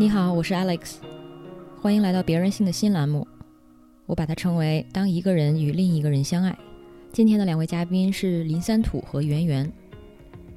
[0.00, 0.98] 你好，我是 Alex，
[1.82, 3.26] 欢迎来到别人性的新栏目。
[4.06, 6.56] 我把它称为“当一个人与另一个人相爱”。
[7.12, 9.68] 今天的两位嘉宾是林三土和圆圆。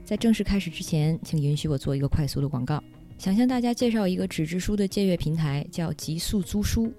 [0.06, 2.84] 在正式开始之前，请允许我做一个快速的广告。
[3.18, 6.94] 想向大家介绍一个纸质书的借阅平台，叫极速租书。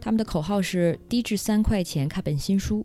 [0.00, 2.84] 他们的口号是低至三块钱看本新书。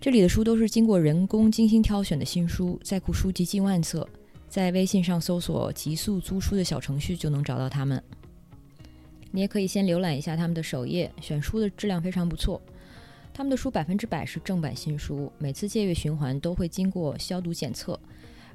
[0.00, 4.08] 这里的书都是经过人工精心挑选的新书，在库书籍近万册。
[4.54, 8.00] 在微信上搜索“极速租书”的小程序就能找到他们。
[9.32, 12.62] 你也可以先浏览一下他们的首页，选书的质量非常不错。
[13.32, 17.98] 他们的书百分之百是正版新书，每次借阅循环都会经过消毒检测。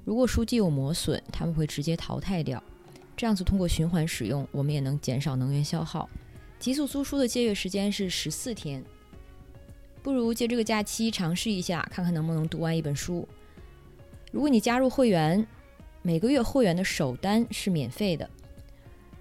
[0.05, 2.63] 如果书籍有磨损，他们会直接淘汰掉。
[3.18, 6.09] 这样子通过循环使用，我们也能减少能源消耗。
[6.59, 8.81] 极速租书的借阅时间是十四天，
[10.02, 13.27] 不如借这个假期尝试一下，看看能不能读完一本书。
[14.31, 15.46] 如果你加入会员，
[16.10, 18.27] 每个月会员的首单是免费的，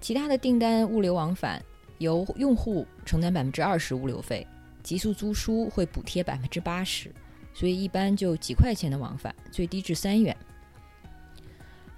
[0.01, 1.63] 其他的订单物流往返
[1.99, 4.47] 由用户承担百分之二十物流费，
[4.81, 7.13] 极速租书会补贴百分之八十，
[7.53, 10.35] 所以一般就几块钱的往返，最低至三元。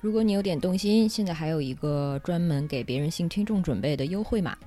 [0.01, 4.57] 如果你有点动心，现在还有一个专门给别人性听众准备的优惠码，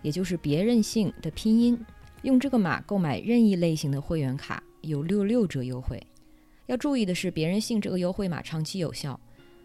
[0.00, 1.78] 也就是别任性的拼音，
[2.22, 6.02] 用这个码购买任意类型的会员卡有六六折优惠。
[6.64, 9.20] 要注意的是，别人性这个优惠码长期有效。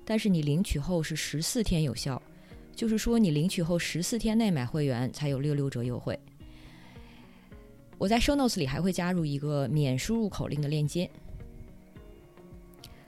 [0.05, 2.21] 但是你领取后是十四天有效，
[2.75, 6.17] 就是说你领取后十四天内买会员才有六六折优惠。
[7.97, 11.09] 我在 show notes 里还会加入一个免输入口令的链接。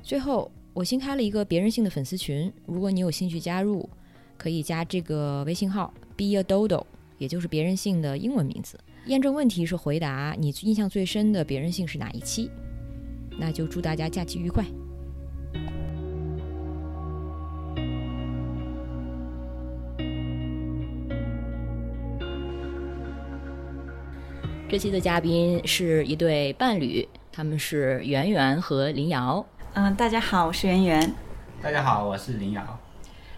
[0.01, 3.89] 最后，我新开了一个别人性的粉丝群，如果你有兴趣加入，
[4.37, 6.85] 可以加这个微信号 be a dodo，
[7.17, 8.79] 也就是别人性的英文名字。
[9.07, 12.49] 验证问题是回答你印象最深的别人性是哪一期。
[13.37, 14.63] 那就祝大家假期愉快。
[24.67, 29.45] 这期的嘉宾是一对伴侣，他们是圆圆和林瑶。
[29.73, 31.15] 嗯，大家好，我是圆圆。
[31.61, 32.79] 大家好，我是林瑶。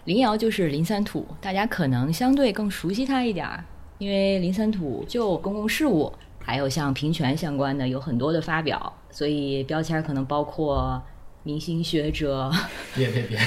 [0.04, 3.62] 林瑶就是林三土，大家可能相对更熟悉他一点儿，
[3.98, 11.00] 因为林三土就公共事务，还有像平权相关的有很多的发表，所以标签可能包括
[11.42, 12.50] 明星学者、
[12.96, 13.38] 别别别，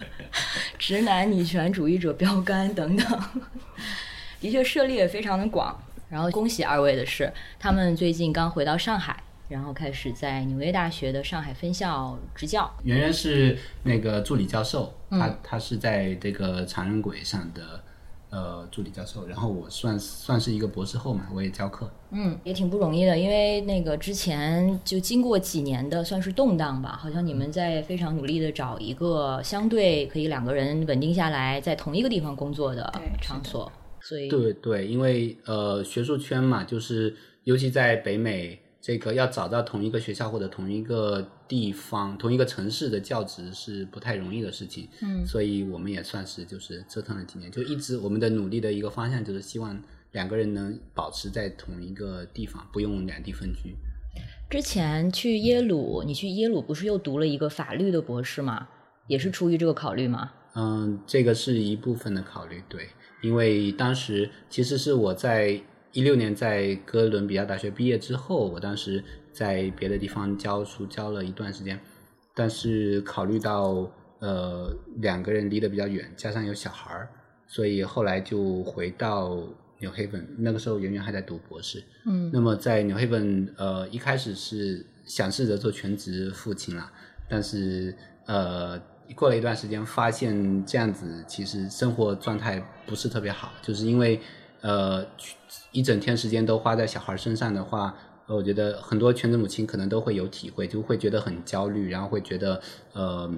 [0.78, 3.20] 直男女权主义者标杆等等，
[4.40, 5.78] 的确涉猎非常的广。
[6.12, 9.18] 然后恭喜二位的是，他们最近刚回到上海，
[9.48, 12.70] 然后开始在纽约大学的上海分校执教。
[12.84, 17.82] 圆圆是那个助理教授，他他是在这个长人轨上的
[18.28, 21.90] 呃助理教授，然后我算算是一个博士后嘛，我也教课。
[22.10, 32.92] 嗯，也挺不容易的，因为那个之前就经过几年的算是动荡吧，好像你们在非常努力的找一个相对可以两个人稳定下来，在同一个地方工作的
[33.22, 33.72] 场所。
[34.02, 37.14] 所以对对，因为呃，学术圈嘛，就是
[37.44, 44.88] 尤其在北美，这个要找到同一个学校或者同一个地方、同一个城市的教职是不太容易的事情。
[45.02, 49.80] 嗯，所以我们也算是就是折腾了几年，就一直我们的努力的一个方向就是希望
[50.10, 53.76] 两个人能保持在同一个地方，不用两地分居。
[54.50, 58.68] 之前去耶鲁，你去耶鲁不是又读了一个法律的博士吗？
[59.06, 60.32] 也是出于这个考虑吗？
[60.54, 62.88] 嗯，这个是一部分的考虑，对。
[63.22, 69.02] 因为当时其实是我在一六年在哥伦比亚大学毕业之后，我当时
[69.32, 71.78] 在别的地方教书教了一段时间，
[72.34, 77.08] 但是考虑到呃两个人离得比较远，加上有小孩儿，
[77.46, 79.38] 所以后来就回到
[79.78, 80.26] 纽黑本。
[80.38, 86.90] 那个时候圆圆还在读博士，嗯，那么在纽黑本呃一开始是想试着做全职父亲了，
[87.30, 87.96] 但是
[88.26, 88.82] 呃。
[89.12, 94.20] 过了一段时间，发现这样子其实生活状态不是特别好，就是因为
[94.60, 95.04] 呃
[95.70, 97.94] 一整天时间都花在小孩身上的话，
[98.26, 102.60] 我觉得很多全职母亲可能都会有体会，就会觉得很焦虑，然后会觉得
[102.92, 103.30] 呃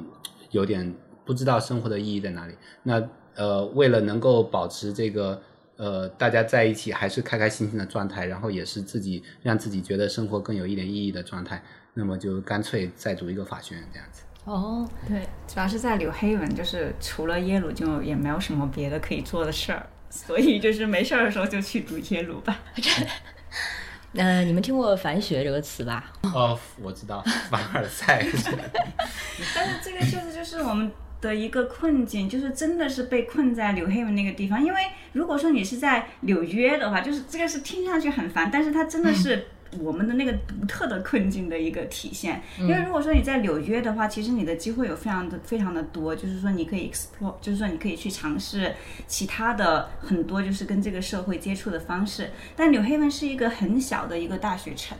[0.50, 0.94] 有点
[1.24, 2.54] 不知道生活的意义在哪里。
[2.82, 3.02] 那
[3.34, 5.42] 呃为了能够保持这个
[5.76, 11.62] 呃大家在一起还是开开心心的状态，然后也是自己让自己觉得生活更有一点意义的状态，
[11.94, 14.22] 那么就干脆再读一个法学院这样子。
[14.44, 22.58] 哦，对，主要是在纽黑文，就是除了耶鲁，就也没有什么别的可以做的事儿，所以就是没事儿的时候就去读耶鲁吧。
[24.14, 26.12] 呃，你们听过凡学这个词吧？
[26.22, 28.24] 哦，我知道，凡尔赛。
[29.54, 34.62] 但是这个确实就是我们的一个困境，就是真的是被困在纽黑文那个地方。
[34.64, 34.80] 因为
[35.14, 39.46] 如果说你是在纽约的话，就是这个是听上去很烦，但是它真的是
[39.80, 42.42] 我们的那个独特的困境的一个体现。
[42.58, 48.74] 因为如果说你在纽约的话，其实你的机会有非常的非常的多，就是说你可以 explore，就是说你可以去尝试
[49.06, 52.30] 其他的很多就是跟这个社会接触的方式。
[52.54, 54.96] 但纽黑文是一个很小的一个大学城。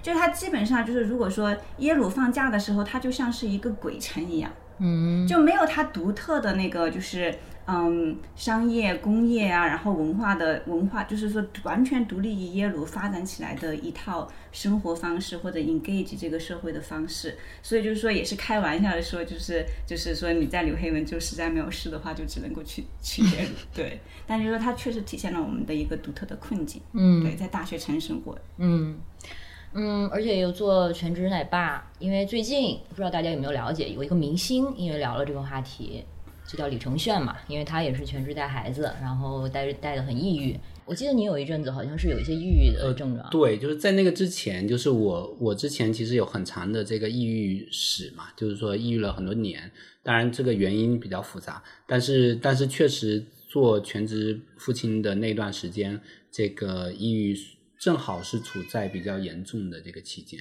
[0.00, 4.48] 就它基本上就是，如果说耶鲁放假的时候，它就像是一个鬼城一样，
[4.78, 7.34] 嗯，就没有它独特的那个，就是
[7.66, 17.36] 嗯，商业、工业啊，然后文化的文化，就是说完全独立于耶鲁发展起来的一套生活方式或者 engage 这个社会的方式。
[17.62, 24.00] 所以就是说，也是开玩笑的说，就是就是说你在纽黑文就实在没有事的话，就只能够去去耶鲁，对。
[24.26, 28.98] 但就是说，它确实体现了我们的一个独特的困境，嗯，对，在大学城生活，嗯。
[29.74, 36.04] 嗯，而且又做全职奶爸，因为最近不知道大家有没有了解，有一个明星因为聊了这个话题，
[36.52, 40.54] 就叫李承铉嘛，因为他也是全职带孩子，然后带带的很抑郁。
[40.84, 43.30] 我记得你有一阵子好像是有一些抑郁的症状。
[43.30, 49.70] 对，就是在那个之前，就是我我之前其实有很长的这个抑郁史嘛，就是说抑郁了很多年。
[50.02, 55.98] 当然这个原因比较复杂，但是但是确实做全职父亲的那段时间，
[56.30, 57.34] 这个抑郁。
[57.82, 60.38] 正好是处在比较严重的这个期间。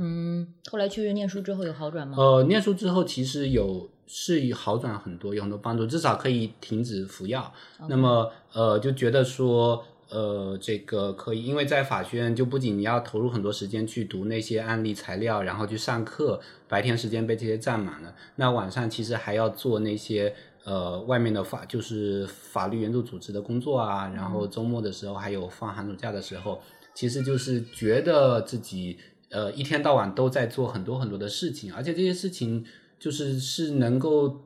[0.00, 2.14] 嗯，后来去念书之后有好转吗？
[2.16, 7.52] 呃，念书之后其实有是好转很多，有很多帮助，至少可以停止服药。
[7.88, 20.34] 那么呃，就觉得说呃，这个可以，因为在法学院就不仅你要投入很多时间去读那些案例材料，然后去上课，白天时间被这些占满了，那晚上其实还要做那些。
[20.66, 26.58] 呃，外面的法就是法律援助组织的工作啊，然后周末的时候还有放寒暑假的时候，
[26.94, 28.96] 其实就是觉得自己
[29.28, 32.64] 呃一天到晚都在做很多很多的事情，而且这些事情
[33.04, 34.40] 就是是能够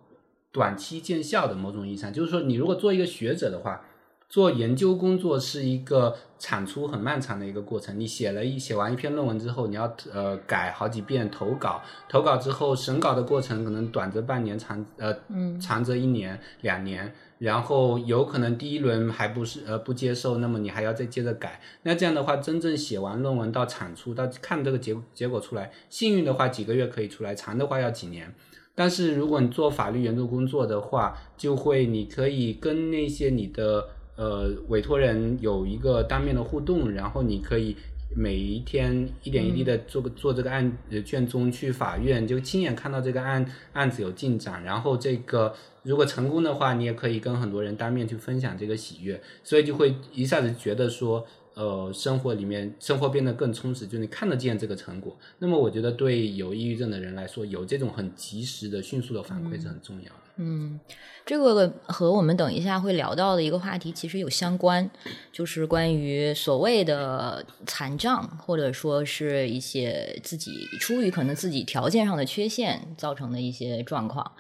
[0.51, 1.55] 短期见效的。
[1.55, 3.85] 某种意义上，就是说你如果做一个学者的话。
[4.29, 7.99] 做研究工作是一个产出很漫长的一个过程。
[7.99, 11.81] 你写了一写完一篇论文之后，你要呃改好几遍投稿，
[12.11, 15.17] 投稿之后审稿的过程可能短则半年，长呃
[15.59, 17.13] 长则一年两年。
[17.39, 21.61] 然后有可能第一轮还不是呃不接受，那么你还要再接着改。
[21.85, 28.35] 那这样的话，真正写完论文到产出到看这个结结果出来，幸运的话几个月可以出来，长的话要几年。
[28.75, 33.89] 但是如果你做法律援助工作的话，就会你可以跟那些你的。
[34.19, 37.77] 呃，委托人有一个当面的互动，然后你可以
[38.17, 40.77] 每一天一点一滴的做个做这个案
[41.07, 44.65] 卷宗去法院，就亲眼看到这个案案子有进展。
[44.65, 45.55] 然后这个
[45.85, 51.25] 如果成功的话，你也可以跟很多人当面去分享这个喜悦，所以就会一下子觉得说，
[51.59, 55.19] 呃，生活里面生活变得更充实，就你看得见这个成果。
[55.41, 60.21] 那么我觉得对有抑郁症的人来说，有这种很及时的、迅速的反馈是很重要的。
[60.37, 60.79] 嗯。
[61.27, 64.89] 这个和我们等一下会聊到的一个话题其实有相关，
[65.33, 74.33] 就是关于所谓的残障，或者说是一些自己出于可能自己条件上的缺陷造成的一些状况。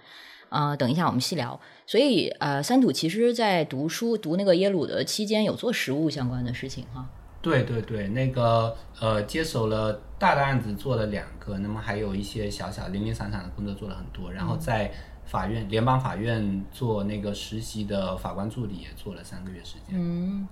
[0.48, 1.58] 啊，等一下我们细聊。
[1.86, 7.08] 所以，呃，三土其实在读书读那个耶鲁的期间有做实务相关的事情哈。
[7.40, 14.92] 对对对，那个呃，接手了大的案子做了两个，那么还有一些小小零零散散的工作做了很多，然后在。
[15.30, 19.90] 法院，联邦法院做那个实习的法官助理也做了三个月时间。
[19.90, 20.48] 嗯，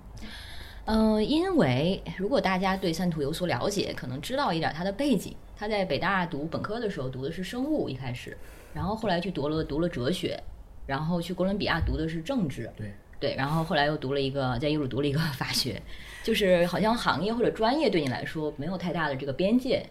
[0.85, 5.35] 呃，因为如果大家对三土有所了解，可能知道一点他的背景。
[5.55, 8.37] 他在北大读本科的时候读的是生物，一开始，
[8.77, 10.39] 然后后来去读了读了哲学，
[10.85, 12.69] 然后去哥伦比亚读的是政治。
[12.77, 15.81] 对对，然后后来又读了一个在耶鲁读了一个法学，
[16.23, 19.83] 就是好像行业或者专业对你来说没有太大的这个边界。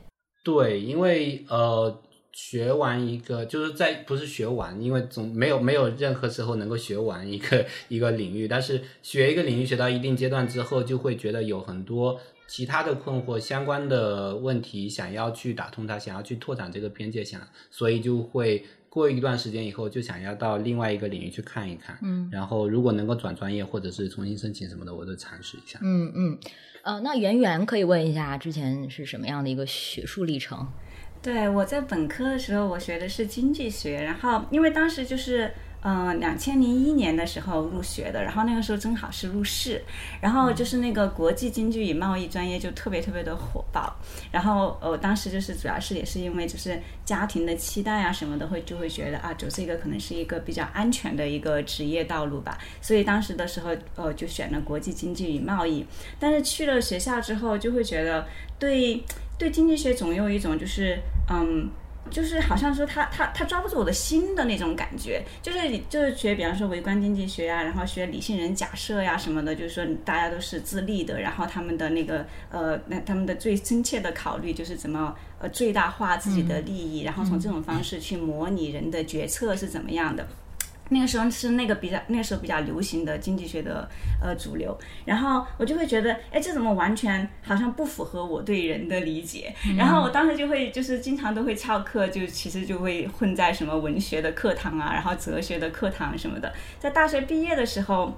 [0.45, 2.01] 对，因为呃。
[2.39, 8.47] 学完一个，就是在不是学完，因为总没有没有任何时候能够学完一个一个领域。
[8.47, 17.41] 但是学一个领域学到一定阶段之后，就会觉得有很多其他的困惑、相关的问题，想要去打通它，想要去拓展这个边界，想，
[17.71, 18.63] 所以就会
[18.97, 21.99] 过一段时间以后，就想要到另外一个领域去看一看。
[22.01, 25.79] 嗯，然后如果能够转专业或者是重新申请什么的，我都尝试一下。
[25.83, 26.39] 嗯嗯，
[26.83, 30.67] 呃，那圆圆可以问一下，之前是什么样的一个学术历程？
[31.21, 35.53] 对，我在本科的时候，我学的是经济学，然后因为当时就是，
[35.89, 39.81] 嗯，两千零一年的时候入学的，然后那个时候正好是入试，
[40.21, 43.95] 然后就是那个国际经济与贸易专业就特别特别的火爆，
[44.33, 55.87] 然后我当时就是主要是也是因为就是家庭的期待啊什么的，会就会觉得啊，走这个可能是一个比较安全的一个职业道路吧，所以当时的时候，呃，就选了国际经济与贸易，
[56.19, 58.27] 但是去了学校之后，就会觉得
[58.59, 59.01] 对。
[59.39, 61.69] 对经济学总有一种就是，嗯，
[62.11, 65.59] 就是好像说他他他抓不住我的心的那种感觉，就是
[65.89, 80.27] 就是学，比方说微观经济学呀，然后学理性人假设呀什么的，就是说大家都是自立的，然后他们的那个呃，那他们的最真切的考虑就是怎么呃最大化自己的利益，然后从这种方式去模拟人的决策是怎么样的。
[80.89, 83.89] 那个时候是那个比较那个时候比较流行的经济学的
[84.23, 89.55] 呃主流，然后我就会觉得，哎，这怎么完全好像不符合我对人的理解？
[89.77, 96.53] 然后我当时就会就是经常都会翘课，就其实就会混在什么文学的课堂啊，然后哲学的课堂什么的。
[96.79, 98.17] 在大学毕业的时候。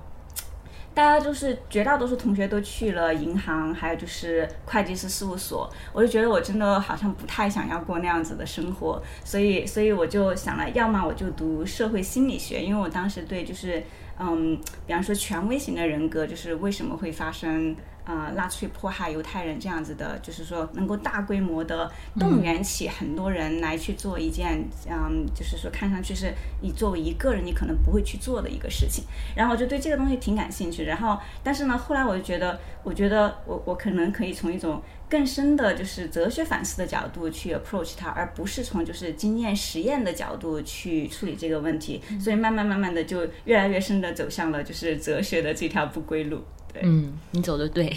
[0.98, 13.80] 大家就是绝大多数同学都去了银行，还有就是会计师事务所，我就觉得我真的好像不太想要过那样子的生活，所以所以我就想了，要么我就读社会心理学，因为我当时对就是
[14.18, 17.76] 嗯，比方说权威型的人格，就是为什么会发生。
[18.08, 29.04] 呃，纳粹迫害犹太人这样子的，就是说能够大规模的动员起很多人来去做一件，嗯，就是说看上去是你作为一个人你可能不会去做的一个事情。
[29.36, 30.84] 然后我就对这个东西挺感兴趣。
[30.84, 42.00] 然后，但是呢，后来我就觉得，我觉得我我可能可以从一种更深的，就是哲学反思的角度去 approach 它，而不是从就是经验实验的角度去处理这个问题。
[42.18, 46.42] 所以慢慢慢慢的就越来越深的走向了就是哲学的这条不归路。
[46.82, 47.94] 嗯，你走的对，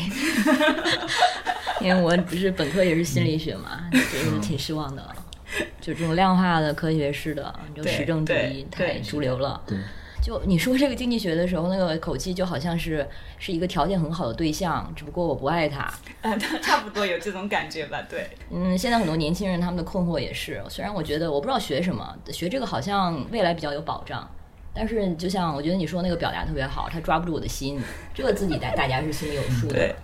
[1.82, 5.16] 因为我不是本科也是心理学嘛，觉得挺失望的。
[5.82, 9.62] 就这种量化的科学式的，就实证主义太主流了。
[9.68, 9.78] 对，
[10.24, 13.06] 就你说这个经济学的时候，那个口气就好像是
[13.38, 15.92] 是一个条件很好的对象，只不过我不爱他。
[16.22, 18.02] 嗯， 差不多有这种感觉吧？
[18.10, 18.30] 对。
[18.50, 24.30] 嗯，现在很多年轻人他们的困惑也是，虽然我觉得我不知道学什么，学这个好像未来比较有保障。
[24.74, 27.80] 但是，就像我觉得你说那个表达特别好，他抓不住我的心，
[28.14, 29.96] 这个自己大大家是心里有数的。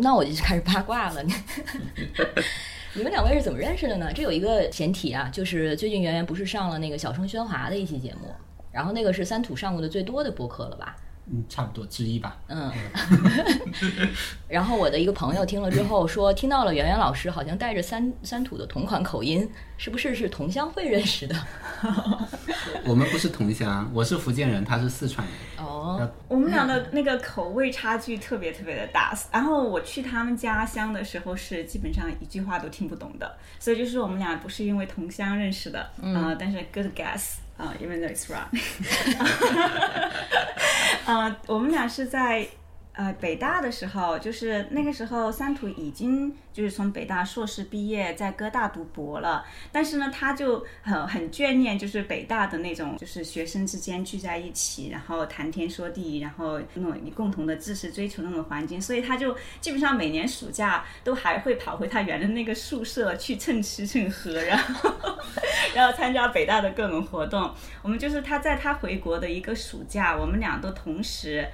[0.00, 1.22] 那我就开始八卦了。
[2.94, 4.12] 你们两位是怎么认识的呢？
[4.12, 8.32] 这有一个前提啊，就是最近圆圆不是上了那个小声喧哗的一期节目，
[8.70, 10.96] 然后那个是三土上过的最多的播客了吧？
[11.26, 12.36] 嗯，差不多之一吧。
[12.48, 12.72] 嗯，
[14.48, 21.36] 然后我的一个朋友听了之后说，听到了圆圆老师好像带着三三土的同款口音，是不是是同乡会认识的？
[22.84, 25.64] 我们不是同乡，我是福建人，他是四川人。
[25.64, 29.16] 哦，我们俩的那个口味差距特别特别的大。
[29.32, 37.34] 然后我去他们家乡的时候是基本上一句话都听不懂的，所以就是我们俩不是因为同乡认识的，嗯，但是 good guess。
[37.60, 38.48] 啊，even though it's wrong，
[41.06, 42.46] 嗯，我们俩是在。
[43.00, 49.42] 呃，北大的时候，就是那个时候，三土已经就是从北大硕士毕业，在哥大读博了。
[49.72, 58.78] 但是呢，他就很很眷念，就是北大的那种，就是学生之间聚在一起，然后谈天说地，然后那种你共同的知识追求那种环境。
[58.78, 64.94] 所以他就基本上每年暑假都还会跑回他原来那个宿舍去蹭吃蹭喝，然后
[65.74, 67.50] 然后参加北大的各种活动。
[67.80, 71.48] 我们就是他在他回国的一个暑假，我们俩都同时。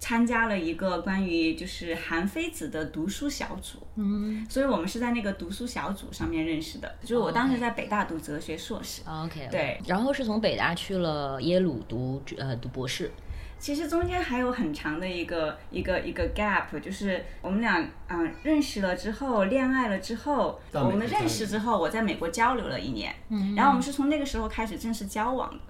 [0.00, 6.92] 参加了一个关于就是韩非子的读书小组，嗯，所以我们是在那个读书小组上面认识的。
[7.02, 13.12] 就是我当时在北大读哲学硕士，OK，对，然后是从北大去了耶鲁读呃读博士。
[13.58, 25.60] 其实中间还有很长的一个一个一个 gap，就是我们俩嗯认识了之后，恋爱了之后，我们的认识之后，我在美国交流了一年，嗯，然后我们是从那个时候开始正式交往的。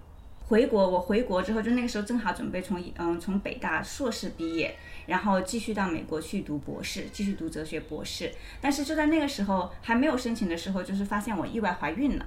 [0.50, 4.76] 回国，我回国之后，就那个时候正好准备从嗯从北大硕士毕业，
[5.06, 8.32] 然后继续到美国去读博士，继续读哲学博士。
[8.60, 12.26] 但是就在那个时候还没有申请的时候，就是发现我意外怀孕了，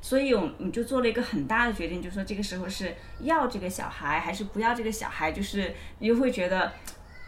[0.00, 6.72] 所以我们就做了一个很大的决定，就是说这个时候是要这个小孩还是不要这个小孩，就是又会觉得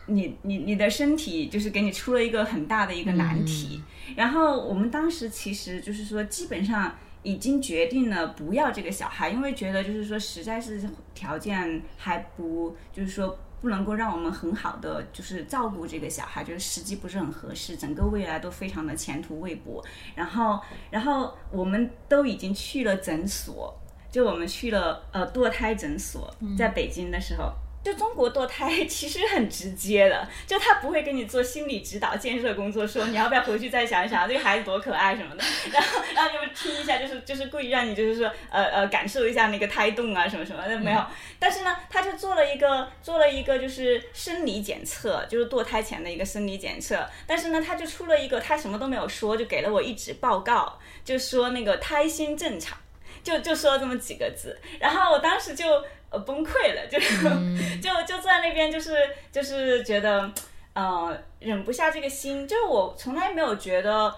[0.07, 3.83] 你你你的身体就是给你出了一个很大的一个难题。
[4.15, 6.95] 然后我们当时其实就是说基本上。
[7.27, 19.85] 已经决定了不要这个小孩，因为觉得就是说实在是条件还不，就是说不能够让我们很好的就是照顾这个小孩，就是时机不是很合适，整个未来都非常的前途未卜。
[20.15, 23.77] 然后， 然后我们都已经去了诊所，
[24.09, 27.53] 就我们去了呃堕胎诊所，在北京的时候。
[27.87, 41.01] 就中国堕胎 其实很直接的，就他不会给你做心理指导建设工作，说你要不要回去再想一想这个孩子多可爱什么的，然后然后就听一下，就是就是故意让你就是说呃呃感受一下那个胎动啊什么什么的没有，
[41.39, 52.77] 但是呢他就做了一个做了一个就是生理检测，就是堕胎前的一个生理检测，但是呢他就出了一个他什么都没有说，就给了我一纸报告，就说那个胎心正常，
[53.23, 55.65] 就就说这么几个字，然后我当时就。
[56.11, 56.99] 呃，崩溃了，就
[57.83, 58.95] 就就坐在那边，就是
[59.33, 60.31] 就是觉得，
[60.73, 62.47] 呃，忍不下这个心。
[62.47, 64.15] 就是我从来没有觉得，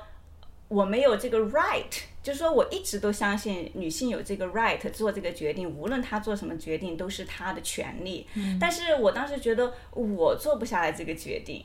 [0.69, 8.29] 我没有这个 right，就是说我一直都相信女性有这个 right 做这个决定，无论她做什么决定都是她的权利。
[8.61, 11.65] 但是我当时觉得我做不下来这个决定，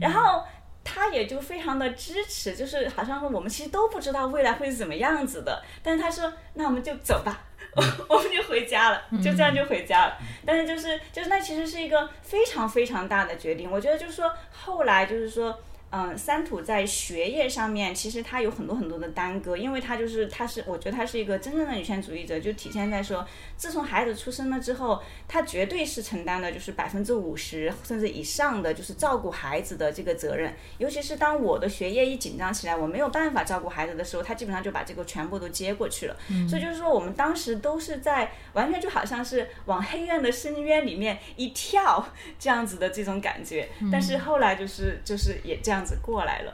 [0.00, 0.42] 然后
[0.84, 7.44] 他也就非常的支持，就是好像说我们其实都不知道未来会是怎么样子的，但是他说那我们就走吧。
[8.08, 10.18] 我们就回家了，就这样就回家了。
[10.44, 13.70] 但是就是就是那其实是一个非常非常大的决定。
[13.70, 15.58] 我觉得就是说后来就是说。
[15.90, 23.26] 嗯，三土在学业上面其实他有很多很多的耽搁，因为他就是他是我觉得他是一个真正的女权主义者，就体现在说，
[23.56, 30.54] 自从孩子出生了之后，他绝对是承担了就是百分之五十甚至以上的就是照顾孩子的这个责任。
[30.76, 36.14] 尤其是当我的学业一紧张起来，我没有办法照顾孩子的时候，他基本上就把这个全部都接过去了。
[36.46, 42.06] 所以就是说，我们当时都是在完全就好像是往黑暗的深渊里面一跳
[42.38, 43.66] 这样子的这种感觉。
[43.90, 45.77] 但是后来就是就是也这样。
[45.78, 46.52] 样子过来了，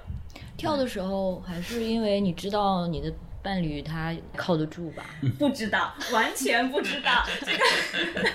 [0.55, 3.11] 跳的时候还是因为你知道你的
[3.45, 5.05] 伴侣他靠得住吧？
[5.39, 8.31] 不知道，完全不知道 这个。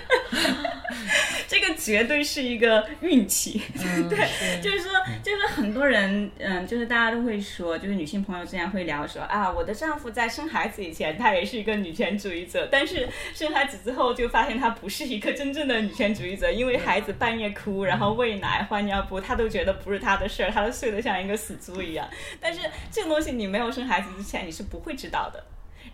[1.48, 3.60] 这个绝对是一个运气，
[4.08, 22.08] 对，就是说，就是很多人，嗯，就是大家都会说，就是女性朋友之间会聊说啊，我的丈夫在生孩子以前，他也是一个女权主义者，但是生孩子之后就发现他不是一个真正的女权主义者，因为孩子半夜哭，然后喂奶、换尿布，他都觉得不是他的事儿，他都睡得像一个死猪一样。
[22.40, 22.60] 但是
[22.92, 25.42] 这个东西你没有生孩子之前，你是不会知道的。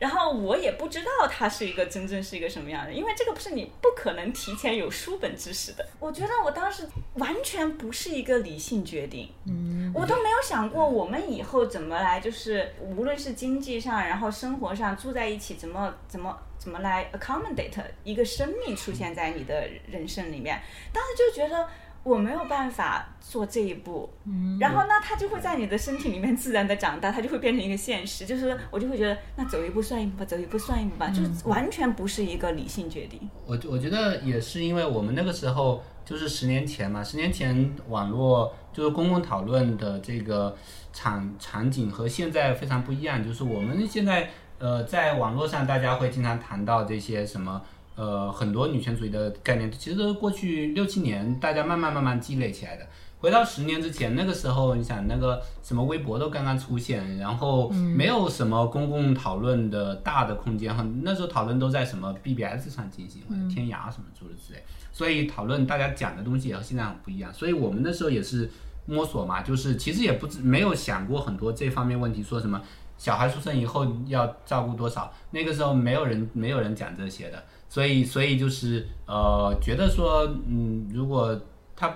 [0.01, 5.87] 然后我也不知道他是一个真正是一个什么样的，因为这个不是你不可能提前有书本知识的。
[6.01, 20.61] 我觉得我当时完全不是一个理性决定，嗯，我都没有想过我们以后怎么来，就是无论是经济上，然后生活上住在一起，怎么怎么怎么来 accommodate 一个生命出现在你的人生里面。
[20.93, 21.67] 当时就觉得。
[22.07, 28.25] 我没有办法做这一步，嗯然后那，它就会在你的身体里面自然的长大，它就会变成一个现实。
[28.25, 33.29] 就是我就会觉得，那走一步算一步吧，走一步算一步吧，就是完全不是一个理性决定。
[33.45, 40.57] 我我觉得也是因为我们那个时候就是十年前嘛，十年前网络就是公共讨论的这个
[40.93, 43.21] 场场景和现在非常不一样。
[43.25, 47.61] 就是我们现在呃，在网络上大家会经常谈到这些什么。
[47.97, 52.87] 呃，很多女权主义的概念，其实都是过去六七年大家慢慢慢慢积累起来的。
[53.19, 64.63] 回到十年之前，那个时候，你想那个什么微博都刚刚出现，然后没有什么公共讨论的大的空间，很，那时候讨论都在什么 BBS 上进行，或者天涯什么诸如此类。
[64.93, 67.33] 所以讨论大家讲的东西也和现在很不一样。
[67.33, 68.51] 所以我们那时候也是
[68.85, 72.61] 摸索嘛，就是其实也不没有想过很多这方面问题，说什么
[72.99, 77.43] 小孩出生以后要照顾多少，那个时候没有人没有人讲这些的。
[77.77, 81.39] 所以，所以就是呃，觉得说，嗯，如果
[81.77, 81.95] 他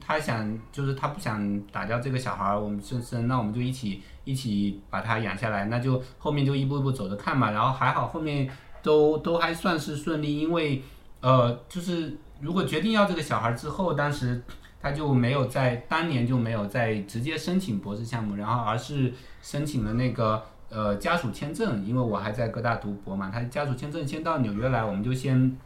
[0.00, 7.50] 他想，就是他不想打掉这个小孩儿，我们生生，那我们就一起一起把他养下来，那就后面就一步一步走着看嘛。
[7.50, 8.48] 然后还好，后面
[8.80, 10.84] 都都还算是顺利，因为
[11.20, 14.40] 呃，就是如果决定要这个小孩之后，当时
[14.80, 20.44] 他就没有在当年就没有在直接申请博士项目，然后而是申请了那个。
[20.70, 25.56] 呃，家属签证，因为我还在哥大读博嘛，他家属签证先到纽约来，我们就先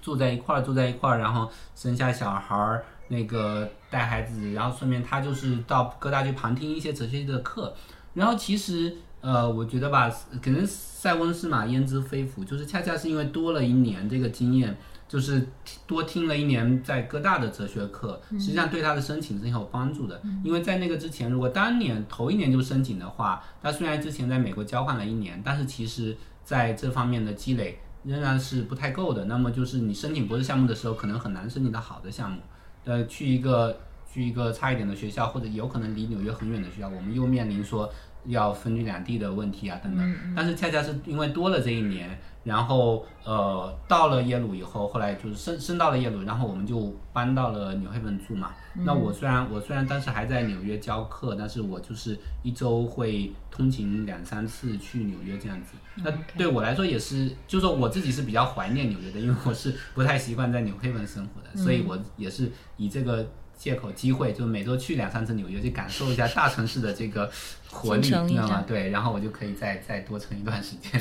[0.00, 7.74] 住在一块儿，住在一块儿，然后生下小孩儿，那个带孩子，然后顺便他就是到哥大去旁听一些哲学的课，
[8.14, 10.10] 然后其实呃，我觉得吧，
[10.42, 14.76] 可能塞翁失马焉知非福，就是恰恰是因为多了一年这个经验。
[15.08, 15.48] 就是
[15.86, 20.20] 多听了一年在哥大的哲学课，实际上对他的申请是很有帮助的。
[20.44, 29.24] 因为在那个之前，如果当年头一年就申请的话，他虽然之前在美国交换了一年，但是其实在这方面的积累仍然是不太够的。
[29.24, 32.38] 那么就是你申请博士项目的时候，可能很难申请到好的项目。
[32.84, 33.80] 呃，去一个
[34.12, 37.90] 去一个差一点的学校，或者有可能离纽约很远的学校，我们又面临说
[38.26, 40.16] 要分居两地的问题啊等等。
[40.36, 42.18] 但是恰恰是因为多了这一年。
[42.48, 48.52] 然后，呃，到了耶鲁以后，后来就是升升到了耶鲁，然后我们就搬到了纽黑文住嘛。
[48.74, 55.74] 那我虽然我虽然当时还在纽约教课，但是我就是一周会通勤两三次去纽约这样子。
[55.96, 63.26] 那对我来说也是，就是说我自己是比较怀念纽约的，因为我是不太习惯在纽黑文生活的，所以我也是以这个。
[63.58, 67.28] 借口机会，就每周去两三次纽约，去感受一下大城市的这个
[67.70, 68.64] 活力，你知道吗？
[68.66, 71.00] 对，然后我就可以再再多撑一段时间。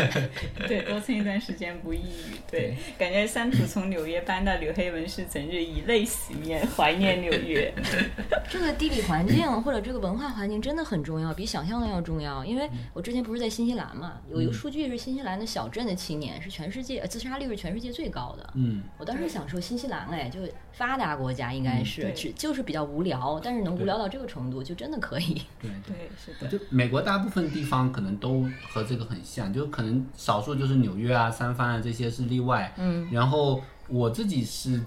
[0.66, 2.36] 对，多撑一段时间不抑郁。
[2.50, 7.72] 对，感觉三土从纽约搬到纽黑文是整日以泪洗面，怀念纽约。
[8.48, 12.44] 这个地理环境或者这个文化环境真的很重要，比想象的要重要。
[12.44, 18.52] 因为我之前不是在新西兰嘛，有一个数据是新西兰的小镇的青年是全世界自杀率是全世界最高的。
[18.54, 20.40] 嗯，我当时想说新西兰哎，就
[20.72, 21.96] 发达国家应该是。
[21.96, 25.42] 是对是就是比较无聊，但是能无聊到这个程度，就真的可以。
[25.60, 25.96] 对对。
[25.96, 32.72] 对，是的，就美国大部分地方可能都和这个很像，就可能少数就是纽约啊、三藩啊这些是例外。
[32.76, 34.80] 嗯，然后我自己是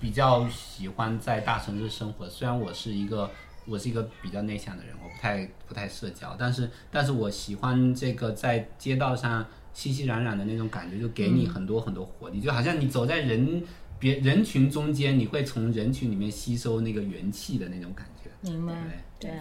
[0.00, 3.30] 比较喜欢在大城市生活，虽然我是一个
[3.66, 13.62] 我是一个比较内向的人，我不太不太社交，但是但是我喜欢这个在街道上熙熙攘攘的那种感觉，就给你很多很多活力，就好像你走在人
[13.98, 18.30] 别人群中间，你会从人群里面吸收那个元气的那种感觉。
[18.50, 18.74] 明白
[19.18, 19.40] 对，对，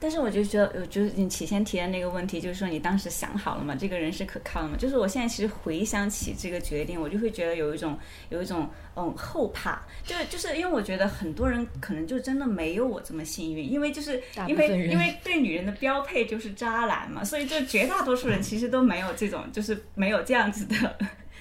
[0.00, 3.76] 但是我就觉得，我就是你起先提的那个问题，就是说你当时想好了吗？
[3.78, 4.76] 这个人是可靠的吗？
[4.78, 20.96] 就是我现在其实回想起这个决定，我就会觉得有一种有一种嗯后怕，就是就是因为我觉得很多人可能就真的没有我这么幸运，因为就是因为因为对女人的标配就是渣男嘛，所以就绝大多数人其实都没有这种，就是没有这样子的。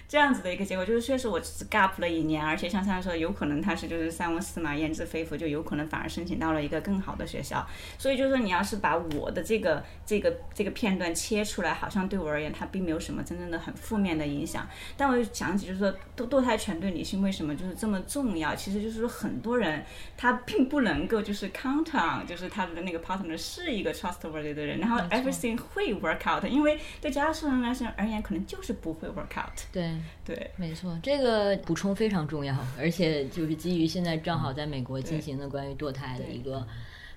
[0.07, 7.67] 这样子的一个结果，就是确实我只 gap 了一年，而且像他说，有可能他是就是三温四马，焉知非福，就有可能反而申请到了一个更好的学校。
[7.97, 14.65] 所以就是说，你要是把我的这个这个这个片段切出来，好像对我而言，它并没有什么真正的很负面的影响。
[14.95, 18.55] 但我又想起，就是说堕堕胎权对女性为什么就是这么重要？
[18.55, 19.83] 其实就是说，很多人
[20.15, 29.59] 他并不能够就是 count on，就是他的那个 partner 是一个 trustworthy 的人，然后 everything 会 work out，因为对大多数人来说而言，可能就是不会 work out。
[29.73, 29.96] 对。
[30.25, 36.65] 对，没错，这个补充非常重要，而且就是基于现在正好在美国进行的关于堕胎的一个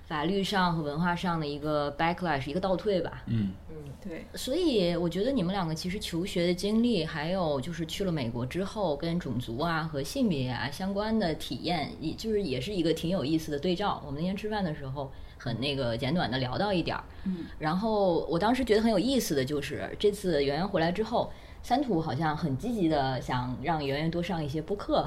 [0.07, 3.23] 法律上和文化上的一个 backlash，一个倒退吧。
[3.27, 14.01] 嗯嗯，对，所以我觉得你们两个其实求学的经历，还有就是去了美国之后跟种族啊和性别啊相关的体验，也就是也是一个挺有意思的对照。
[14.05, 21.31] 我们那天吃饭的时候很那个简短的聊到一点儿，嗯，然后我当时觉得很有意思的就是这次圆圆回来之后。
[21.63, 25.05] 三土好像很积极的想让圆圆多上一些播客，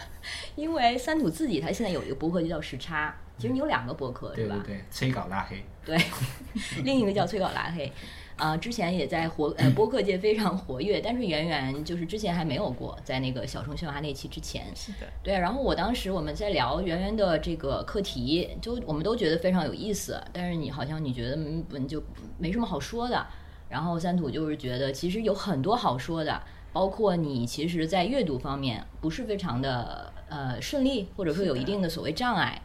[0.56, 4.62] 因为三土自己他现在有一个播客就叫时差，其实你有两个播客对吧？
[4.64, 5.62] 对催稿拉黑。
[5.84, 5.98] 对，
[6.84, 7.90] 另一个叫催稿拉黑，
[8.36, 22.02] 啊、之前也在活呃播客界非常活跃，但是圆圆就是之前还没有过，在那个小程喧哗那期之前，是的，对，然后我当时我们在聊圆圆的这个课题，就我们都觉得非常有意思，但是你好像你觉得嗯嗯就
[22.38, 23.26] 没什么好说的，
[23.70, 32.60] 然后三土就是觉得其实有很多好说的，包括你其实在阅读方面不是非常的呃顺利，或者说有一定的所谓障碍。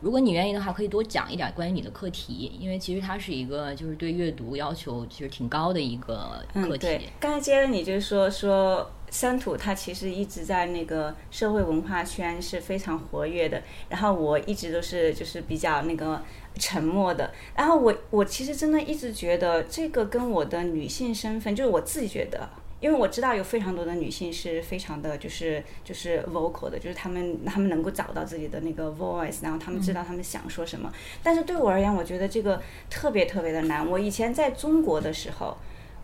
[0.00, 6.78] 如果你愿意的话，可以多讲一点关于你的课题，因为其实它是一个就是对阅读要求其实挺高的一个课嗯，题。
[6.78, 16.22] 对，刚才接着你就是说说三土，他其实一直在那个社会文化圈是非常活跃的，然后我一直都是就是比较那个
[16.54, 22.48] 沉默的，然后我我其实真的一直觉得这个跟我的女性身份，就是我自己觉得。
[22.80, 30.90] 因为我知道有非常多的女性是非常的，就是就是 vocal 的，就是她们她们能够找到自己的那个 voice，然后她们知道她们想说什么。
[31.22, 33.86] 但是对我而言，我觉得这个特别特别的难。
[33.86, 35.58] 我以前在中国的时候，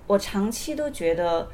[0.07, 1.49] 我长期都觉得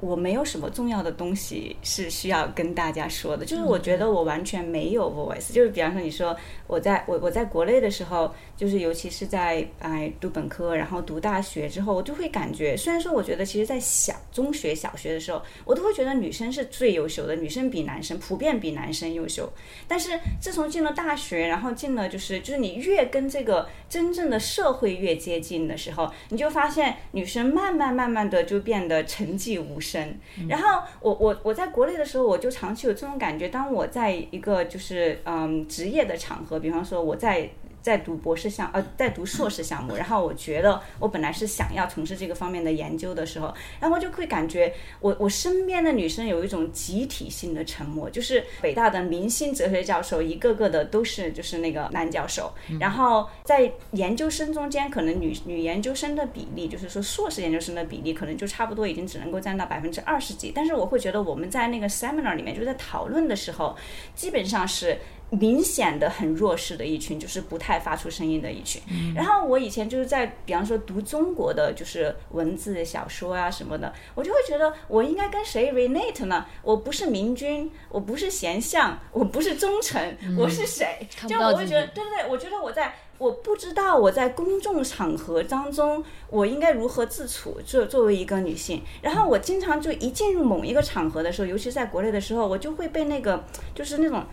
[0.00, 5.52] 我没有什么重要的东西是需要跟大家说的，就是我觉得我完全没有 voice。
[5.52, 6.36] 就是比方说，你说
[6.68, 19.52] 我在我我在国内的时候，就是尤其是在哎读本科，然后读大学之后，我就会感觉，虽然说我觉得其实，在小中学、小学的时候，我都会觉得女生是最优秀的，女生比男生普遍比男生优秀。
[19.88, 30.18] 但是自从进了大学，然后进了就是就是你越跟这个真正的社会越接近的时候，你就发现女生慢慢慢慢的就变得成绩无声。
[30.48, 37.48] 然后我我我在国内的时候，我就长期有这种感觉，当我在一个就是嗯职业的场合，比方说我在。
[37.80, 63.76] 在读博士项呃，在读硕士项目，然后我觉得我本来是想要从事这个方面的研究的时候，然后我就会感觉我我身边的女生有一种集体性的沉默，就是北大的明星哲学教授一个个的都是就是那个男教授，然后在研究生中间，可能女女研究生的比例，就是说硕士研究生的比例，可能就差不多已经只能够占到百分之二十几，但是我会觉得我们在那个 seminar 里面，就是在讨论的时候，
[64.14, 64.98] 基本上是。
[65.30, 68.80] 明显的很弱势的一群，就是不太发出声音的一群。
[69.14, 76.46] 然后我以前就是在，比方说读中国的就是文字小说啊什么的，我就会觉得我应该跟谁 relate 呢？
[76.62, 81.06] 我不是明君，我不是贤相，我不是忠臣，我是谁？
[81.26, 82.94] 就我会觉得，对对对，我觉得我在。
[83.18, 87.60] 我不知道我在公众场合当中，我应该如何自处。
[87.66, 94.24] 作作为一个女性，然后我经常就一进入某一个场合的时候，尤其在国内的时候，我就会被那个就是那种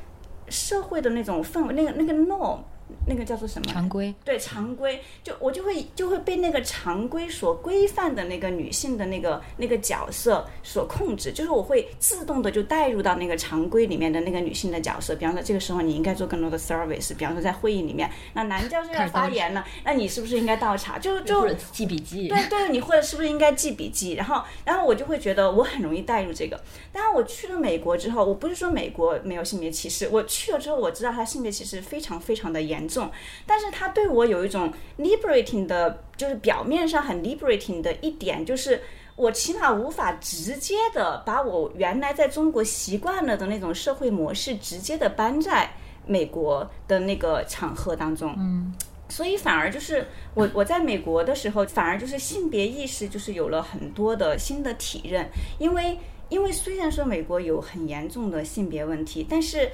[0.49, 2.59] 社会的那种氛围，那个那个 norm，
[3.05, 3.71] 那个叫做什么？
[3.71, 4.13] 常规。
[4.23, 15.15] 对常规，就我就会就会被那个常规所规范的那个女性的那个那个角色所控制，就是我会自动的就带入到那个常规里面的那个女性的角色。
[15.15, 20.97] 比方说，这个时候你应该做更多的 service，比方说在会议里面，那男教授要发言了，那你是不是应该倒茶？
[20.99, 22.27] 就就记笔记。
[22.27, 24.13] 对对，你或者是不是应该记笔记？
[24.13, 26.59] 然后，然后我就会觉得我很容易带入这个。
[26.91, 33.11] 当然，我去了美国之后，我不是说美国没有性别歧视，我去了之后，我知道它性别歧视非常非常的严重，
[33.45, 38.81] 但是他对我有一种 liberating 的，就是表面上很 liberating 的一点，就是
[39.15, 45.71] 我起码无法直接的把我原来在中国习惯了的那种社会模式直接的搬在
[46.05, 48.33] 美国的那个场合当中。
[48.37, 48.73] 嗯。
[49.07, 59.69] 所以反而就是我我在美国的时候，反而就是性别意识就是有了很多的新的体认，因为因为虽然说美国有很严重的性别问题，但是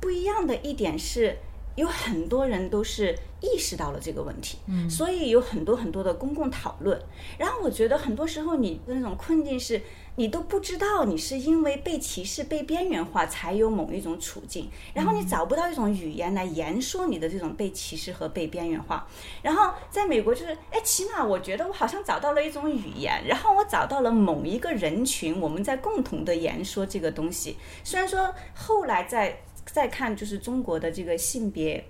[0.00, 1.34] 不一样的一点是，
[1.74, 7.00] 有很多人都是意识到了这个问题，嗯，所以有很多很多的公共讨论。
[7.38, 9.80] 然后我觉得很多时候你的那种困境是。
[10.16, 19.04] 你都不知道你是因为被歧视、被边缘化才有某一种处境，然后你找不到一种语言来言说你的这种被歧视和被边缘化。
[19.42, 27.56] 然后在美国就是，哎，起码我觉得我好像找到了一种语言，然后我找到了某一个人群，我们在共同的言说这个东西。
[27.82, 31.84] 虽然说后来再再看，就是中国的这个性别。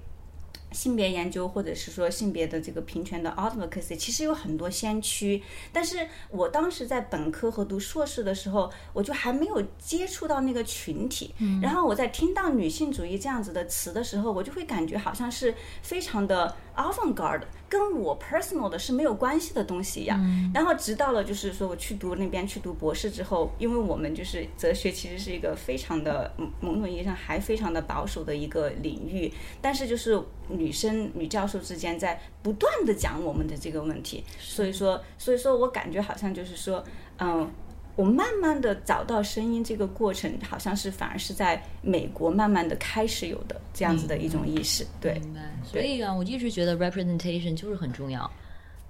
[0.73, 5.41] 性别研究或者是说性别的这个平权的 advocacy，其实有很多先驱。
[5.73, 11.33] 但是我当时在本科和读硕士的时候，我就还没有接触到那个群体。
[11.63, 20.21] 然后我在听到女性主义这样子的词的时候，我就会感觉好像是非常的 avant-garde，跟我 personal 的是没有关系的东西一样。
[20.53, 36.85] 然后直到了就是说我去读那边去读博士之后，因为我们就是哲学其实是一个非常的某种意义上还非常的保守的一个领域，但是就是女生女教授之间在不断的讲我们的这个问题，所以说所以说我感觉好像就是说，
[37.19, 37.51] 嗯，
[37.97, 45.15] 我慢慢的找到声音这个过程，好像是反而是在美国慢慢的开始有的这样子的一种意识，对。
[45.21, 45.41] 明白。
[45.65, 48.29] 所以啊，我一直觉得 representation 就是很重要。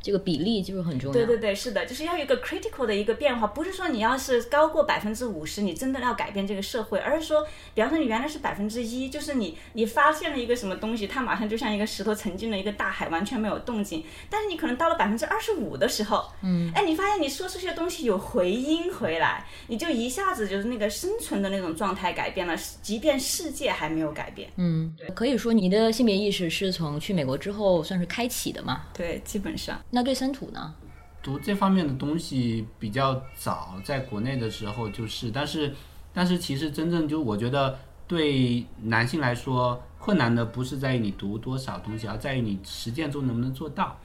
[0.05, 1.15] 这个比例就是很重要。
[1.15, 14.05] 对对对，是的，就是要有一个 critical 的一个变化，不是说你要是高过百分之五十，你真的要改变这个社会，而是说，比方说你原来是百分之一，就是你你发现了一个什么东西，它马上就像一个石头沉进了一个大海，完全没有动静。
[14.29, 24.51] 但是你可能到了百分之二十五的时候，嗯，哎，你发现你说出去的东西有回音回来，你就一下子就是那个生存的那种状态改变了，即便世界还没有改变。
[24.57, 28.83] 嗯，可以说你的性别意识是从去美国之后算是开启的嘛？
[28.93, 29.81] 对，基本上。
[29.95, 30.75] 那对森土呢？
[31.23, 35.73] 读这方面的东西比较早，在国内的时候就是，但是，
[36.13, 37.79] 但是其实真正就我觉得
[38.09, 43.97] 对男性来说困难的不是在于你读多少东西，而在于你实践中能不能做到。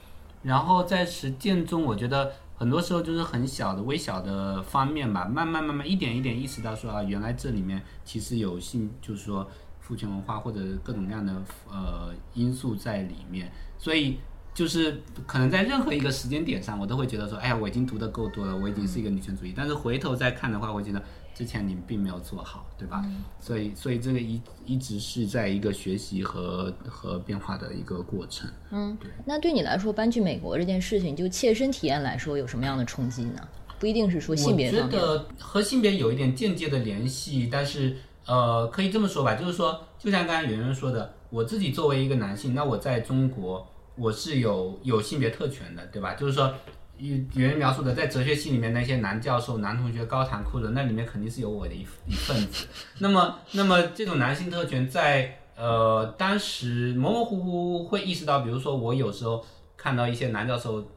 [0.44, 9.44] 然后在实践中，我觉得很多时候就是很小的、微小的方面吧，慢慢慢慢一点一点意识到说啊，原来这里面其实有性，就是说
[9.80, 11.34] 父权文化或者各种各样的
[11.68, 14.20] 呃因素在里面，所以。
[14.52, 19.54] 就是可能在任何一个时间点上，我都会觉得说，哎呀，我已经读的够多了，我已经是一个女权主义。
[19.56, 21.02] 但是回头再看的话，我觉得
[21.34, 23.04] 之前你并没有做好，对吧？
[23.40, 28.50] 所以，所以这个一一直是在一个学习和和变化的一个过程。
[28.70, 29.08] 嗯，对。
[29.24, 33.40] 那对你来说，搬去美国这件事情，就切身体验来说，有什么样的冲击呢？
[33.78, 34.68] 不一定是说性别。
[34.68, 43.66] 我觉得和性别有一点间接的联系，但是呃，可以这么说吧，就是说，就像刚才圆圆说的，我自己作为一个男性，那我在中国。
[43.96, 46.14] 我是有有性别特权的，对吧？
[46.14, 46.54] 就是说，
[46.98, 52.66] 有原描述的，在哲学系里面那些男教授、男同学高谈阔论，那里面肯定是有我的一一份子。
[52.98, 59.44] 那么，那么这种男性特权在呃当时模模糊糊会意识到，比如说我有时候
[59.76, 60.90] 看到一些男教授。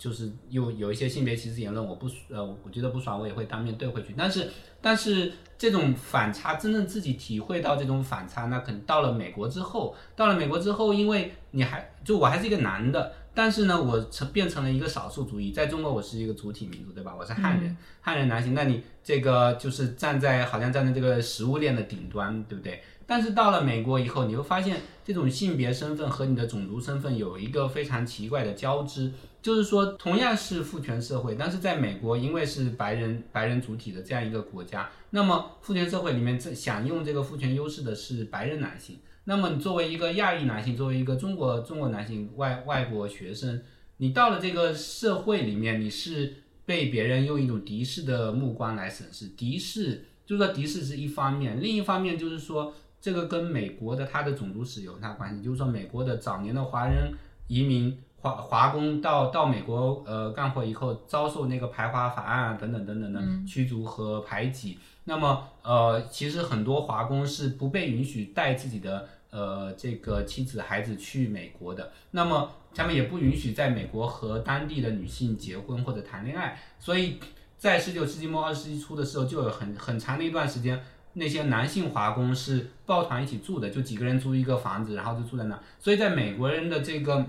[0.00, 4.14] 就是有有一些性别歧视言论，我不呃，我觉得不爽，我也会当面对回去。
[4.16, 4.48] 但是，
[4.80, 17.14] 但是这种反差，真正自己体会到这种反差，那可能到了美国之后，到了美国之后，因为你还就我还是一个男的，但是呢，我成变成了一个少数族裔，在中国我是一个主体民族，对吧？
[17.14, 22.82] 我是汉人，汉人男性，那你这个就是站在好像站在这个食物链的顶端，对不对？
[23.06, 29.12] 但是到了美国以后，你会发现这种性别身份和你的种族身份有一个非常奇怪的交织。
[29.42, 38.98] 就是说，同样是父权社会，但是在美国，因为是白人白人主体的这样一个国家，那么父权社会里面，这享用这个父权优势的是白人男性。
[39.24, 43.62] 那么你作为一个亚裔男性，作为一个中国中国男性外外国学生，
[43.98, 49.28] 你到了这个社会里面，你是被别人用一种敌视的目光来审视。
[49.28, 57.12] 敌视就是说，敌视是一方面，另一方面就是说，这个跟美国的它的种族史有很大关系，就是说美国的早年的华人
[57.46, 64.78] 移民华华工到到美国呃干活以后，遭受那个排华法案啊等等等等的驱逐和排挤。
[65.04, 71.90] 那么呃，其实很多华工是不被允许带自己的呃这个妻子孩子去美国的。
[72.12, 76.60] 那么他们也不允许在美国和当地的女性结婚或者谈恋爱。
[76.78, 77.18] 所以
[77.56, 80.80] 在十九世纪末二十世纪初的时候，就有很很长的一段时间。
[81.14, 85.58] 那些男性华工是抱团一起住的，就几个人租一个房子，然后就住在那。
[85.80, 87.26] 所以在美国人的这个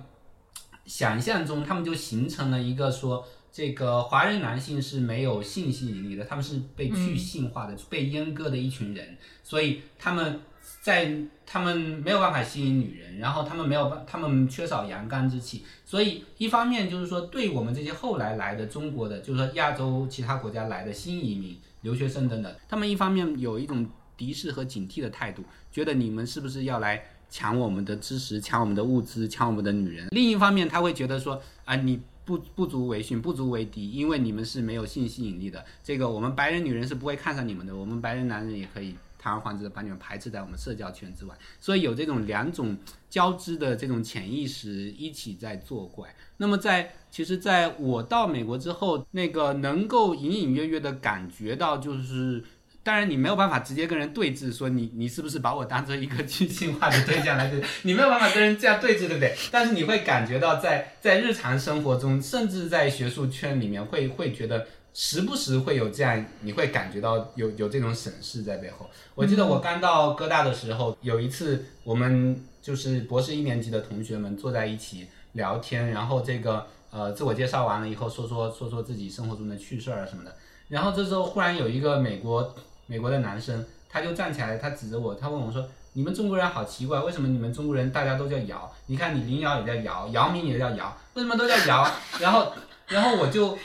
[0.85, 9.17] 想象中，他们就形成了一个说，这个华人男性是没有性吸引力的，他们是被去性化的、被阉割的一群人。
[9.43, 10.39] 所以他们
[10.81, 11.15] 在
[11.45, 15.63] 他们没有办法吸引女人，然后他们没有办，他们缺少阳刚之气。
[15.85, 21.57] 所以一方面就是说，对我们这些后来来的中国的，就是说亚洲其他国家来的新移民。
[21.81, 35.65] 留学生等等，他们一方面有一种敌视和警惕的态度，觉得你们是不是要来抢我们的知识、抢我们的物资、抢我们的女人；另一方面，他会觉得说啊，你不不足为训、不足为敌，因为你们是没有性吸引力的。
[35.81, 41.35] 这个我们白人女人是不会看上你们的，我们白人男人也可以堂而皇之的把你们排斥在我们社交圈之外。
[41.59, 42.77] 所以有这种两种
[43.09, 46.13] 交织的这种潜意识一起在作怪。
[46.37, 52.43] 那么在其实，在我到美国之后，那个能够隐隐约约的感觉到，就是
[52.83, 59.35] 当然你没有办法直接跟人对峙，说你你是不是把我当做一个去性化的对象来对， 你没有办法跟人这样对峙，对不对？
[59.51, 68.89] 但是你会感觉到，在在日常生活中，甚至在学术圈里面，会会觉得时不时会有这样，你会感觉到有有这种审视在背后。
[69.15, 76.67] 我记得我刚到哥大的时候，有一次我们就是博士一年级的同学们坐在一起聊天，然后这个。
[76.93, 80.35] 呃，自我介绍完了以后，说说说说自己生活中的趣事儿什么的。
[80.67, 82.53] 然后这时候忽然有一个美国
[82.91, 88.69] 美国的男生，他就站起来，他指着我，他问我说：“你们中国人好奇怪，为什么你们中国人大家都叫姚？
[88.87, 92.51] 你看你林瑶也叫姚，姚明也叫姚，为什么都叫姚？”然后。
[92.87, 93.57] 然后我就，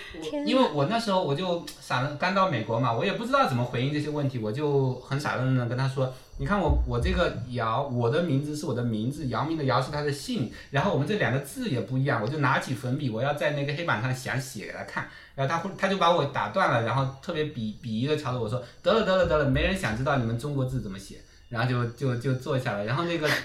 [0.46, 21.18] 因为我那时候我就傻了，刚到美国嘛，我也不知道怎么回应这些问题，我就很傻愣愣的跟他说：“你看我我这个姚，我的名字是我的名字，姚明的姚是他的姓，然后我们这两个字也不一样。”我就拿起粉笔，我要在那个黑板上想写给他看，然后他他就把我打断了，然后特别鄙鄙夷的朝着我说：“得了得了得了，没人想知道你们中国字怎么写。”
[21.48, 23.28] 然后就就就坐下了，然后那个。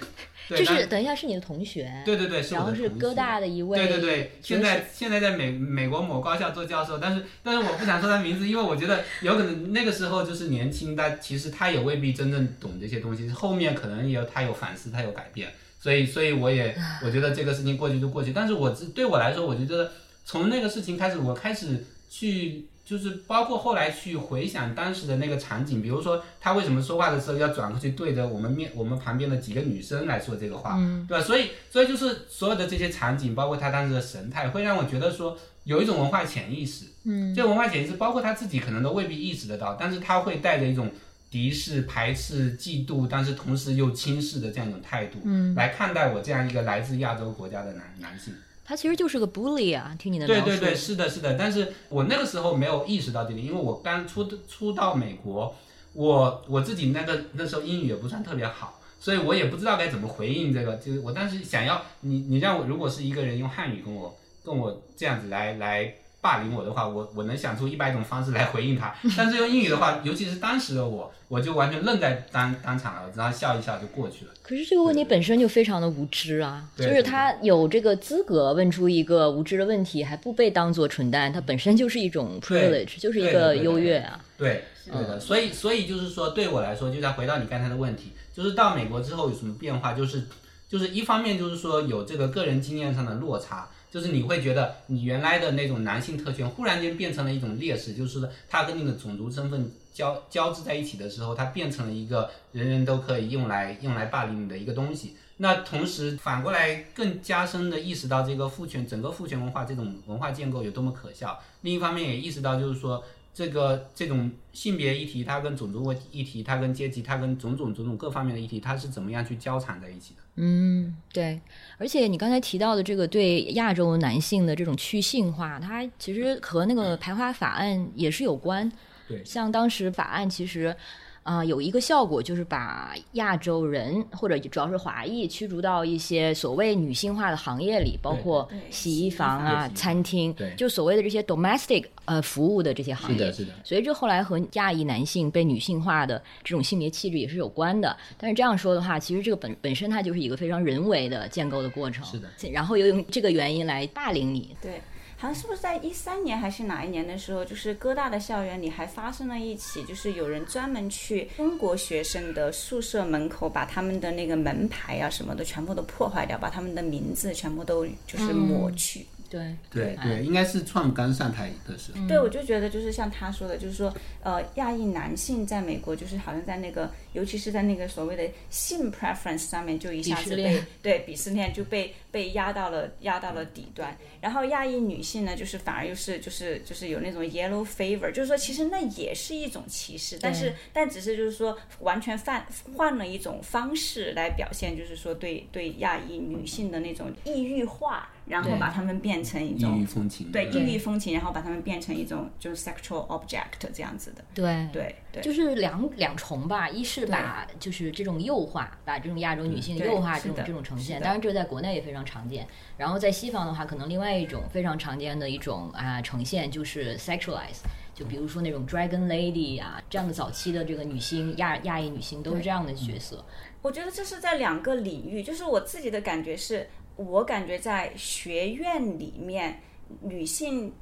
[0.48, 19.90] 就是等一下是你的同学，对对对，然后是哥大的一位，对对对，现在现在在美美国某高校做教授，但是但是我不想说他名字，因为我觉得有可能那个时候就是年轻，但其实他也未必真正懂这些东西，后面可能也有他有反思，他有改变，所以所以我也我觉得这个事情过去就过去，但是我对我来说，我就觉得
[20.24, 22.66] 从那个事情开始，我开始去。
[22.84, 30.76] 就是包括后来去回想当时的那个场景，比如说他为什么说话的时候要转过去对着我们面我们旁边的几个女生来说这个话，
[31.08, 31.24] 对吧？
[31.24, 36.86] 所以所以就是所有的这些场景，包括他当时的神态，会让我觉得说有一种文化潜意识。
[37.04, 40.90] 嗯，这文化潜意识包括他自己可能都未必意识得到，但是他会带着一种
[41.30, 48.34] 敌视、排斥、嫉妒，但是同时又轻视的这样一种态度，嗯，来看待我这样一个来自亚洲国家的男男性。
[48.64, 50.26] 他其实就是个 bully 啊，听你的。
[50.26, 51.34] 对对对，是的，是的。
[51.34, 55.54] 但是我那个时候没有意识到这点，因为我刚出出到美国，
[55.92, 60.76] 我我自己那个那时候英语也不算特别好，所以我也不知道该怎么回应这个。
[60.76, 65.94] 就是我当时想要你你让我如果是一个人用汉语跟我跟我这样子来来。
[66.22, 68.94] 霸凌我的话，我我能想出一百种方式来回应他。
[69.16, 74.30] 但是用英语的话，尤其是当时的我，我就完全愣在当当场了，然后笑一笑就过去了。
[74.40, 84.24] 可是这个问题本身就非常的无知啊，就是他有这个资格问出一个无知的问题，还不被当做蠢蛋，他本身就是一种 privilege，就是一个优越啊。
[84.38, 85.18] 对，对的。
[85.18, 89.92] 所以，所以就是说，对我来说，就再回到你刚才的问题，就是到美国之后有什么变化？
[89.92, 90.22] 就是，
[90.68, 93.68] 就是一方面就是说有这个个人经验上的落差。
[93.92, 105.14] 就是你会觉得你原来的那种男性特权忽然间变成了一种劣势，就是它跟你的种族身份交交织在一起的时候，它变成了一个人人都可以用来用来霸凌你的一个东西。
[105.36, 111.38] 那同时反过来更加深的意识到这个父权整个父权文化这种文化建构有多么可笑。
[111.60, 113.04] 另一方面也意识到就是说。
[113.34, 120.22] 这个这种性别议题，它跟种族议题，它跟阶级，它跟种种种种各方面的议题，它是怎么样去交缠在一起的？
[120.36, 121.40] 嗯，对。
[121.78, 128.70] 而且你刚才提到的这个对亚洲男性的这种去性化，它其实和那个排华法案也是有关。
[129.08, 130.76] 对，像当时法案其实。
[131.22, 143.18] 啊、有一个效果就是把亚洲人或者主要是华裔驱逐到一些所谓女性化的行业里，包括洗衣房啊、餐厅对，就所谓的这些 domestic 呃服务的这些行业。
[143.18, 143.52] 是的，是的。
[143.62, 147.96] 所以这后来和亚裔男性被女性化的这种性别气质也是有关的。
[148.18, 152.04] 但是这样说的话，其实这个本本身它就是一个非常人为的建构的过程。
[152.04, 154.56] 是的，然后又用这个原因来霸凌你。
[154.60, 154.82] 对，
[155.22, 169.06] 好像是不是在一三年还是哪一年的时候，就是哥大的校园里还发生了一起，就是有人专门去中国学生的宿舍门口，把他们的那个门牌啊什么的全部都破坏掉，把他们的名字全部都就是抹去。
[169.30, 172.06] 对对对，应该是创刚上台的时候。
[172.06, 183.96] 对，我就觉得就是像他说的，就是说，呃，亚裔男性在美国就是好像在那个，尤其是在那个所谓的性 preference 上面，就一下子被对鄙视链就被被压到了压到了底端。
[184.20, 192.46] 然后亚裔女性呢，就是反而又是就是就是有那种 yellow favor，就是说其实那也是一种歧视，但是但只是就是说完全换
[192.76, 200.30] 换了一种方式来表现，就是说对对亚裔女性的那种异域化，然后把她们变成一种异种域风情。
[200.30, 204.22] 对异域风情，然后把它们变成一种就是 sexual object 这样子的。
[204.34, 212.46] 对对对，就是两两重吧，一是把就是这种幼化，把这种亚洲女性对幼化这种这种呈现，当然这在国内也非常常见。
[212.78, 217.60] 然后在西方的话，可能另外一种非常常见的一种啊、呈现就是 sexualize，
[217.94, 223.24] 就比如说那种 dragon lady 啊这样的早期的这个女星亚亚裔女星都是这样的角色。
[223.60, 229.60] 我觉得这是在两个领域，就是我自己的感觉是，我感觉在学院里面，
[230.00, 230.72] 女性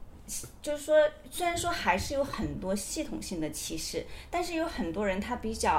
[0.62, 0.96] 就是说，
[1.30, 5.72] 虽然说还是有很多系统性的歧视，但是有很多人他比较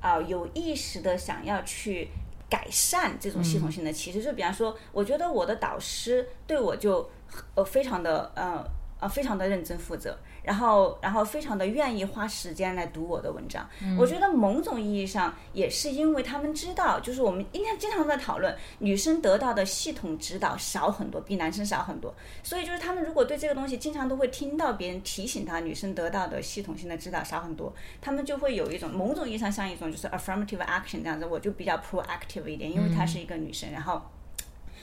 [0.00, 2.08] 啊、呃有意识的想要去。
[2.50, 7.06] 改善这种系统性的歧视，就比方说，我觉得我的导师对我就
[7.54, 8.64] 呃非常的呃
[8.98, 10.18] 呃非常的认真负责，
[10.48, 13.68] 然后然后非常的愿意花时间来读我的文章。
[13.98, 22.14] 我觉得某种意义上也是因为他们知道，就是我们应该经常在讨论，女生得到的系统指导少很多，比男生少很多。
[22.42, 27.70] 所以就是他们如果对这个东西经常都会听到别人提醒他，女生得到的系统性的指导少很多，
[28.00, 34.00] 他们就会有一种某种意义上像一种就是 affirmative action 这样子，我就比较 proactive 一点，因为她是一个女生，然后。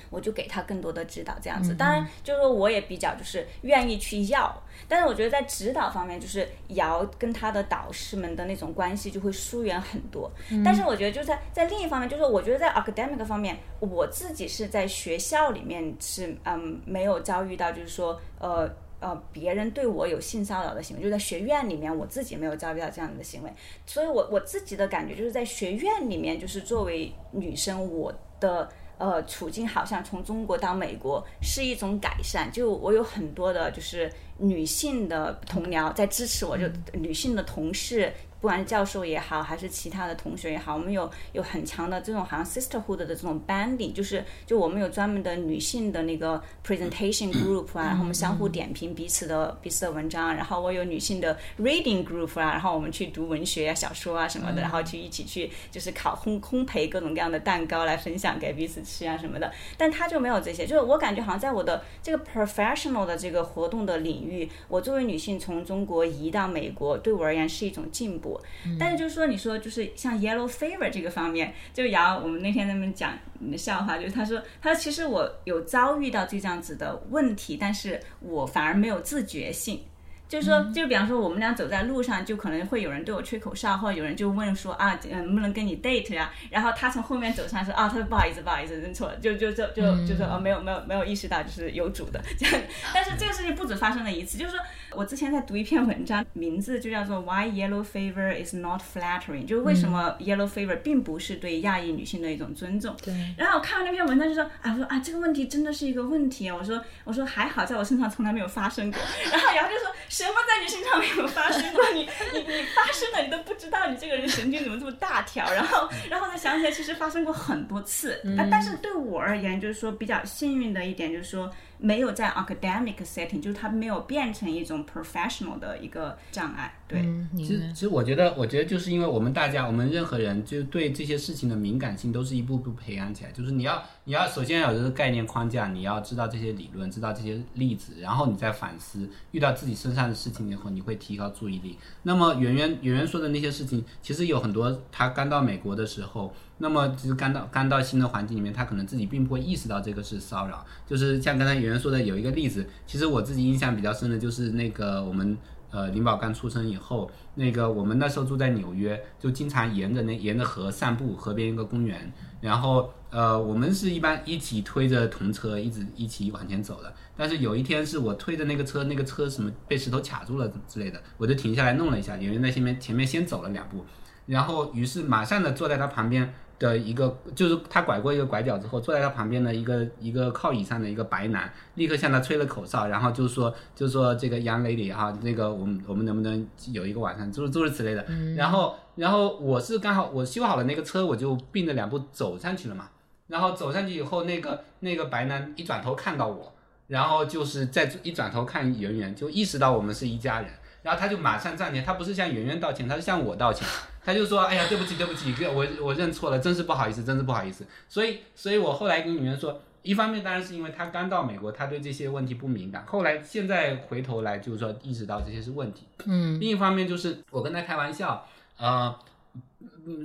[0.10, 1.74] 我就给他更多的指导，这样子。
[1.76, 4.56] 当然，就是说我也比较就是愿意去要，
[4.88, 10.32] 但是我觉得在指导方面，就是瑶跟他的导师们的那种关系就会疏远很多。
[10.64, 18.70] 但是我觉得就在在另一方面，就是我觉得在 academic 方面，我自己是在学校里面是嗯没有遭遇到，就是说呃。
[19.02, 23.54] 呃，别人对我有性骚扰的行为，就在学院里面，我自己没有遭遇到这样的行为，
[23.86, 28.68] 所以我我自己的感觉就是在学院里面，就是作为女生，我的
[28.98, 38.12] 呃处境好像从中国到美国是一种改善，就我有很多的就是女性的同僚在支持我，就女性的同事。
[38.46, 59.52] 不管是教授也好，还是其他的同学也好，我们有有很强的这种好像 sisterhood 的这种 banding，就是就我们有专门的女性的那个 presentation group 啊，然后我们相互点评彼此的彼此的文章，然后我有女性的 reading group 啊，然后我们去读文学啊、小说啊什么的，然后去一起去就是烤烘烘焙各种各样的蛋糕来分享给彼此吃啊什么的。
[59.76, 68.35] 但他就没有这些，就是我感觉好像在我的这个 professional 的这个活动的领域，我作为女性从中国移到美国，对我而言是一种进步。
[68.80, 73.18] 但是就是说，你说就是像 yellow fever 这个方面，就瑶我们那天在那边讲
[73.58, 79.82] 笑话，就是他说他说其实我有遭遇到这样子的问题，但是我反而没有自觉性。
[80.28, 92.60] 就是说，就比方说，我们俩走在路上，就可能会有人对我吹口哨，或者有人就问说啊，呃能不能跟你 date 呀、然后他从后面走上说啊，他说不好意思，不好意思，认错了，就就就就就说哦，没有没有没有意识到就是有主的这样。
[92.92, 94.60] 但是这个事情不止发生了一次，就是说
[94.96, 102.96] 我之前在读一篇文章，名字就叫做 Why Yellow Fever is Not Flattering，就是为什么 Yellow Fever 并不是对亚裔女性的一种尊重。
[103.04, 106.56] 对，然后我看完那篇文章就说啊，我说啊，这个问题真的是一个问题啊。
[106.58, 109.00] 我说我说还好，在我身上从来没有发生过。
[109.32, 111.84] 然后然后就说什么在你身上没有发生过？
[111.94, 112.02] 你
[112.34, 115.46] 你你发生了，你都不知道你这个人神经怎么这么大条。
[115.52, 118.14] 然后然后呢，想起来其实发生过很多次。
[118.38, 126.74] 啊，但是对我而言，就是说比较幸运的一点，就是说没有在 academic setting，就是它没有变成一种 professional 的一个障碍。
[126.88, 127.00] 对。
[127.02, 133.32] 嗯，其实，其实我觉得，我觉得就是因为我们大家，我们任何人就对这些事情的敏感性都是一步步培养起来。
[133.32, 141.78] 就是你要，你要首先要有这个概念框架，你要知道这些理论，知道这些例子，然后你再反思，遇到自己身上的事情以后，你会提高注意力。
[142.04, 150.66] 那么圆圆圆圆说的那些事情，其实有很多，他刚到美国的时候，那么就是刚到刚到新的环境里面，他可能自己并不会意识到这个是骚扰。
[150.86, 155.38] 就是像刚才圆圆说的，有一个例子，其实我自己印象比较深的就是那个我们。
[155.72, 166.94] 呃林宝刚出生以后，那个我们那时候住在纽约，就经常沿着那沿着河散步，河边一个公园，然后呃我们是一般一起推着童车一直一起往前走的。
[167.18, 173.84] 但是有一天是我推着那个车，那个车什么被石头卡住了之类的，我就停下来弄了一下，因为那前面前面先走了两步，
[174.28, 188.06] 然后于是马上的坐在他旁边的一个，就是他拐过一个拐角之后，坐在他旁边的一个一个靠椅上的一个白男，立刻向他吹了口哨，然后就说就说这个 young lady 哈，那个我们我们能不能有一个晚上，诸如诸如此类的。
[188.36, 192.90] 然后然后我是刚好我修好了那个车，我就并着两步走上去了嘛。
[193.28, 196.52] 然后走上去以后，那个那个白男一转头看到我。
[196.88, 200.52] 然后就是再一转头看圆圆，就意识到我们是一家人，
[200.84, 203.68] 然后他就马上站起来，他不是向圆圆道歉，他是向我道歉，
[204.06, 215.86] 他就说：“哎呀，对不起，对不起，我我认错了，真是不好意思，真是不好意思。”所以，所以我后来跟女人说，一方面当然是因为他刚到美国，他对这些问题不敏感，后来现在回头来就是说意识到这些是问题。
[216.06, 218.28] 嗯，另一方面就是我跟他开玩笑，
[218.58, 218.96] 呃。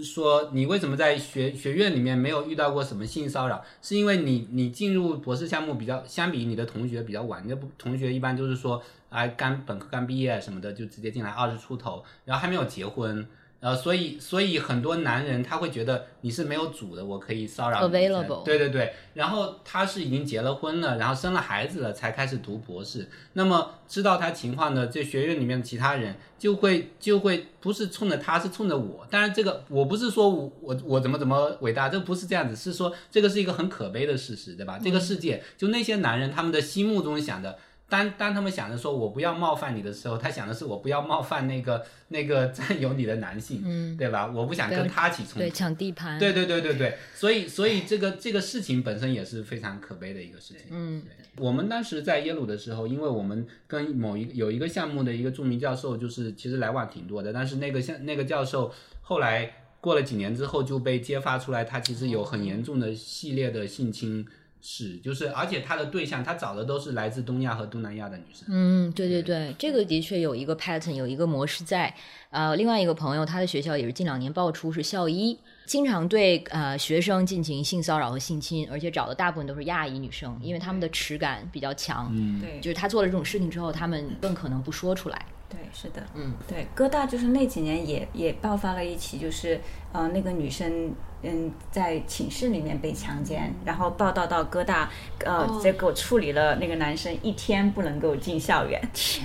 [0.04, 3.64] 说你为什么在学学院里面没有遇到过什么性骚扰？
[3.80, 13.26] 是因为你你进入博士项目比较相比你的同学比较晚，你的同学一般就是说啊刚本科刚毕业什么的就直接进来二十出头，然后还没有结婚。
[13.60, 17.94] 呃，所以所以很多男人他会觉得你是没有主的，我可以骚扰你。
[17.94, 18.42] Available。
[18.42, 23.06] 对对对，然后他是已经结了婚了，然后生了孩子了，才开始读博士。
[23.34, 29.06] 那么知道他情况的这学院里面的其他人就会就会不是冲着他，是冲着我。
[29.10, 34.80] 当然这个我不是说我我我怎么怎么伟大，这不是这样子，是说这个是一个很可悲的事实，对吧？
[34.82, 37.58] 这个世界就那些男人他们的心目中想的。
[37.90, 44.30] 当当他们想着说我不要冒犯你的时候，他想的是我不要冒犯那个那个占有你的男性，嗯，对吧？
[44.32, 50.62] 我不想跟他起冲突，对，抢地盘，对对对对对，所以所以这个这个事情本身也是非常可悲的一个事情。
[50.70, 51.02] 嗯，
[51.36, 58.72] 我们当时在耶鲁的时候，因为我们跟某一有一个项目的一个著名教授，就是其实来往挺多的，但是那个像那个教授
[59.02, 64.24] 后来过了几年之后就被揭发出来，他其实有很严重的系列的性侵。
[64.62, 68.44] 是，就是，而且他的对象，他找的都是来自东亚和东南亚的女生。
[68.48, 71.94] 嗯，对对对，这个的确有一个 pattern，有一个模式在。
[72.30, 75.36] 呃，另外一个朋友，他的学校也是近两年爆出是校医
[75.66, 82.08] 经常对呃学生进行性骚扰和性侵，而且找的大部分都是亚裔女生，因为他们的耻感比较强。
[82.12, 85.26] 嗯，对，就是他做了这种事情之后，他们更可能不说出来。
[85.50, 89.60] 对，是的，嗯，对，哥大就是那几年也也爆发了一起，就是
[89.92, 94.88] 呃那个女生嗯在寝室里面被强奸，然后报道到哥大，
[95.26, 98.80] 呃结果处理了那个男生一天不能够进校园，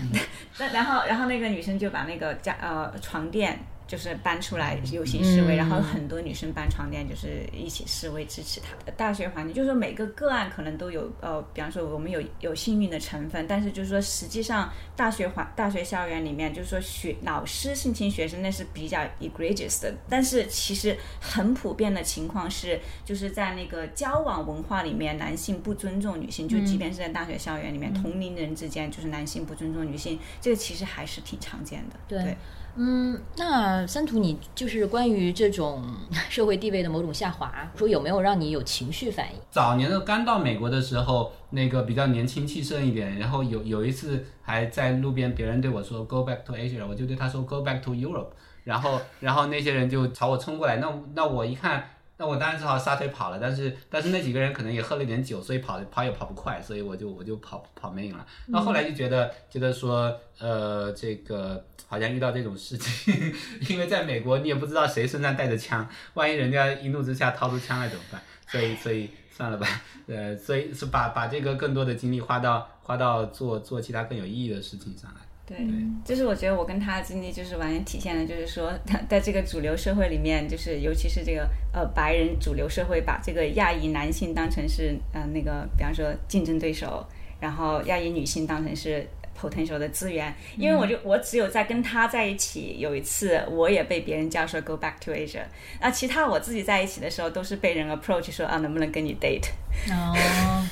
[0.57, 3.59] 那然后然后那个女生就把那个家呃床垫。
[3.87, 8.91] 就是搬出来游行示威，然后很多女生搬床垫，就是一起示威支持他。
[8.91, 31.95] 大学环境就是说每个个案可能都有呃，比方说我们有有幸运的成分，但是就是说实际上大学环大学校园里面，就是说学老师性侵学生那是比较 egregious 的，但是其实很普遍的情况是，就是在那个交往文化里面，男性不尊重女性，就即便是在大学校园里面，同龄人之间就是男性不尊重女性，这个其实还是挺常见的。
[32.07, 32.35] 对。
[32.77, 35.83] 嗯，那三图，你就是关于这种
[36.29, 39.39] 社会地位的某种下滑，说有没有让你有情绪反应？
[39.49, 48.31] 早年的刚到美国的时候，那个比较年轻气盛一点，然后有有一次还在路边，别人对我说 “Go back to Asia”，我就对他说 “Go back to Europe”，
[48.63, 51.89] 然后然后那些人就朝我冲过来，那那我一看。
[52.17, 58.25] 那我当然只好撒腿跑了，但是但是那几个人可能也喝了点酒，所以跑跑也跑不快，所以我就我就跑跑没影了。
[58.47, 63.33] 那后来就觉得觉得说，呃，这个好像遇到这种事情，
[63.69, 68.21] 因为在美国你也不知道谁身上带着枪，万一人家一怒之下掏出枪来怎么办？
[68.47, 69.67] 所以所以算了吧，
[70.07, 75.21] 呃，所以是把把这个更多的精力花到花到做做其他更有意义的事情上来。
[75.47, 75.57] 对，
[76.03, 87.05] 就是我觉得我跟他的经历就是完全体现了，就是说 他在这个主流社会里面，就是尤其是这个呃白人主流社会，把这个亚裔男性当成是呃那个，比方说竞争对手，
[87.39, 89.07] 然后亚裔女性当成是
[89.39, 90.33] potential 的资源。
[90.57, 95.43] 因为我就我只有在跟他在一起，有一次我也被别人叫说 go back to Asia，
[95.81, 99.49] 那其他我自己在一起的时候都是被人 approach 说啊能不能跟你 date。
[99.91, 100.65] 哦。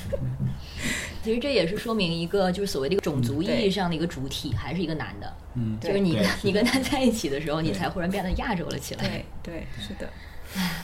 [1.22, 5.36] 其实这也是说明一个，就是所谓的一个种族意义上的一个主体，还是一个男的。
[5.54, 9.02] 嗯，就是你跟你跟他在一起的时候，你才忽然变得亚洲了起来。
[9.02, 10.06] 对对，是的。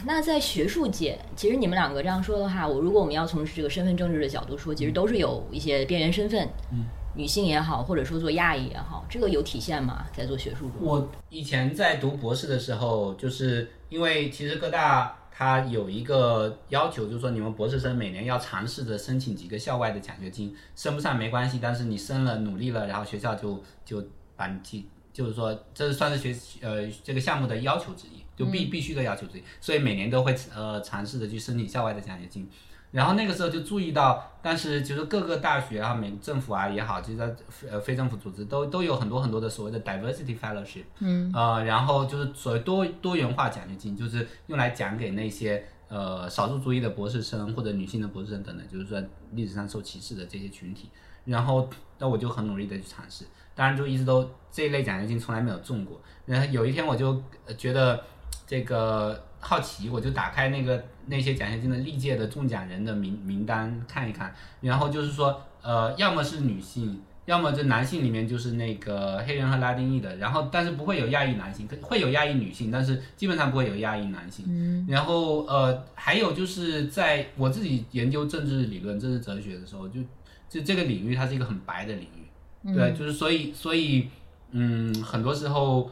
[0.07, 10.07] 那在学术界，其实你们两个这样说的话，我如果我们要从这个身份政治的角度说，其实都是有一些边缘身份，嗯，女性也好，或者说做亚裔也好，这个有体现吗？
[10.13, 15.17] 在做学术中，我以前在读博士的时候，就是因为其实各大。
[15.33, 24.05] 它有一个要求，就是说你们博士生每年要尝试着申请几个校外的奖学金，申不上没关系，但是你升了努力了，然后学校就就
[24.37, 32.47] 把你记，就是说这是算是学呃这个项目的要求之一，就必、必须的要求之一，所以每年都会呃尝试着去申请校外的奖学金。
[32.91, 37.37] 然后那个时候就注意到，但是就是各个大学啊、美政府啊也好，其实在
[37.71, 49.01] 呃非政府组织都都有很多很多的所谓的 diversity fellowship，嗯，呃，然后就是所谓多多元化奖学金，就是用来奖给那些呃少数族裔的博士生或者女性的博士生等等，就是说
[49.33, 50.89] 历史上受歧视的这些群体。
[51.27, 51.69] 然后
[51.99, 56.01] 那我就很努力的去尝试，当然就一直都这一类奖学金从来没有中过。
[56.25, 58.03] 然后有一天我就呃觉得
[58.47, 67.03] 这个好奇，我就打开那个那些奖学金的历届的中奖人的名名单看一看，然后就是说呃要么是女性。
[67.27, 74.45] 要么这男性里面就是那个黑人和拉丁裔的，然后但是不会有亚裔男性，会有亚裔女性，但是基本上不会有亚裔男性。
[74.49, 80.01] 嗯，然后呃还有就是在我自己研究政治理论、政治哲学的时候，就
[80.49, 84.09] 就这个领域它是一个很白的领域，对，就是所以所以
[84.51, 85.89] 嗯很多时候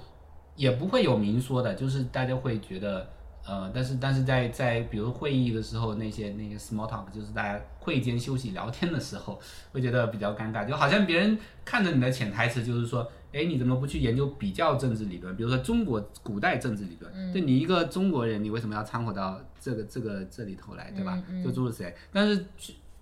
[0.57, 3.09] 也不会有明说的，就是大家会觉得。
[3.49, 9.40] 呃，但是但是在在比如会议的时候，那些那个 small talk，就是大家会间休息聊天的时候，
[9.72, 15.34] 会觉得比较尴尬，就好像别人看着你的潜台词就是说，哎，你怎么不去研究比较政治理论？
[15.34, 21.22] 比如说中国古代政治理论，对你一个中国人，你为什么要掺和到这个这个这里头来，对吧？
[21.42, 21.94] 就诸如此类。
[22.12, 22.44] 但是。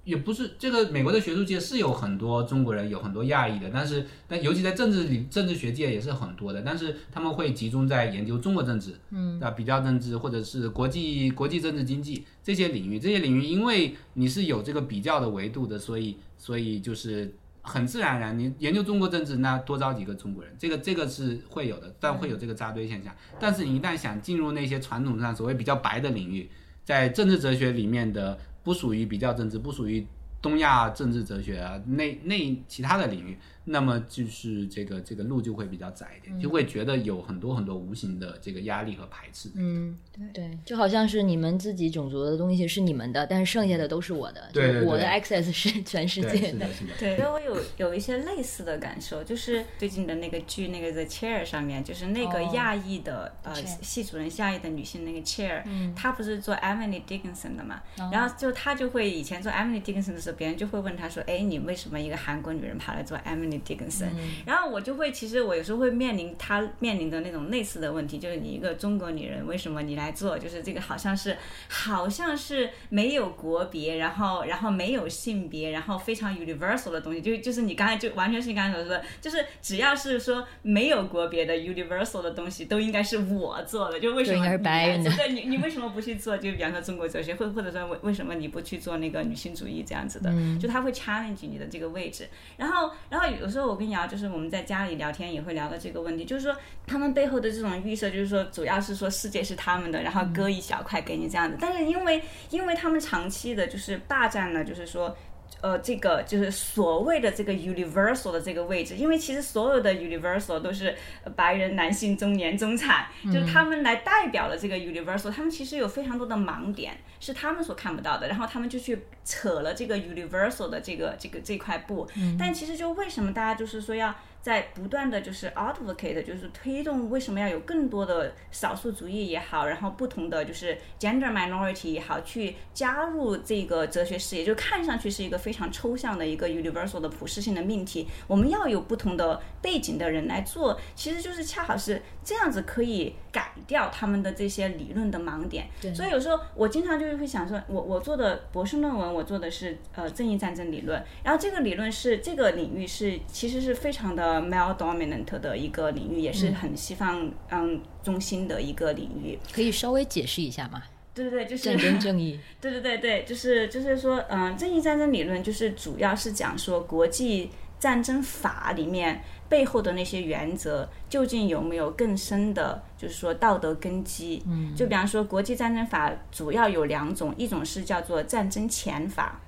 [0.06, 23.12] 也不是这个美国的学术界是有很多中国人，有很多亚裔的，但是但尤其在政治里政治学界也是很多的，但是他们会集中在研究中国政治，嗯，啊比较政治或者是国际国际政治经济这些领域，这些领域因为你是有这个比较的维度的，所以所以就是很自然而然，你研究中国政治，那多招几个中国人，这个这个是会有的，但会有这个扎堆现象。
[23.40, 26.48] 但是你一旦想进入那些传统上所谓比较白的领域，
[26.84, 28.38] 在政治哲学里面的。
[28.66, 30.04] 不属于比较政治，不属于
[30.42, 33.38] 东亚政治哲学啊，那那其他的领域。
[33.68, 39.50] 那么就是这个这个路就会比较窄一点，就会觉得有很多很多无形的这个压力和排斥。
[39.56, 44.48] 嗯，对对，就好像是你们自己种族的东西是你们的，但是剩下的都是我的。
[44.52, 46.64] 对我的 access 是全世界的。
[46.96, 53.52] 对，所以我有有一些类似的感受，就是最近的那个剧那个 The Chair 上面，就是那个亚裔的呃
[53.82, 55.64] 系主任亚裔的女性那个 Chair，
[55.96, 57.82] 她不是做 Emily Dickinson 的嘛？
[58.12, 64.08] 然后就她就会以前做 Emily Dickinson 的时候，别人就会问她说：“哎，你为什么一个韩国女人跑来做 Emily？” 迪根森，
[64.44, 70.38] 然后我就会，其实我有时候会面临他面临的那种类似的问题，就是你一个中国女人，为什么你来做？
[70.38, 71.36] 就是这个好像是，
[71.68, 83.98] 好像是没有国别，然后然后没有性别，然后非常 universal 的东西，就就是你刚才就完全是你刚才所说的，就是只要是说没有国别的 universal 的东西，都应该是我做的。
[83.98, 84.46] 就为什么？
[84.50, 85.10] 是白人的。
[85.16, 86.36] 对，你你为什么不去做？
[86.36, 90.30] 就比方说中国哲学，或或者说为为什么你不去做那个女性主义这样子的？
[90.60, 92.28] 就他会 challenge 你的这个位置。
[92.56, 93.45] 然后然后有。
[93.46, 96.52] 有时候我跟瑶就是我们在家里聊天也会聊到这个问题，就是说
[96.84, 101.56] 他们背后的这种预设，就是说主要是说世界是他们的，然后割一小块给你这样子。
[101.60, 102.20] 但是因为
[102.50, 105.16] 因为他们长期的就是霸占了，就是说。
[105.60, 110.94] 呃，这个就是所谓的这个 universal 的这个位置，因为其实所有的 universal 都是
[111.34, 124.14] 白人男性中年中产，就是他们来代表了这个 universal，他们其实有非常多的盲点是他们所看不到的，然后他们就去扯了这个 universal 的这个这个这块布，但其实就为什么大家就是说要。
[124.46, 138.06] 在不断的就是 advocate，就是推动为什么要有更多的少数族裔也好，然后不同的就是 gender minority 也好，去加入这个哲学事业，就看上去是一个非常抽象的一个 universal 的普世性的命题。
[138.28, 145.66] 我们要有不同的背景的人来做，其实就是恰好是这样子可以改掉他们的这些理论的盲点。
[145.94, 154.26] 所以有时候我经常就是会想说，我我做的博士论文，我做的是呃正义战争理论，然后这个理论是这个领域是其实是非常的。
[154.46, 160.82] male dominant 的一个领域，也是很西方嗯中心的一个领域，可以稍微解释一下吗？
[161.14, 162.40] 对对对，就是战争正义。
[162.60, 174.42] 对对对对，就是就是说，嗯，正义战争理论就是主要是讲说国际战争法里面背后的那些原则究竟有没有更深的，就是说道德根基。
[174.46, 179.40] 嗯，就比方说国际战争法主要有两种，一种是叫做战争前法，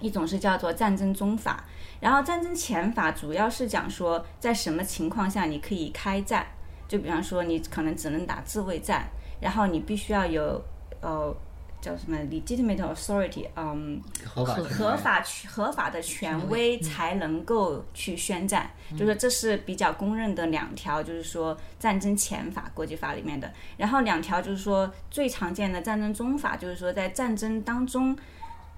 [0.00, 1.64] 一种是叫做战争中法。
[2.00, 6.46] 然后战争前法主要是讲说，在什么情况下你可以开战，
[6.86, 9.08] 就比方说你可能只能打自卫战，
[9.40, 10.62] 然后你必须要有
[11.00, 11.34] 呃
[11.84, 23.52] 叫什么 legitimate authority，嗯，合法合法合法的权威才能够去宣战，就是这是比较公认的两条，就是说战争前法国际法里面的。
[23.76, 28.16] 然后两条就是说最常见的战争中法，就是说在战争当中。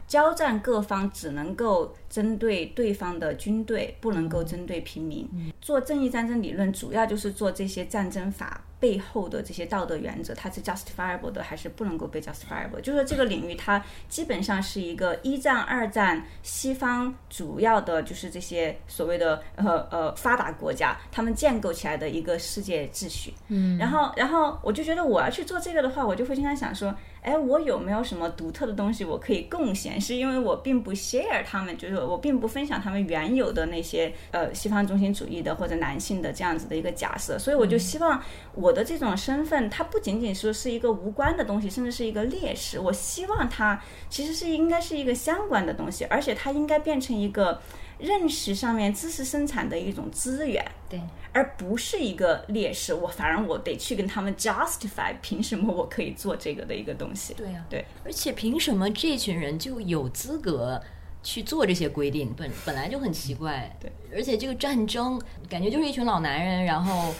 [0.07, 5.29] 交战各方只能够针对对方的军队，不能够针对平民。
[5.61, 12.81] 做正义战争理论，主要就是做这些战争法背后的这些道德原则，它是 justifiable 的，还是不能够被 justifiable？
[12.81, 23.35] 就是说这个领域，它基本上是一个一战、二战西方主要的就是这些所谓的呃呃发达国家，他们建构起来的一个世界秩序。
[23.49, 26.95] 嗯，然后然后我就觉得我要去做这个的话，我就会经常想说。
[27.27, 30.01] 哎，我有没有什么独特的东西我可以贡献？
[30.01, 38.23] 是因为我并不 share 他们，就是我并不分享他们原有的那些呃西方中心主义的或者男性的这样子的一个假设，所以我就希望
[38.55, 42.79] 我的这种身份，它不仅仅说是一个无关的东西，甚至是一个劣势。
[42.79, 47.61] 我希望它其实是应该是一个相关的东西，而且它应该变成一个。
[47.99, 51.01] 认识上面知识生产的一种资源，对，
[51.33, 52.93] 而不是一个劣势。
[52.93, 57.33] 我反而我得去跟他们 justify，凭什么我可以做这个的一个东西？
[57.35, 57.85] 对呀，对。
[58.05, 60.79] 而且凭什么这群人就有资格
[61.23, 62.35] 去做这些规定？
[62.37, 63.75] 本本来就很奇怪。
[63.81, 65.19] 对，而且这个战争
[65.49, 67.15] 感觉就是一群老男人，然后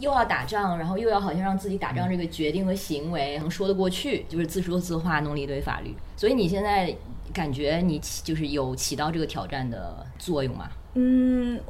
[0.00, 5.94] 又要打仗，然后又要好像让自己打仗这个决定和行为能说得过去，就是自说自话弄了一堆法律。
[6.16, 6.92] 所以你现在。
[7.32, 10.68] 感觉你起就是有起到这个挑战的作用吗？
[10.94, 11.60] 嗯，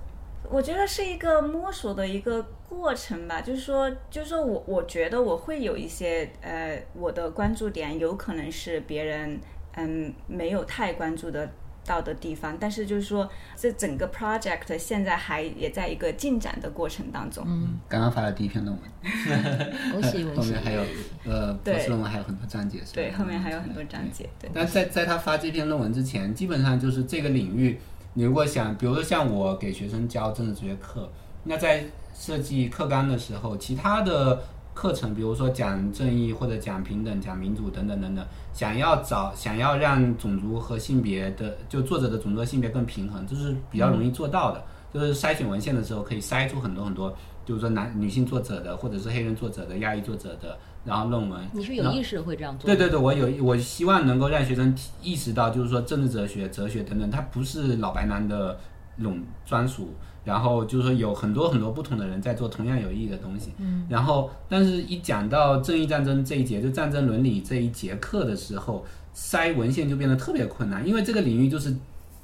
[0.50, 3.40] 我觉得是一个摸索的一个过程吧。
[3.40, 9.40] 就是说，就是说我我觉得我会有一些呃，我的关注点有可能是别人
[9.76, 11.50] 嗯没有太关注的。
[11.84, 17.44] 到的地方，但是就是说，这整个 project 现在还也在一个进展的过程当中。
[17.46, 20.52] 嗯，刚刚发了第一篇论文，恭 喜恭喜！
[20.52, 20.82] 后面还有
[21.24, 22.92] 呃，博士论文还有很多章节是。
[22.94, 24.28] 对，后面还有很多章节。
[24.40, 24.50] 对。
[24.54, 27.80] 但在在他发这篇论文之前，基本上就是这个领域，
[28.14, 31.10] 你如果想，比如说像我给学生教政治哲学课，
[31.44, 34.42] 那在设计课纲的时候，其他的。
[34.74, 44.64] 课程，比如说讲正义或者讲平等、讲民主等等等等，想要找想要让种族和性别的就作者的种族和性别更平衡，这是比较容易做到的。
[44.92, 47.14] 就是筛选文献的时候，可以筛出很多很多，
[47.46, 51.40] 就是说男女性作者的，或者是黑人作者的、亚裔作者的，然后论文。
[51.52, 52.66] 你是有意识会这样做？
[52.66, 58.58] 对对对，我有，我希望能够让学生意识到，就是说政治哲学、哲学等等，它不是老白男的
[59.00, 59.94] 种专属。
[60.24, 71.76] 然后就是说有很多很多不同的人在做同样有意义的东西，嗯，然后但是一讲到正义战争这一节，就战争伦理这一节课的时候，筛文献就变得特别困难，因为这个领域就是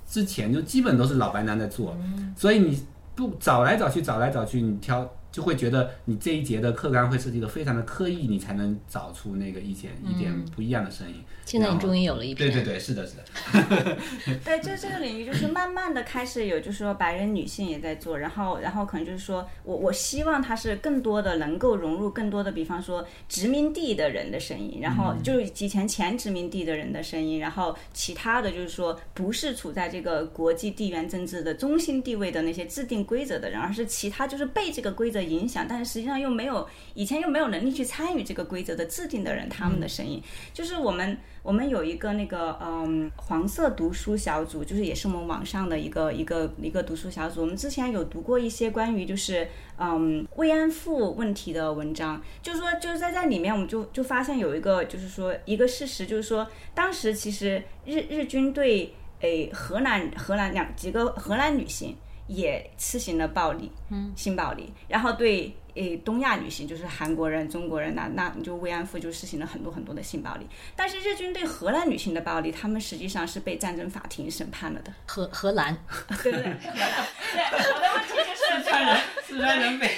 [0.06, 1.96] 之前就基本都是老白男在做，
[2.36, 2.82] 所以你
[3.14, 5.10] 不找来找去找来找去，你挑。
[5.38, 11.14] 就会觉得你这一节的课纲会设计的非常的刻意，你才能找出那个一点一点不一样的声音。
[11.44, 13.96] 现在你终于有了一对对对，是的，是的。
[14.44, 35.18] 对，就这个领域，就是慢慢的开始有，就是说白人女性也在做，然后然后可能就是说我我希望它是更多的能够融入更多的，比方说殖民地的人的声音，然后就是以前前殖民地的人的声音，然后其他的就是说不是处在这个国际地缘政治的中心地位的那些制定规则的人，而是其他就是被这个规则。
[35.28, 40.22] 影响，但是实际上又没有以前又没有能力去参与这个规则的制定的人，他们的声音，
[40.52, 47.42] 就是我们我们有一个那个嗯黄色读书小组，就是也是我们网上的一个一个一个读书小组。
[47.42, 49.46] 我们之前有读过一些关于就是
[49.78, 61.96] 嗯慰安妇问题的文章，就是说就是在在里面我们就就发现有一个就是说一个事实，就是说当时其实日日军对诶荷兰荷兰两几个荷兰女性。
[62.28, 70.46] 也施行了暴力，嗯，性暴力，然后对诶东亚女性，就是韩国人、中国人，那那就慰安妇就施行了很多很多的性暴力。
[70.76, 74.92] 但是日军对荷兰女性的暴力，他们实际上是被战争法庭审判了的。
[75.06, 75.76] 荷荷兰，
[76.22, 79.90] 对 对对，我的问题就是四川人，四川人被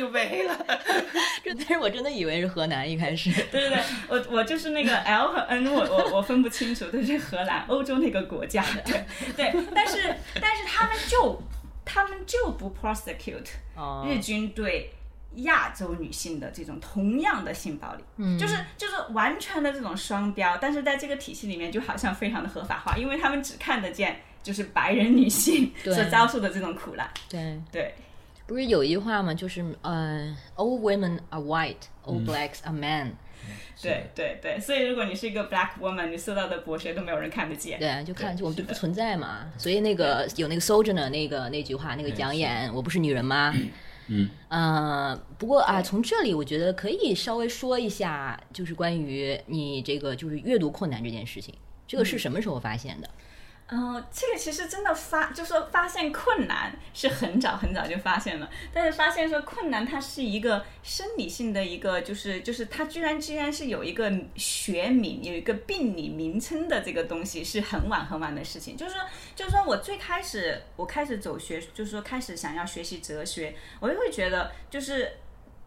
[0.00, 0.66] 又被黑了。
[1.42, 3.32] 这但是我真的以为是河南一开始。
[3.50, 3.78] 对对对，
[4.08, 8.82] 我我就是那个 L 和 N，我我我分不清楚，都是荷兰，欧洲那个国家的。
[8.84, 9.04] 对
[9.34, 11.42] 对，但是但是他们就。
[11.84, 13.48] 他们就不 prosecute
[14.06, 14.92] 日军对
[15.36, 27.10] 亚洲女性的这种同样的性暴力，嗯，就是就是完全的这种双标，但是在这个体系里面就好像非常的合法化，因为他们只看得见就是白人女性所遭受的这种苦难。
[27.28, 27.60] 对。
[27.70, 27.94] 对，
[28.46, 29.32] 不是有一句话吗？
[29.32, 33.12] 就是呃，all women are white, all blacks are men。
[33.80, 37.78] 对对对，所以如果你是一个 black woman，你受到的剥削都没有人看得见。
[37.80, 39.50] 对，就看就我们就不存在嘛。
[39.58, 43.52] 所以那个有那个 soldier 的那个那句话，那个讲演，我不是女人吗？
[44.06, 44.30] 嗯。
[44.48, 51.52] 呃，不过啊，从这里我觉得可以稍微说一下，就是关于你这个就是阅读困难这件事情，
[51.88, 53.08] 这个是什么时候发现的？
[53.08, 53.12] 嗯，
[54.10, 68.76] 这个其实真的发，就说发现困难是很早很早就发现了，但是发现说困难它是一个生理性的一个，就是就是它居然居然是有一个学名，有一个病理名称的这个东西，是很晚很晚的事情。
[68.76, 69.00] 就是说，
[69.34, 75.10] 就是说我最开始我开始走学，就是说开始想要学习哲学，我就会觉得就是。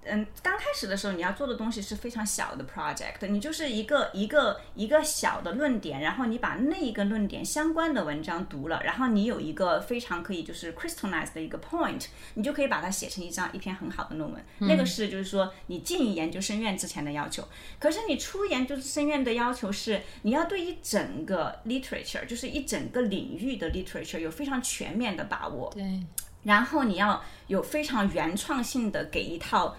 [0.07, 14.45] 嗯，刚开始的时候你要做的东西是非常小的 project，你就是一个一个一个小的论点，然后你把那一个论点相关的文章读了，然后你有一个非常可以就是 crystallize 的一个 point，你就可以把它写成一张一篇很好的论文。
[14.59, 17.47] 那个是就是说你进研究生院之前的要求，
[17.79, 25.71] 可是你出研究生院的要求是你要对一整个 literature，就是一整个领域的 literature 有非常全面的把握。
[25.73, 25.83] 对，
[26.43, 29.75] 然后你要有非常原创性的给一套。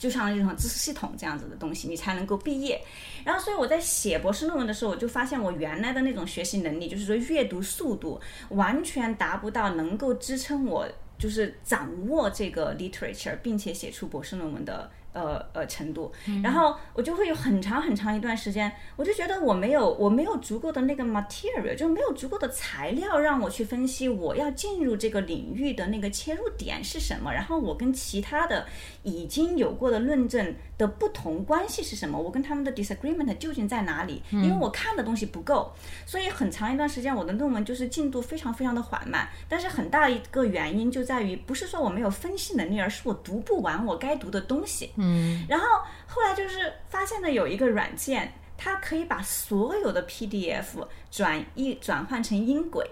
[0.00, 2.80] 就像这种知识系统这样子的东西，你才能够毕业。
[3.22, 10.88] 然后，所以我在写博士论文的时候，我就发现我原来的那种学习能力，就是说阅读速度完全达不到能够支撑我
[11.18, 14.90] 就是掌握这个 literature，并且写出博士论文的。
[15.12, 28.64] 呃呃程度，然后我就会有很长很长一段时间，我就觉得我没有我没有足够的那个 material，就没有足够的材料让我去分析我要进入这个领域的那个切入点是什么，然后我跟其他的
[29.02, 34.22] 已经有过的论证的不同关系是什么，我跟他们的 disagreement 究竟在哪里？
[34.30, 35.72] 因为我看的东西不够，
[36.04, 39.28] 所以很长一段时间我的论文就是进度非常非常的缓慢。
[39.48, 44.92] 但是很大一个原因就在于，不是说我没有分析能力，而是我读不完我该读的东西。
[44.96, 45.66] 嗯，然后
[46.06, 52.88] 后来就是发现了有一个软件，它可以把所有的 PDF 转译转换成音轨。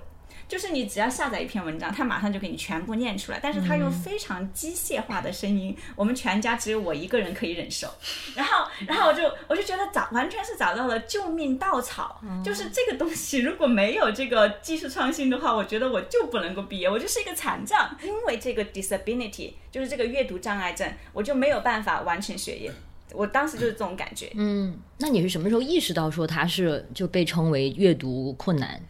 [0.48, 7.86] 就是你只要下载一篇文章，它马上就给你全部念出来，但是它用非常机械化的声音，我们全家只有我一个人可以忍受。
[8.34, 22.72] 然后，然后我就我就觉得找完全是找到了救命稻草，就是这个东西如果没有这个技术创新的话，我觉得我就不能够毕业，我就是一个残障，因为这个 disability 就是这个阅读障碍症，我就没有办法完成学业。
[23.12, 24.30] 我当时就是这种感觉。
[24.34, 28.80] 嗯，那你是什么时候意识到说它是就被称为阅读困难？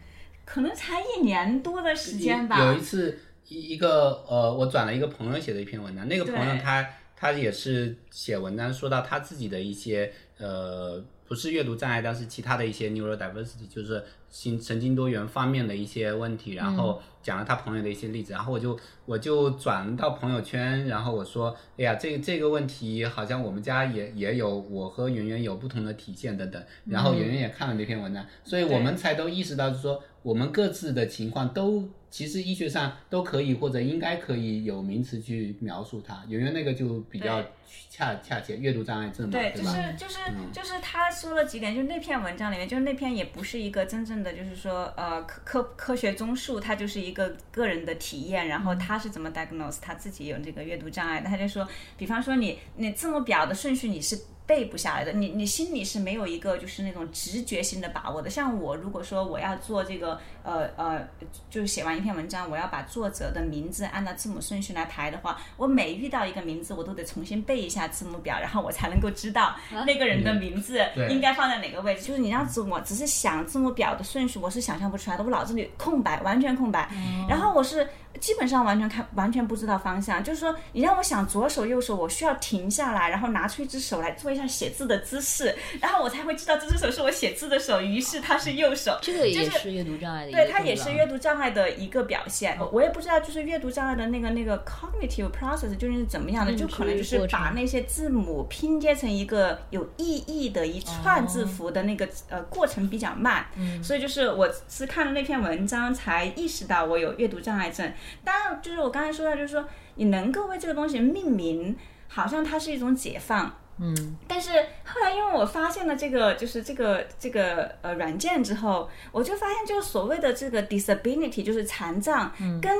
[0.49, 2.59] 可能才一年多的时间吧。
[2.64, 3.18] 有一次，
[3.49, 30.03] 一一个呃，我转了一个朋友写的一篇文章，那个朋友他他也是写文章，说到他自己的一些呃，不是阅读障碍，但是其他的一些 neurodiversity，就是心神经多元方面的一些问题，然后讲了他朋友的一些例子，然后我就我就转到朋友圈，然后我说，哎呀，这这个问题好像我们家也也有，我和圆圆有不同的体现等等，然后圆圆也看了那篇文章，所以我们才都意识到，就说。
[30.23, 36.25] 我们各自的情况都其实医学上都可以或者应该可以有名词去描述它。
[36.29, 37.43] 圆圆那个就比较
[37.91, 40.19] 恰恰切，阅读障碍症嘛，对就是就是
[40.53, 54.19] 就是他说了几点，就是那篇文章里面，就是那篇也不是一个真正的，就是说呃科科科学综述，它就是一个个人的体验，然后他是怎么 diagnose 他自己有这个阅读障碍，他就说，比方说你你字母表的顺序你是。
[54.49, 58.30] 背不下来的，你你心里是没有一个就是那种直觉性的把握的。
[58.30, 61.07] 像我如果说我要做这个，呃呃，
[61.51, 69.55] 就是写完一篇文章，我要把作者的名字按照字母顺序来排的话，我每遇到一个名字，我都得重新背一下字母表，然后我才能够知道
[69.86, 72.03] 那个人的名字应该放在哪个位置。
[72.03, 76.90] 就是你让字母只是想字母表的顺序，我是想象不出来的，我脑子里空白，完全空白。
[77.28, 77.86] 然后我是。
[78.20, 88.98] 基本上完全看完全不知道方向，就是说你让我想左手右手，我需要停下来，然后拿出一只手来做一下写字的姿势，然后我才会知道这只手是我写字的手，于是它是右手。
[89.02, 92.59] 这个也是阅读障碍的，对，它也是阅读障碍的一个表现。
[92.72, 103.46] 我也不知道，就是阅读障碍的那个那个 cognitive process 究竟是怎么样的，就可能就是把那些字母拼接成一个有意义的一串字符的那个呃过程比较慢，
[103.82, 107.92] 所以就是我是看了那篇文章才意识到我有阅读障碍症。
[108.24, 109.64] 当然，就是我刚才说到，就是说
[109.96, 111.76] 你能够为这个东西命名，
[112.09, 113.54] 好像它是一种解放。
[113.80, 114.50] 嗯，但是
[114.82, 122.76] 后来因为我发现了这个，就是这个这个呃软件之后，我就发现，就是所谓的这个 disability，就是残障，跟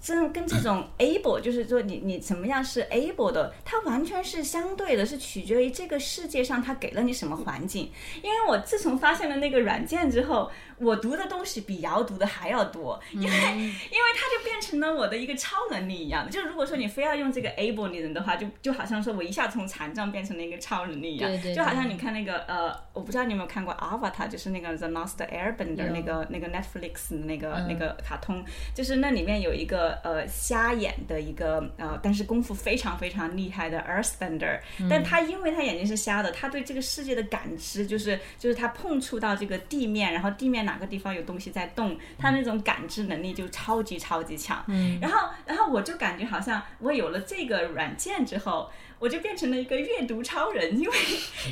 [0.00, 7.90] 真跟这种 able，就是说你你怎么样是 able 的，它完全是相对的，是取决于这个世界上它给了你什么环境。
[8.22, 10.48] 因为我自从发现了那个软件之后，
[10.80, 16.24] 我读的东西比瑶读的还要多，因为 因为它就变成了我的一个超能力一样。
[16.24, 16.30] 的。
[16.30, 27.66] 就是如果说你非要用这个 able 的人的话，就就好像说我一下从残障变成成了一个超能力一样，对对就好像你看那个呃，我不知道你有没有看过 Avatar，就是那个 The Lost Airbender 那个那个 Netflix 的那个、嗯。
[27.66, 34.60] 那个卡通，就是那里面有一个呃瞎眼的一个呃，但是功夫非常非常厉害的 Earthbender，、
[34.90, 44.62] 但嗯他因为他眼睛是瞎的，他对这个世界的感知就是就是他碰触到这个地面，然后地面哪个地方有东西在动，他那种感知能力就超级超级强。
[44.66, 48.70] 嗯，然后然后我就感觉好像我有了这个软件之后。
[48.98, 50.96] 我就变成了一个阅读超人，因为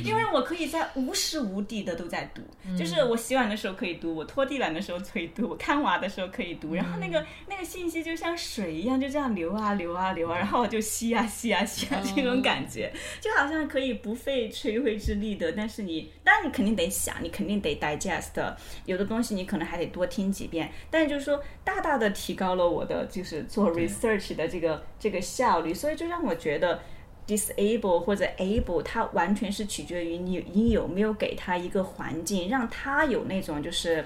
[0.03, 2.41] 因为我可以在无时无地的都在读，
[2.77, 12.91] 就是我洗碗的时候可以读，我拖地板的时候可以读，我看娃的时候可以读，然后那个那个信息就像水一样，就这样流啊流啊流啊，然后我就吸啊吸啊吸啊，这种感觉
[13.21, 26.81] 就好像可以不费吹灰之力的，但是你当然你肯定得想，你肯定得 digest，有的东西你可能还得多听几遍，但是就是说大大的提高了我的就是做 research 的这个这个效率，所以就让我觉得。
[27.27, 34.05] Disable 或者 able，它完全是取决于你你有没有给他一个环境，让他有那种就是，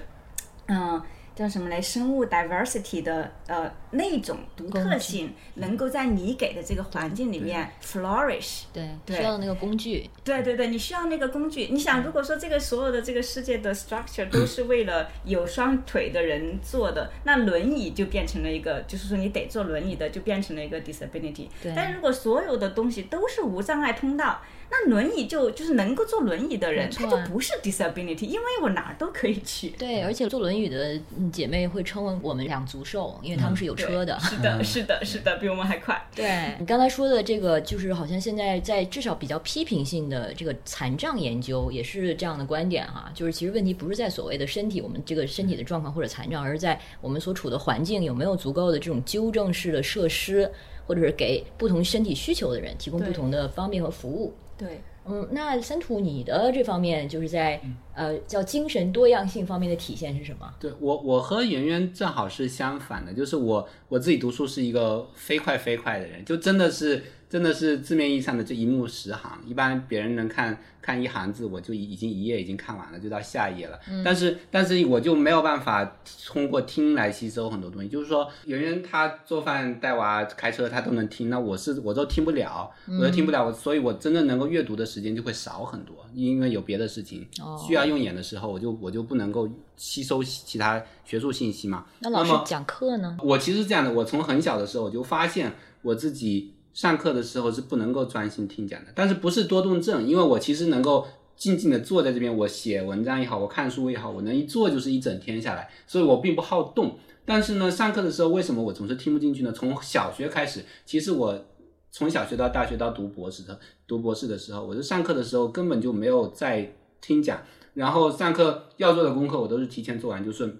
[0.66, 1.00] 嗯、
[1.34, 8.62] 叫什么来，生物 diversity 的呃那种独特性，能够在你给的这个环境里面 flourish。
[8.72, 11.68] 对，对需要那个工具，对对对，你需要那个工具。
[11.70, 21.48] 你想，如果说这个所有的这个世界的 structure 都是为了有双腿的人做的，那轮椅就变成了一个，就是说你得坐轮椅的，就变成了一个 disability。
[21.62, 24.40] 对但是如果所有的东西都是无障碍通道，
[24.74, 29.68] 那轮椅就就是能够坐轮椅的人，他就不是 disability，因为我哪儿都可以去。
[29.78, 34.18] 对，而且坐轮椅的嗯姐妹会称为我们两足兽，因为他们是有车的。
[34.24, 36.02] 是的，是的，是的，比我们还快。
[36.14, 50.50] 对你刚才说的这个，就是好像现在在至少比较批评性的这个残障研究也是这样的观点哈，就是其实问题不是在所谓的身体我们这个身体的状况或者残障，而是在我们所处的环境有没有足够的这种纠正式的设施，
[50.86, 54.32] 或者是给不同身体需求的人提供不同的方便和服务。
[54.62, 57.60] 对，嗯，那三土你的这方面就是在
[57.94, 60.52] 呃叫精神多样性方面的体现是什么？
[60.58, 69.40] 对我，我和圆圆正好是相反的，就是我我自己读书是一个飞快飞快的人，就真的是真的是字面意义上的这一目十行。
[69.46, 73.78] 一般别人能看看一行字，我就已已经一页已经看完了，就到下一页了。
[74.04, 77.88] 但是但是我就没有办法通过听来吸收很多东西。
[77.88, 91.86] 就是说，圆圆她做饭、带娃、开车，她都能听，那我是我都听不了，我都听不了，我所以我真正能够阅读的时间就会少很多，因为有别的事情哦需要用眼的时候，我就我就不能够吸收其他学术信息嘛。
[92.00, 93.16] 那老师讲课呢？
[93.22, 95.52] 我其实是这样的，我从很小的时候我就发现
[95.82, 101.06] 我自己上课的时候是不能够专心听讲的，但是不是多动症，因为我其实能够
[101.36, 106.98] 静静的坐在这边，我写文章也好，我看书也好，我能一坐就是一整天下来，所以我并不好动。
[107.24, 109.52] 但是呢，上课的时候为什么我总是听不进去呢？
[109.52, 111.44] 从小学开始，其实我
[111.90, 117.40] 从小学到大学到读博士的读博士的时候，我就上课的时候根本就没有在听讲，
[117.74, 120.56] 然后上课要做的功课我都是提前做完就是。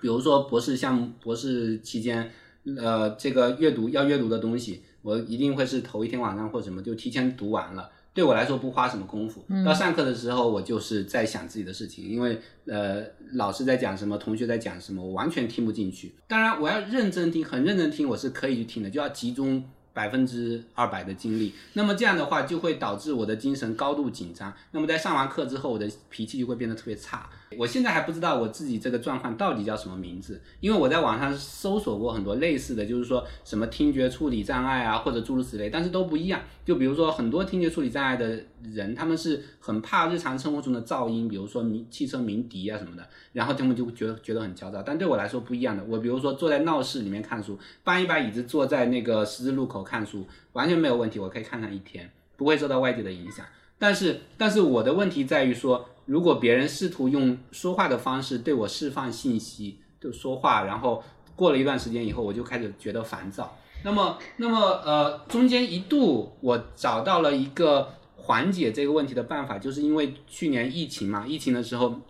[0.00, 2.30] 比如说博士项目、博士期间，
[2.78, 7.90] 呃，这个阅读要阅读的东西，我一定会是头一天晚上或什么就提前读完了。
[8.14, 9.44] 对我来说不花什么功夫。
[9.62, 16.14] 到上课的时候，我就是在想自己的事情，因为呃老师在讲什么，同学在讲什么，我完全听不进去。
[16.26, 21.54] 当然，我要认真听，很认真听，我是可以去听的，就要集中百分之二百的精力。
[21.72, 24.52] 那么这样的话，就会导致我的精神高度紧张。
[24.72, 27.28] 那么在上完课之后，我的脾气就会变得特别差。
[27.58, 36.40] 我现在还不知道我自己这个状况到底叫什么名字，因为我在网上搜索过很多类似的，就是说什么听觉处理障碍啊，或者诸如此类，但是都不一样。
[36.64, 44.80] 就比如说很多听觉处理障碍的人，他们是很怕日常生活中的噪音，比如说鸣汽车鸣笛啊什么的，然后他们就会觉得觉得很焦躁。
[44.82, 53.44] 但对我来说不一样的，我比如说坐在闹市里面看书，搬一把椅子坐在那个十字路口看书，完全没有问题，我可以看上一天，不会受到外界的影响。
[53.82, 61.02] 但是，但是我的问题在于说，如果别人试图用说话的方式对我释放信息，就说话，然后
[61.36, 63.56] 过了一段时间以后，我就开始觉得烦躁。
[63.84, 72.00] 那么，那么呃，中间一度我找到了一个缓解这个问题的办法，就是因为去年疫情嘛，疫情的时候。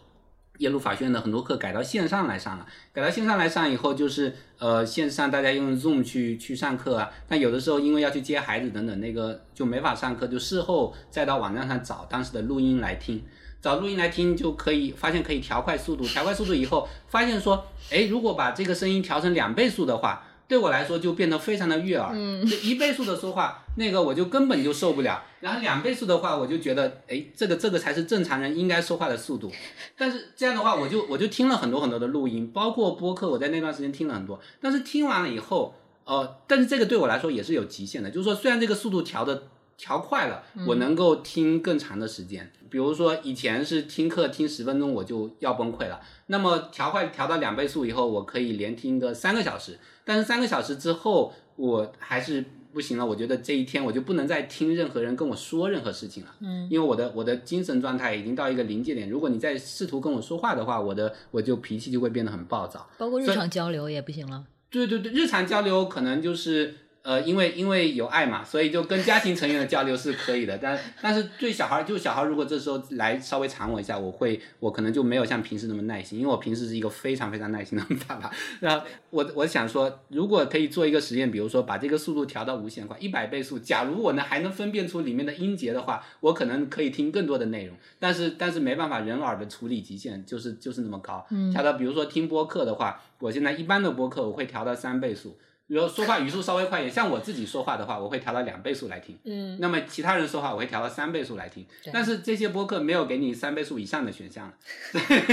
[0.60, 13.24] 耶鲁法学院的很多课改到线上来上了，改到线上来上以后，就是呃线上大家用 Zoom 去去上课啊，但有的时候因为要去接孩子等等，那个就没法上课，就事后再到网站上找当时的录音来听，
[13.60, 20.24] 找录音来听就可以发现可以调快速度，调快速度以后发现说，哎，如果把这个声音调成两倍速的话。
[20.50, 25.22] 对我来说就变得非常的悦耳，嗯，就一倍速的说话，那个我就根本就受不了。
[25.38, 29.48] 然后两倍速的话，我就觉得，哎，这个这个才是正常人应该说话的速度。
[29.96, 34.40] 但是这样的话，我就我就听了很多很多的录音，包括播客，我在那段时间听了很多。
[34.60, 35.72] 但是听完了以后，
[36.04, 39.44] 呃，但是这个对我来说也是有极限的，就是说虽然这个速度调的
[39.80, 42.52] 调快了，我能够听更长的时间。
[42.68, 49.78] 比如说以前是听课听十分钟我就要崩溃了，那么调快调到两倍速以后，我可以连听个三个小时。
[50.04, 53.06] 但是三个小时之后，我还是不行了。
[53.06, 56.34] 我觉得这一天我就不能再听任何人跟我说任何事情了。
[56.40, 59.08] 嗯，因为我的我的精神状态已经到一个临界点。
[59.08, 62.86] 如果你再试图跟我说话的话，我的我就脾气就会变得很暴躁。
[62.98, 64.44] 包括日常交流也不行了。
[64.70, 70.58] 对对对，日常交流可能就是呃，因为因为有爱嘛，所以就跟家庭成员的交流是可以的。
[70.58, 78.30] 但但是对小孩，就小孩如果这时候来稍微缠我一下，我会我可能就没有像平时那么耐心，因为我平时是一个非常非常耐心的爸爸。
[78.60, 87.74] 然后我我想说，如果可以做一个实验，比如说把这个速度调到无限快，一百倍速，假如我呢还能分辨出里面的音节的话，我可能可以听更多的内容。
[87.98, 91.26] 但是但是没办法，人耳的处理极限就是就是那么高。
[91.50, 95.38] 调到比如说听播客的话，我现在一般的播客我会调到三倍速。
[95.70, 99.16] 比如说话语速稍微快一点，像我自己说话的话，我会调到两倍速来听。
[99.22, 101.64] 嗯，那么其他人说话，我会调到三倍速来听。
[101.92, 104.52] 但是这些播客没有给你三倍速以上的选项。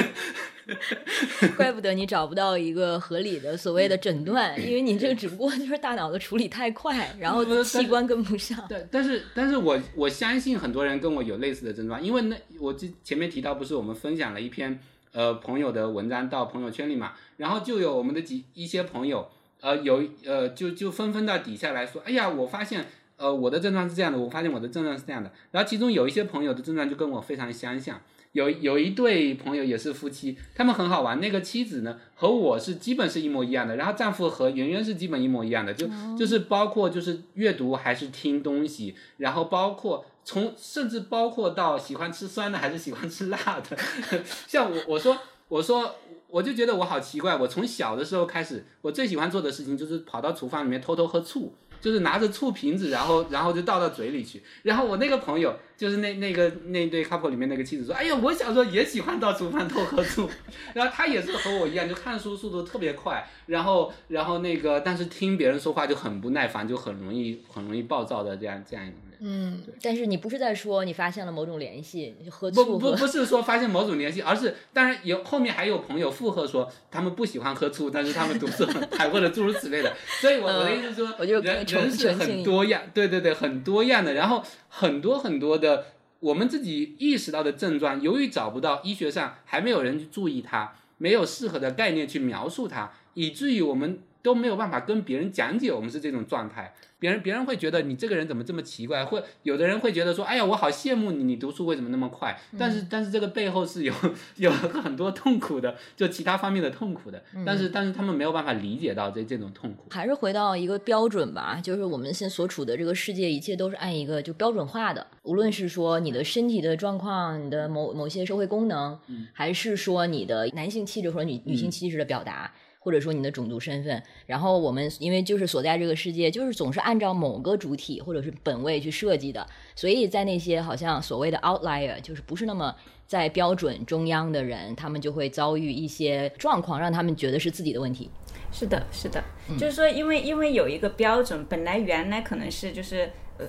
[1.57, 8.63] 怪不得你找不到一个合理的所谓的诊断，因为你这个 只不过就是大脑的处理太快，然后器官跟不上。
[8.69, 14.79] 对，但是但是我我相信很多人跟我有类似的症状，因为那我之前面提到不是我们分享了一篇
[15.13, 19.27] 呃朋友的文章到朋友圈里嘛，然后就有我们的几一些朋友。
[19.59, 22.85] 呃，有呃，就就纷纷到底下来说，哎呀，我发现，
[23.17, 25.31] 呃，我的症状是这样的，我发现我的症状是这样的。
[25.51, 27.99] 然后其中有一些朋友的症状就跟我非常相像，
[28.33, 31.19] 有有一对朋友也是夫妻，他们很好玩。
[31.19, 43.37] 那个妻子呢和我是基本是一模一样的，然后丈夫和圆圆是基本一模一样的，就就是包括就是阅读还是听东西，然后包括从甚至包括到喜欢吃酸的还是喜欢吃辣
[43.67, 43.75] 的，
[44.47, 45.95] 像我我说我说。
[46.29, 54.43] 我就觉得我好奇怪，我从小的时候开始，我最喜欢做的事情就是跑到厨房里面偷偷喝醋，就是拿着醋瓶子，然后然后就倒到嘴里去。
[54.63, 60.27] 然后我那个朋友，就是那那个那对 couple 里面那个妻子说：“哎呀，我小时候也喜欢到厨房偷喝醋。
[60.73, 69.07] ”然后他也是和我一样，就看书速度特别快，然后然后那个但是听别人说话就很不耐烦，就很容易很容易暴躁的这样这样一种人。
[69.19, 79.91] 嗯，但是你不是在说你发现了某种联系，你喝醋不不不是说发现某种联系，而是当然有后面还有朋友附和说他们不喜欢喝醋，但是他们读书很 快或者诸如此类的。
[80.21, 84.13] 所以我我的意思是说，人人是很多样，对对对，很多样的。
[84.13, 84.43] 然后
[84.79, 85.85] 很多很多的
[86.19, 96.73] 我们自己意识到的症状，由于找不到医学上还没有人去注意它，没有适合的概念去描述它，以至于我们都没有办法跟别人讲解我们是这种状态。
[96.99, 102.35] 别人别人会觉得你这个人怎么这么奇怪，或有的人会觉得说，哎呀，我好羡慕你，你读书为什么那么快？
[102.57, 103.93] 但是但是这个背后是有
[104.37, 107.23] 有很多痛苦的，就其他方面的痛苦的。
[107.45, 109.85] 但是但是他们没有办法理解到这这种痛苦。
[109.91, 115.05] 还是回到一个标准吧，就是我们现所处的这个世界，一切都是按一个就标准化的。
[115.21, 118.97] 无论是说你的身体的状况，你的某某些社会功能，
[119.33, 122.51] 还是说你的男性气质或者女女性气质的表达。
[122.87, 132.73] 或者说你的种族身份，然后我们因为就是所在这个世界，就是总是按照某个主体或者是本位去设计的，所以在那些好像所谓的 outlier，就是不是那么
[133.05, 138.09] 在标准中央的人，他们就会遭遇一些状况，让他们觉得是自己的问题。
[138.53, 139.21] 是的，是的，
[139.59, 143.45] 就是说，因为因为有一个标准，本来原来可能是就是呃。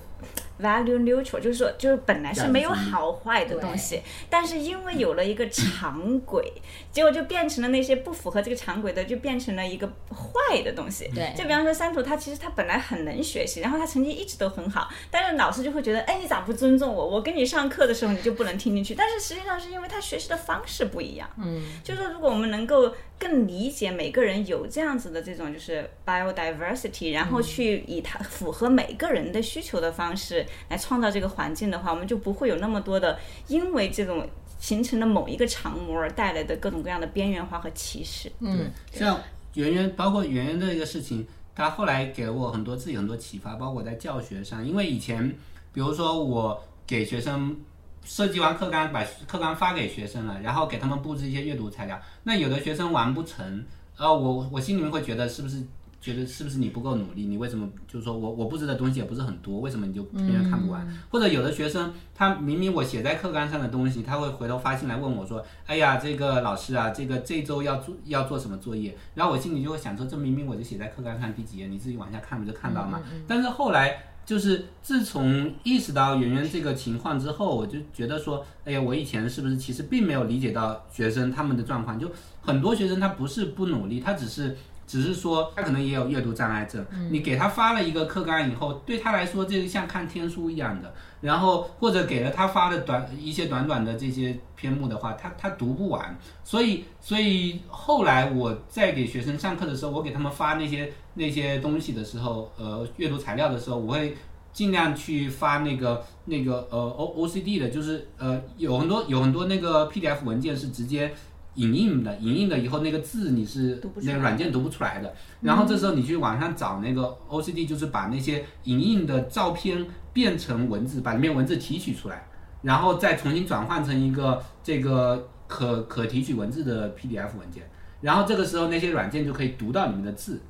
[0.61, 6.53] Value neutral 就是说，就是本来是没有好坏的东西，但是因为有了一个常轨，
[6.91, 11.09] 结果就变成了那些不符合这个常轨的，就变成了一个坏的东西。
[11.15, 17.07] 对，就比方说三图，他其实他本来很能学习，然后他成绩一直都很好，但是老师就会觉得，哎，你咋不尊重我？
[17.09, 18.97] 我跟你上课的时候你就不能听进去。
[18.97, 21.31] 但是实际上是因为他学习的方式不一样。
[21.39, 30.45] 嗯，就是说，如果我们能够更理解每个人有这样子的这种就是 biodiversity，然后去以他符合每个人的需求的方式。
[30.68, 34.28] 来创造这个环境的话，我们就不会有那么多的因为这种
[34.59, 38.30] 形成的某一个长模而带来的各种各样的边缘化和歧视。
[38.40, 39.20] 嗯，像
[39.55, 44.66] 圆圆，包括圆圆这个事情，他后来给了我很多自己很多启发，包括在教学上。
[44.66, 45.28] 因为以前，
[45.72, 47.57] 比如说我给学生
[48.05, 53.64] 设计完课纲，把课纲发给学生了，然后给他们布置一些阅读材料，那有的学生完不成，
[53.96, 55.62] 呃，我我心里面会觉得是不是？
[56.01, 57.26] 觉得是不是你不够努力？
[57.26, 60.86] 你为什么就是说我我布置的东西也不是很多，为什么你就偏偏看不完？
[61.11, 81.99] 或者有的学生他明明我写在课纲上的东西，他会回头发信来问我说：“哎呀，这个老师啊，这个这周要做要做什么作业？”然后我心里就会想说：“这明明我就写在课纲上第几页，你自己往下看不就看到吗？”但是后来就是自从意识到圆圆这个情况之后，我就觉得说：“哎呀，我以前是不是其实并没有理解到学生他们的状况？
[81.99, 82.09] 就
[82.40, 84.57] 很多学生他不是不努力，他只是。”
[84.89, 86.84] 只是说他可能也有阅读障碍症。
[87.11, 90.92] 你给他发了一个课纲以后，对他来说这个像看天书一样的。
[91.21, 96.17] 然后或者给了他发的短一些短短的这些篇目的话，他他读不完。
[96.42, 104.17] 所以所以后来我在给学生上课的时候，我给他们发那些那些东西的时候，呃，阅读材料的时候，我会
[104.53, 111.13] 尽量去发那个那个呃 O O C D 的，就是呃有很多有很多那个 P D F 文件是直接。
[111.59, 122.29] 影印的，影印的以后那个字你是那个软件读不出来的，然后这时候你去网上找那个 OCD，就是把那些影印的照片变成文字，把里面文字提取出来，
[122.63, 127.68] 然后再重新转换成一个这个可可提取文字的 PDF 文件，
[128.01, 130.41] 然后这个时候那些软件就可以读到你们的字，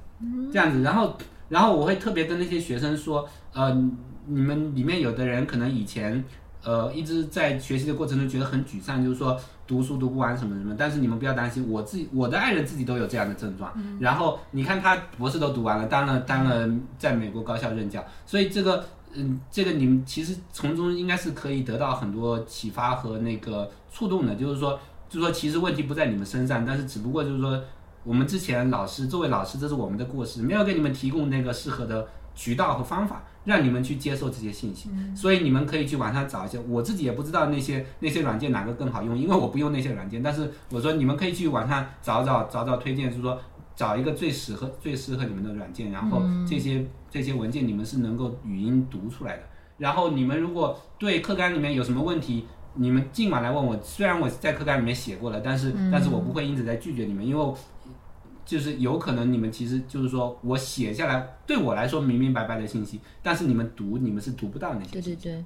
[0.53, 1.17] 这样子，然后
[1.49, 3.73] 然后我会特别跟那些学生说，呃，
[4.27, 6.23] 你们里面有的人可能以前。
[6.61, 10.75] 呃，一直在学习的过程中觉得很沮丧，就是说读书读不完什么什么。
[10.77, 13.73] 但是你们不要担心，我自己我的爱人自己都有这样的症状。
[14.01, 16.69] 然后你看他博士都读完了，当了当了
[16.99, 18.85] 在美国高校任教，所以这个
[19.15, 24.35] 嗯，这个你们其实从中应该是可以得到很多启发和那个触动的。
[24.35, 24.79] 就是说，
[25.09, 27.63] 就是说其实问题不在你们身上，但是只不过就是说
[28.05, 32.07] 我们之前老师作为老师，这是我们的过失，没有给你们提供那个适合的
[32.39, 33.25] 渠道和方法。
[33.45, 36.59] 让你们去接受这些信息，所以你们可以去网上找一些。
[36.69, 40.23] 我自己也不知道那些那些软件哪个更好用，因为我不用那些软件。
[40.23, 43.41] 但是我说你们可以去网上找找找找推荐，就是说
[43.75, 49.43] 找一个最适合最适合你们的软件，然后这些这些文件你们是能够语音读出来的。
[49.79, 52.45] 然后你们如果对课纲里面有什么问题，
[52.75, 53.81] 你们尽管来问我。
[53.83, 57.55] 虽然我在课纲里面写过了，但是但是我不会因此在拒绝你们，因为。
[58.49, 64.91] 就是有可能你们其实就是说我写下来对我来说明明白白的信息，但是你们读你们是读不到那些。
[64.91, 65.45] 对对对，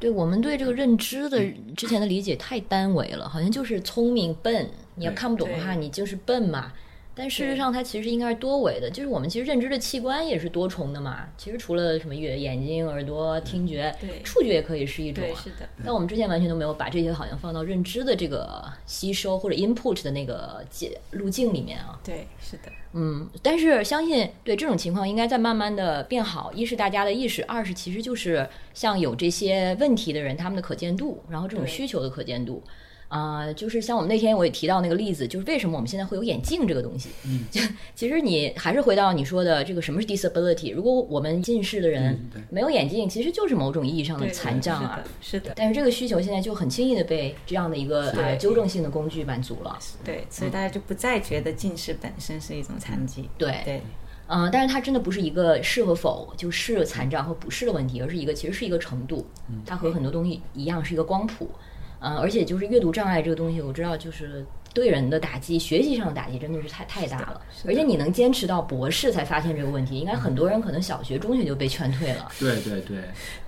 [0.00, 1.38] 对我们对这个认知的
[1.76, 6.72] 之前的理解太单维了，好像就是聪明笨，你要看不懂的话你就是笨嘛。
[7.18, 11.26] 但事实上，它其实应该是多维的，就是我们其实认知的器官也是多重的嘛。
[11.36, 13.92] 其实除了什么眼眼睛、耳朵、听觉，
[14.22, 15.24] 触觉也可以是一种。
[15.36, 15.68] 是的。
[15.84, 21.98] 但我们之前完全都没有把这些好像放到认知的这个吸收或者 input 的那个解路径里面啊。
[22.04, 22.70] 对，是的。
[22.92, 26.52] 嗯，但是相信对这种情况应该在慢慢的变好。
[26.52, 32.62] 一是大家的意识，二是其实就是像有这些问题的人，他们的可见度，然后这种需求的可见度。
[33.08, 37.08] 啊，就是像我们那天我也提到那个例子，就是为什么我们现在会有眼镜这个东西？
[37.24, 37.60] 嗯，就
[37.94, 40.74] 其实你还是回到你说的这个什么是 disability？
[40.74, 42.18] 如果我们近视的人
[42.50, 45.02] 没有眼镜，其实就是某种意义上的残障啊。
[45.22, 45.52] 是的。
[45.56, 49.78] 但是这个需求现在就很轻易的被这样的一个呃纠正性的工具满足了。
[50.04, 53.28] 对，所以大家就不再觉得近视本身是一种残疾。
[53.38, 53.82] 对对。
[54.26, 59.26] 嗯，但是它真的不是一个是和否就是残障和不是的问题，而是一个其实是一个程度。
[59.64, 61.48] 它和很多东西一样是一个光谱。
[61.50, 67.40] 嗯，而且就是阅读障碍这个东西，我知道就是对人的打击，学习上的打击真的是太太大了。
[67.66, 72.28] 而且你能坚持到博士才发现这个问题，应该很多人可能小学、中学就被劝退了。
[72.38, 72.98] 对对对，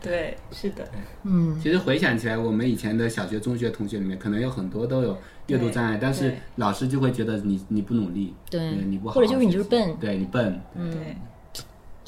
[0.02, 0.88] 对， 是的。
[1.22, 5.16] 嗯，其实回想起来，我们以前的小学、中学同学里面，可能有很多都有
[5.46, 11.16] 阅读障碍，但是老师就会觉得你你不努力，对，你不好，或者就是你就是笨，对你笨，对。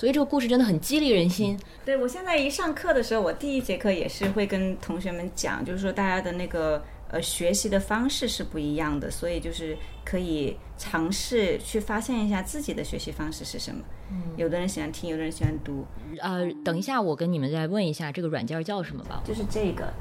[0.03, 1.57] 所以这个故事真的很激励人心。
[1.85, 13.81] 对我现在一上课的时候，我第一节课也是会跟同学们讲，就是说大家的那个呃学习的方式是不一样的，所以就是可以尝试去发现一下自己的学习方式是什么。
[14.11, 15.87] 嗯，有的人喜欢听，有的人喜欢读。
[16.19, 19.23] 呃，等一下，我跟你们再问一下这个软件叫什么吧。
[19.25, 19.95] 就是这个，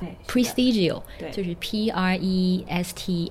[0.00, 3.30] 对，Prestigio，对，就是 P R E S T。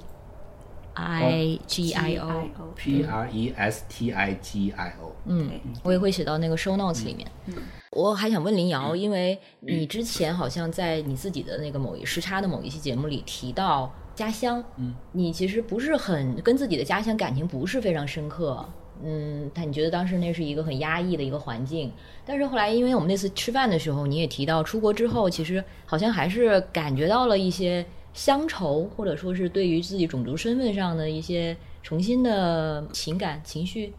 [0.94, 5.50] I G I O P R E S T I G I O，嗯，
[5.84, 7.28] 我也会写到那个 show notes 里面。
[7.46, 7.56] 嗯，
[7.92, 18.66] 我还想问林瑶，因为你之前好像在你自己的那个某一时差的某一期节目里提到家乡，嗯，你其实不是很跟自己的家乡感情不是非常深刻，
[19.02, 21.92] 嗯，但你觉得当时那是一个很压抑的一个环境，
[22.26, 27.86] 但是后来因为我们那次吃饭的时候，你也提到出国之后，其实好像还是感觉到了一些。
[28.14, 33.94] 乡愁，或者说是对于自己种族身份上的一些重新的情感情绪。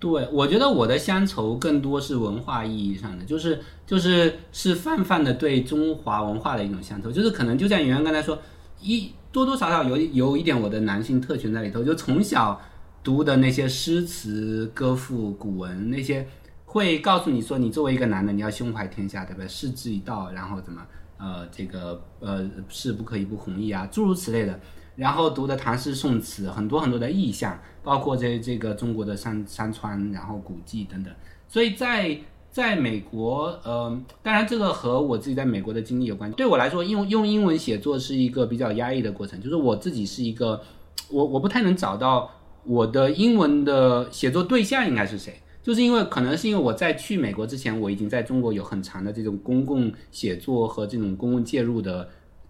[0.00, 8.38] 对，我觉得我的乡愁更多是文化意义上的，就是就是是泛泛的对中华文化的一种乡愁，就是可能就像圆圆刚才说，
[8.80, 12.60] 一多多少少有有一点我的男性特权在里头，就从小
[13.02, 16.26] 读的那些诗词歌赋古文那些，
[16.66, 19.48] 会告诉你说，你作为一个男的，你要胸怀天下，对不对？
[19.48, 20.82] 矢志一道，然后怎么？
[21.18, 24.58] 呃，这个呃，是不可以不弘毅啊，诸如此类的。
[24.96, 31.12] 然后读的唐诗宋词，很多很多的意象，包括这这个中国的山山川，然后古迹等等。
[31.48, 32.16] 所以在
[32.50, 36.30] 在美国，呃，当然这个和我自己在美国的经历有关。
[36.32, 40.62] 对我来说，用用英文写作是一个比较压抑的过程，就是我自己是一个，
[41.10, 42.30] 我我不太能找到
[42.62, 45.40] 我的英文的写作对象应该是谁？
[45.64, 52.06] 就是因为可能是因为我在去美国之前，我已经在中国有很长的这种公共写作和这种公共介入的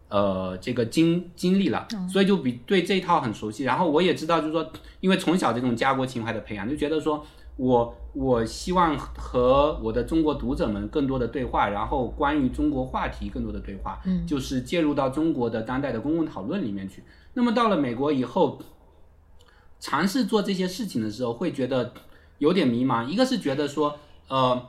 [0.08, 3.62] 呃这个经经历了，所以就比对这一套很熟悉。
[3.62, 4.68] 然后我也知道，就是说，
[4.98, 7.24] 因为从小这种家国情怀的培养，就觉得说
[7.56, 17.04] 我我希望和我的中国读者们更多的对话，然后关于中国话题更多的对话，嗯就是介入到中国的当代的公共讨论里面去。
[17.34, 18.60] 那么到了美国以后，
[19.78, 21.92] 尝试做这些事情的时候，会觉得
[22.38, 23.06] 有点迷茫。
[23.06, 23.98] 一个是觉得说，
[24.28, 24.66] 呃，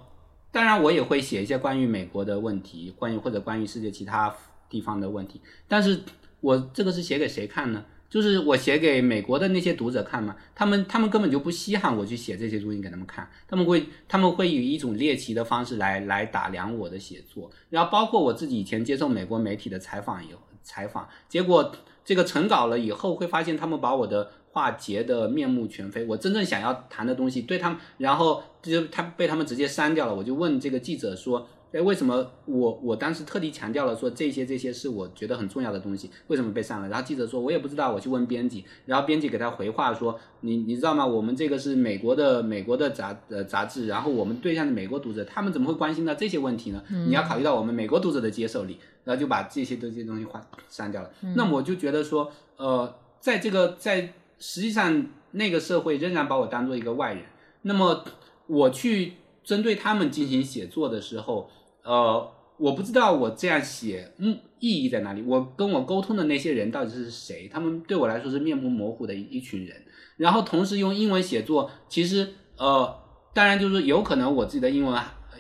[0.52, 4.36] 当然我也会写一些关于美国的问题，关于或者关于世界其他
[4.70, 6.02] 地方的问题，但是
[6.42, 7.86] 我这个是写给谁看呢？
[8.08, 21.76] 就是我写给美国的那些读者看嘛，他们他们根本就不稀罕我去写这些东西给他们看，他们会他们会以一种猎奇的方式来来打量我的写作，然后包括我自己以前接受美国媒体的采访以后采访，结果
[22.06, 30.16] 这个成稿了以后，会发现他们把我的话截得面目全非，我真正想要谈的东西对他们，然后就他被他们直接删掉了。
[30.16, 36.88] 我就问这个记者说，哎，为什么我我当时特地强调了说这些这些是我觉得很重要的东西，为什么被删了？
[36.88, 41.06] 然后记者说，我也不知道，我去问编辑，然后编辑给他回话说，你你知道吗？
[41.06, 46.82] 我们这个是美国的美国的杂呃杂志，然后我们对象的美国读者，他们怎么会关心到这些问题呢？
[46.90, 51.12] 你要考虑到我们美国读者的接受力，然后就把这些这些东西划删掉了。
[51.36, 57.24] 那么我就觉得说，呃，在这个在实际上那个社会仍然把我当做一个外人，
[57.64, 58.04] 那么
[58.48, 59.14] 我去
[59.44, 61.50] 针对他们进行写作的时候，
[61.84, 65.22] 呃，我不知道我这样写，嗯，意义在哪里？
[65.22, 67.50] 我跟我沟通的那些人到底是谁？
[67.52, 69.76] 他们对我来说是面目模糊的一一群人。
[70.18, 72.98] 然后同时用英文写作，其实呃，
[73.34, 74.98] 当然就是有可能我自己的英文，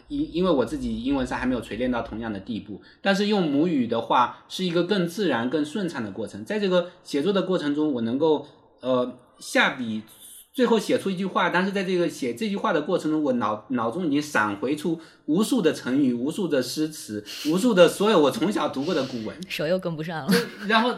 [0.09, 6.43] 因因为我自己英文上还没有锤炼到同样的地步，但是用母语的话是一个更自然、更顺畅的过程。
[6.43, 8.45] 在这个写作的过程中，我能够
[8.86, 10.03] 呃下笔。
[10.56, 20.34] 最后写出一句话，但是在这个写这句话的过程中，我脑脑中已经闪回出无数的成语、无数的诗词、无数的所有我从小读过的古文，手又跟不上了。
[20.66, 20.95] 然后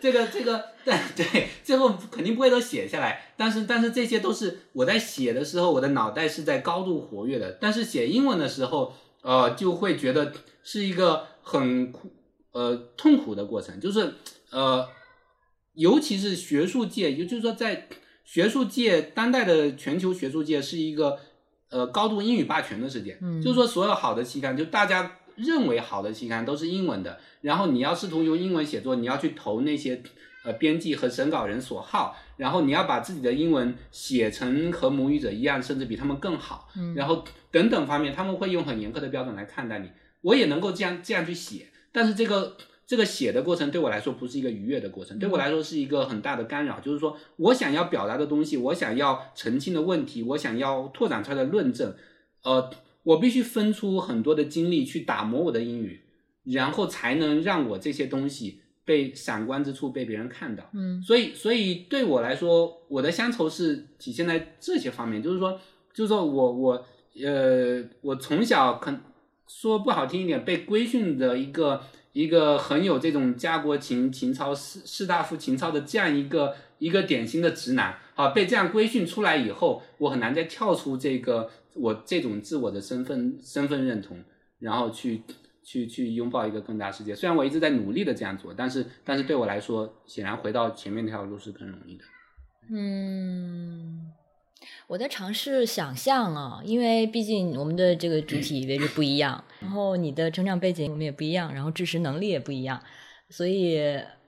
[0.00, 7.58] 这个这个对对，最后肯定不会都写下来，但是但是这些都是我在写的时候，我的脑袋是在高度活跃的。
[7.60, 10.32] 但是写英文的时候，呃，就会觉得
[10.62, 12.10] 是一个很苦
[12.52, 14.14] 呃痛苦的过程，就是
[14.50, 14.88] 呃，
[15.74, 17.88] 尤其是学术界，也就是说在
[18.24, 21.18] 学术界，当代的全球学术界是一个
[21.70, 23.40] 呃高度英语霸权的世界，嗯。
[23.42, 30.02] 就是说所有好的期刊，就大家认为好的期刊都是英文的，然后你要试图用英文写作，你要去投那些
[30.44, 36.94] 呃编辑和审稿人所好，然后你要把自己的英文写成和母语者一样，甚至比他们更好，嗯。
[36.94, 39.90] 然后等等方面，他们会用很严苛的标准来看待你。
[40.22, 42.56] 我也能够这样这样去写，但是这个
[42.86, 46.80] 这个写的过程对我来说不是一个愉悦的过程，对我来说是一个很大的干扰。
[46.80, 51.94] 就是说我想要表达的东西，我想要澄清的问题，我想要拓展出来的论证，
[52.42, 52.70] 呃，
[53.02, 56.02] 我必须分出很多的精力去打磨我的英语，
[56.44, 60.68] 然后才能让我这些东西被闪光之处被别人看到。
[60.74, 65.58] 嗯所以，所以对我来说，我的乡愁是体现在这些方面，就是说，
[65.92, 66.86] 就是说我我
[67.22, 68.94] 呃，我从小可
[69.46, 71.82] 说不好听一点，被规训的一个
[72.14, 84.24] 一个很有这种家国情情操、士士大夫情操的这样一个一个典型的直男啊，被这样规训出来以后，我很难再跳出这个我这种自我的身份身份认同，
[84.58, 85.20] 然后去。
[85.66, 87.14] 去去拥抱一个更大世界。
[87.14, 92.04] 虽然我一直在努力的这样做，但是但是对我来说，显然回到前面那条路是更容易的。
[92.70, 94.12] 嗯，
[94.86, 102.82] 我在尝试想象啊，因为毕竟我们的这个主体位置不一样，然后你的成长背景我们也不一样，然后知识能力也不一样，
[103.28, 103.80] 所以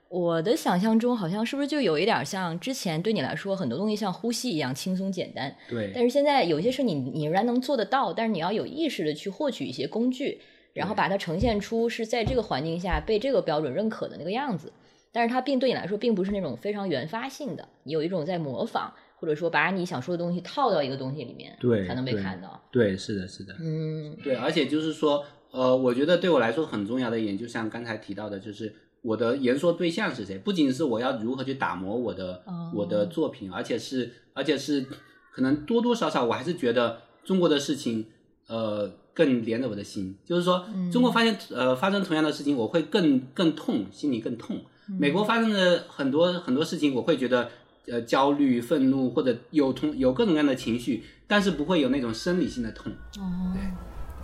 [0.08, 10.40] 我的想象中好像是不是就有一点像之前对你来说很多东西像呼吸一样轻松简单，对，但是现在有些事你你仍然能做得到，但是你要有意识的去获取一些工具，
[10.72, 14.72] 然后把它呈现出是在这个环境下被这个标准认可的那个样子。
[15.12, 22.62] 但是它并对你来说并不是那种非常原发性的，你有一种在模仿，或者说把你想说的东西套到一个东西里面，对才能被看到。
[22.70, 34.84] 对，是的，是的，嗯对，而且就是说，呃，我觉得对我来说很重要的一点，就像刚才提到的，就是我的言说对象是谁，不仅是我要如何去打磨我的、哦我的作品，而且是而且是
[35.32, 38.06] 可能多多少少我还是觉得中国的事情，
[38.48, 44.60] 呃，更连着我的心，就是说，嗯中国发现呃发生同样的事情，我会更更痛，心里更痛。
[45.00, 47.50] 美国发生的很多很多事情，我会觉得
[47.90, 52.92] 呃焦虑、愤怒或者有同有各种各样的情绪，但是不会有那种生理性的痛。
[53.18, 53.52] 哦，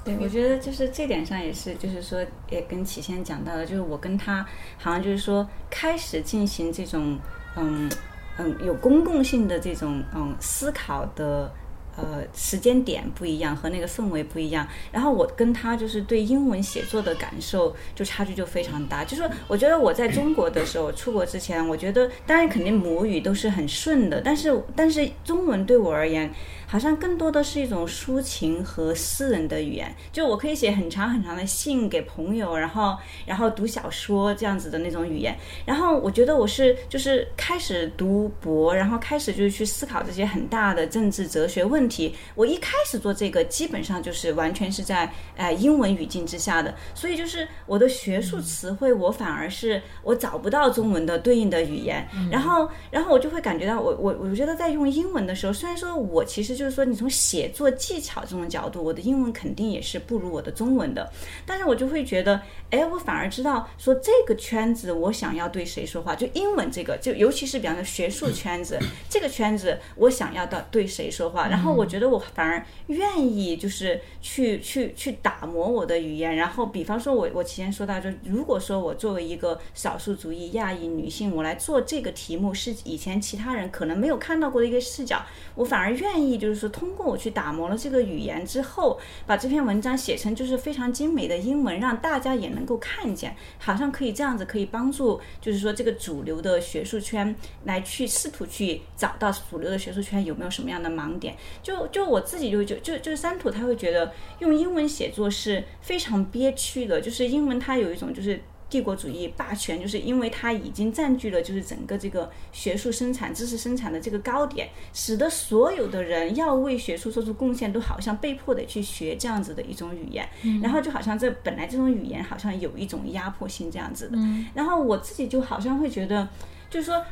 [0.05, 4.45] 对，我觉得就是这点上也是，就是说也跟启先讲到的，就是我跟他
[4.79, 7.19] 好像就是说开始进行这种
[7.57, 7.91] 嗯
[8.39, 11.53] 嗯有公共性的这种嗯思考的。
[11.97, 14.67] 呃，时间点不一样，和那个氛围不一样。
[14.91, 19.05] 然后我跟他就是对英文写作的感受就差距就非常大。
[19.05, 26.33] 就是我觉得我在中国的时候，出国之前，我觉得当然肯定母语都是很顺的，但是但是中文对我而言。
[26.65, 32.97] 好像更多的是一种抒情和私人的语言，就我可以写很长很长的信给朋友，然后
[33.27, 35.37] 然后读小说这样子的那种语言。
[35.67, 42.15] 然后我觉得我是就是开始读博，然后开始就是去思考这些很大的政治哲学问题。
[42.35, 52.09] 我一开始做这个，基本上就是完全是在呃英文语境之下的，所以就是我的学术词汇，我反而是我找不到中文的对应的语言。
[52.31, 56.63] 然后然后我就会感觉到，我我我觉得在用英文的时候，虽然说我其实就。
[56.63, 61.11] 就是说，你从写作技巧这种角度，我的英文肯定也是不如我的中文的。
[61.45, 62.41] 但是我就会觉得，
[62.71, 68.79] 哎，我反而知道说这个圈子我想要对谁说话，就英文这个，就尤其是比方说学术圈子
[69.11, 71.49] 这个圈子，我想要到对谁说话。
[71.49, 76.35] 然后我觉得我反而愿意就是去去去打磨我的语言。
[76.37, 85.23] 然后比方说，我我提前说到，就如果说我作为一个少数族裔亚裔女性，我来做这个题目是以前其他人可能没有看到过的一个视角，
[85.55, 86.63] 我反而愿意就是。
[86.63, 97.35] 说通过我去打磨了这个语言之后，把这篇文章写成就是非常精美的英文，让大家也能够看见，好像可以这样子，可以帮助，就是说这个主流的学术圈
[97.65, 101.35] 来去试图去找到主流的学术圈有没有什么样的盲点。
[101.63, 108.41] 就就我自己就就就就是三土他会觉得用英文写作是非常憋屈的，就是英文它有一种就是。
[108.73, 120.27] 帝国主义霸权，就是因为它已经占据了就是整个这个学术生产、知识生产的这个高点，使得所有的人要为学术做出贡献，都好像被迫的去学这样子的一种语言，
[120.63, 124.17] 然后就好像这本来这种语言好像有一种压迫性这样子的，
[124.55, 126.27] 然后我自己就好像会觉得，
[126.71, 127.05] 就是说。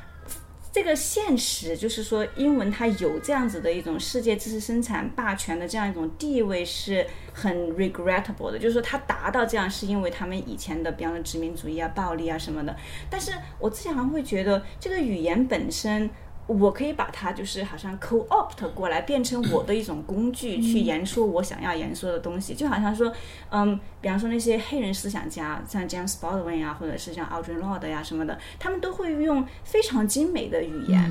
[0.73, 12.77] 这个现实就是说，英文它有这样子的一种世界知识生产霸权的这样一种地位是很 regrettable 的，就是说它达到这样是因为他们以前的，比方说殖民主义啊、暴力啊什么的。
[13.11, 16.09] 但是我自己好像会觉得，这个语言本身。
[16.59, 22.55] 我可以把它就是好像 co-opt 过来，变成我的一种工具，去言说我想要言说的东西。
[22.55, 23.12] 就好像说，
[23.51, 31.10] 嗯，比方说那些黑人思想家，像 James Baldwin 啊，或者是像 Audre Lorde 呀什么的，他们都会用非常精美的语言。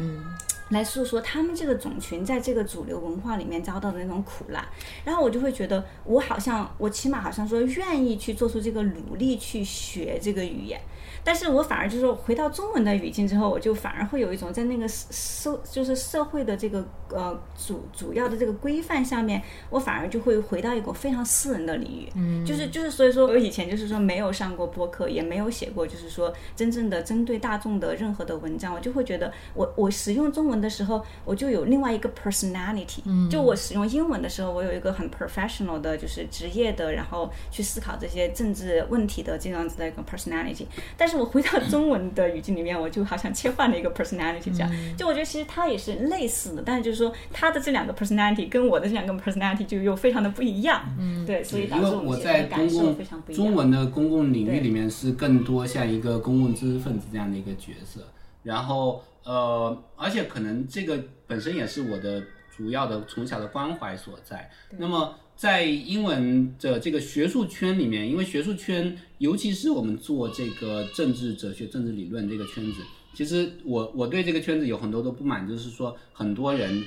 [0.69, 4.63] 来诉说他们这个种群在这个主流文化里面遭到的那种苦难，
[5.03, 10.79] 然后我就会觉得，我好像我起码好像说愿意去做出这个努力去学这个语言，
[11.23, 19.41] 但是我反而就是回到中文的语境之后，我就反而会有一种在那个社就是社会的这个呃主主要的这个规范下面，
[19.71, 30.59] 我反而就会回到一个非常私人的领域，嗯，就是就是所以说我以前就是说没有上过播客，也没有写过就是说真正的针对大众的任何的文章，我就会觉得我我使用中文。
[30.59, 33.29] 的时候，我就有另外一个 personality 嗯。
[33.29, 40.65] 就我使用英文的时候，我有一个很 professional 的，就是职业的，然后去思考这些政治问题的这样子的一个 personality。
[40.97, 44.55] 但是我回到中文的语境里面，我就好像切换了一个 personality。
[44.55, 50.83] 这样，就我觉得其实它也是类似的，但是就是说，它的这两个 personality 跟我的这两个 personality 就又非常的不一样。
[50.99, 52.97] 嗯，对，所以因为我在公共
[53.33, 58.01] 中文的公共领域里面是更多像一个公共知识分子这样的一个角色，
[58.43, 59.01] 然后。
[59.25, 62.23] 呃，而且可能这个本身也是我的
[62.55, 64.49] 主要的从小的关怀所在。
[64.77, 72.81] 那么在英文的这个学术圈里面，因为学术圈，尤其是我们做这个政治哲学、政治理论这个圈子，
[73.13, 76.83] 其实我我对这个圈子有很多的不满，就是说很多人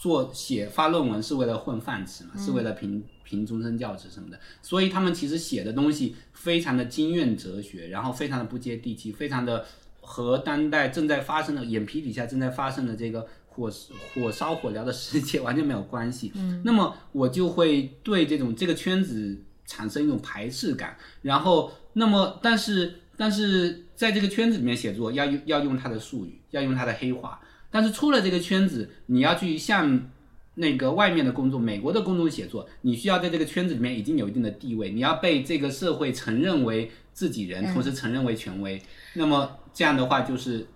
[0.00, 9.66] 做写发论文是为了混饭吃嘛，是为了评评终身教职什么的，所以他们其实写的东西非常的经验哲学，然后非常的不接地气，非常的。
[10.08, 13.26] 和当代正在发生的眼皮底下正在发生的这个
[13.56, 13.72] 火
[14.14, 16.30] 火烧火燎的世界完全没有关系。
[16.34, 20.96] 嗯，那么我就会对这种这个圈子产生一种排斥感。
[21.22, 27.40] 然后，那么但是但是在这个圈子里面写作要用要用它的术语，要用它的黑话。
[27.70, 30.08] 但是出了这个圈子，你要去向
[30.54, 38.80] 那个外面的公众，美国的公众写作，你需要在这个圈子里面已经有一定的地位，你要被这个社会承认为自己人，同时承认为权威。
[39.14, 39.56] 那么。
[39.76, 40.66] 这样的话，就是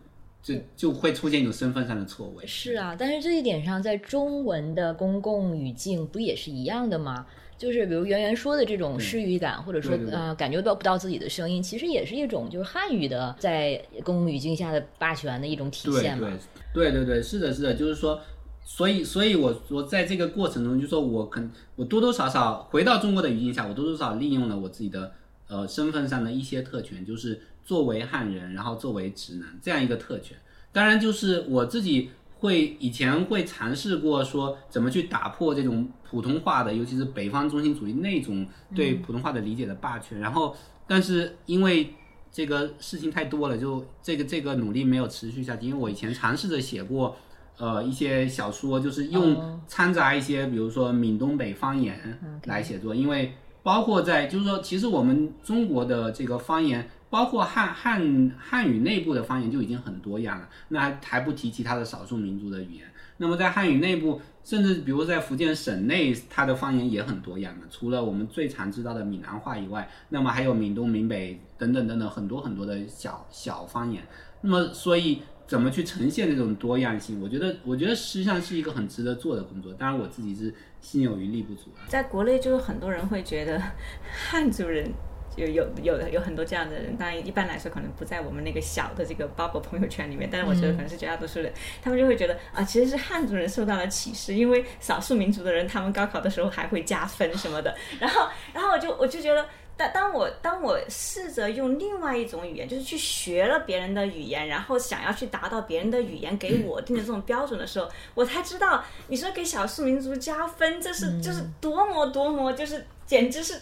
[0.43, 2.47] 就就会出现一种身份上的错位。
[2.47, 7.27] 是啊，但是这一点上，在中文的公共语境不也是一样的吗？
[7.59, 16.27] 就是比如圆圆说的这种失语感，或者说呃感觉到不到自己的声音，其实也是一种就是汉语的在公共语境下的霸权的一种体现嘛。
[16.73, 18.19] 对对对，是的，是的，就是说，
[18.65, 25.13] 所以所以我我在这个过程中，就说我肯我多多少少回到中国的语境下，我多多少少利用了我自己的
[25.49, 27.43] 呃身份上的一些特权，就是。
[27.65, 30.37] 作为汉人，然后作为直男这样一个特权，
[30.73, 40.19] 当然，就是我自己会以前会尝试过说怎么去打破这种普通话的，尤其是北方中心主义那种对普通话的理解的霸权。
[40.21, 40.57] 然后，
[40.87, 41.95] 但是因为
[42.33, 45.67] 这个事情太多了，就这个这个努力没有持续下去。
[45.67, 47.17] 因为我以前尝试着写过。
[47.59, 62.87] 呃，一些小说就是用掺杂一些，比如说闽东北方言来写作，因为包括在就是说，其实我们中国的这个方言，包括汉汉汉语内部的方言就已经很多样了，那还不提其他的少数民族的语言。
[63.19, 74.03] 那么在汉语内部，甚至比如在福建省内，它的方言也很多样嘛，除了我们最常知道的闽南话以外，那么还有闽东、闽北等等等等很多很多的小小方言。
[74.41, 75.21] 那么所以。
[75.51, 77.21] 怎么去呈现这种多样性？
[77.21, 79.75] 我觉得，我觉得实际上是一个很值得做的工作。
[79.75, 81.73] 当然，我自己是心有余力不足。
[81.89, 83.61] 在国内，就是很多人会觉得
[84.31, 84.89] 汉族人
[85.37, 86.97] 有有有有很多这样的人。
[86.97, 90.29] 当然，一般来说可能不在我们那个小的这个 bubble 朋友圈里面。
[90.31, 91.53] 但是，我觉得可能是绝大多数人，
[91.83, 97.75] 他们就会觉得啊，其实是汉族人受到了歧视，因为少数民族的人他们高考的时候还会加分什么的。
[98.01, 99.45] 然后，然后我就我就觉得。
[99.77, 113.55] 当当我当我试着用另外一种语言，就是去学了别人的语言，然后想要去达到别人的语言给我定的这种标准的时候，我才知道，你说给少数民族加分，这是就是多么多么，就是简直是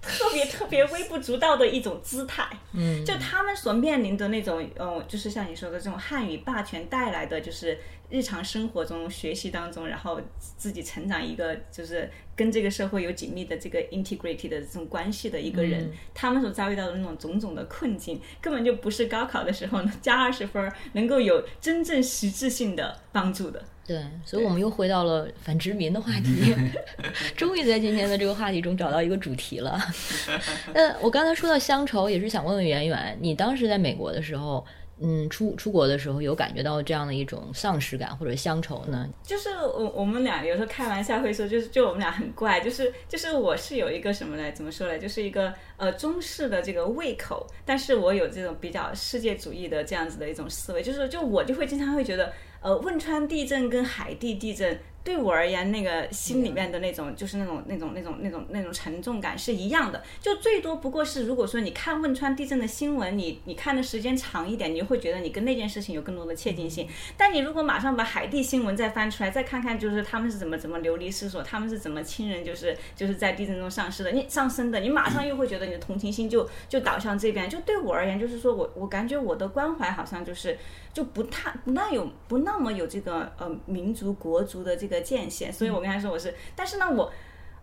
[0.00, 2.48] 特别特别微不足道的一种姿态。
[2.72, 7.78] 嗯，就他们所面临的那种，嗯，就是像你说的这种汉语霸权带来的，就是
[8.08, 12.10] 日常生活中学习当中，然后自己成长一个就是。
[12.36, 23.64] 跟这个社会有紧密的这个 integrated 的这种关系的一个人，他们所遭遇到的那种种种的困境，根本就不是高考的时候呢加二十分能够有真正实质性的帮助的。
[23.86, 26.54] 对，所以我们又回到了反殖民的话题，
[27.36, 29.78] 终于在今天的这个话题中找到一个主题了。
[30.74, 34.64] 那我刚才说到乡愁，也是想问问圆圆，你当时在美国的时候。
[35.00, 39.08] 嗯，出出国的时候有感觉到这样的一种丧失感或者乡愁呢？
[39.24, 52.32] 就是我我们俩有时候开玩笑会说，就是就我们俩很怪，就是就是我是有一个什么来怎么说来，就是一个呃中式的这个胃口，但是我有这种比较世界主义的这样子的一种思维，就是就我就会经常会觉得，
[52.64, 54.80] 呃，汶川地震跟海地地震。
[55.04, 60.02] 对我而言，那个心里面的那种，就是那种、那种、那种、那种、那种沉重感是一样的。
[60.18, 66.88] 就最多不过是，如果说你看汶川地震的新闻，你你看的时间长一点，你会觉得你跟那件事情有更多的切近性。
[67.18, 77.46] 但你如果马上把海地新闻再翻出来，再看看，就是他们是怎么怎么流离失所，他们是怎么亲人就是就是在地震中丧失的，你上升的，你马上又会觉得你的同情心就就导向这边。
[77.50, 80.56] 就对我而言，就是说我我感觉我的关怀好像就是
[80.94, 84.93] 就不太不那有不那么有这个呃民族国族的这个。
[84.94, 87.12] 的界限，所以我跟他说我是，但是呢，我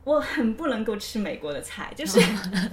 [0.03, 2.19] 我很不能够吃美国的菜，就是，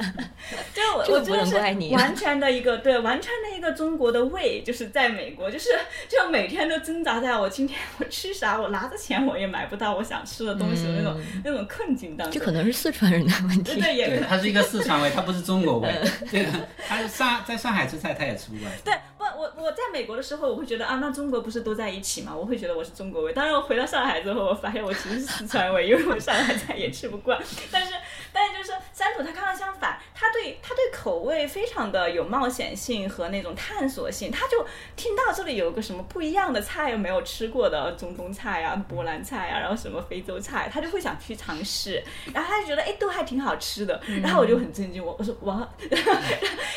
[0.72, 1.56] 就我我真的是
[1.94, 5.68] 完全的一个对，完全的一个中国的胃，就是在美国，就是
[6.08, 12.40] 就每天都挣扎在我今天我吃啥，我拿着钱我也买不到我想吃的东西的那种那种困境当中。
[12.40, 15.94] 这可能是四川人的问题，对，对，他是一个四川胃，他不是中国胃，
[16.30, 16.46] 对，
[16.86, 18.94] 他上在上海吃菜他也吃不惯，对。
[19.18, 22.32] 不我我在美国的时候，我会觉得啊，那中国不是都在一起吗？
[22.34, 23.32] 我会觉得我是中国味。
[23.32, 27.38] 当然，我回到上海之后，我发现我其实是四川味，因为我上海菜也吃不惯。
[27.72, 27.94] 但是，
[28.32, 34.30] 但是就是三土他刚刚相反，他对他对口味非常的有冒险性和那种探索性。
[34.32, 34.66] 他就
[34.96, 42.02] 听到这里有个什么不一样的菜，又没有吃过的中东菜啊、波兰菜啊，然后什么非洲菜，他就会想去尝试。
[42.32, 44.00] 然后他就觉得哎，都还挺好吃的。
[44.22, 45.68] 然后我就很震惊，我我说哇，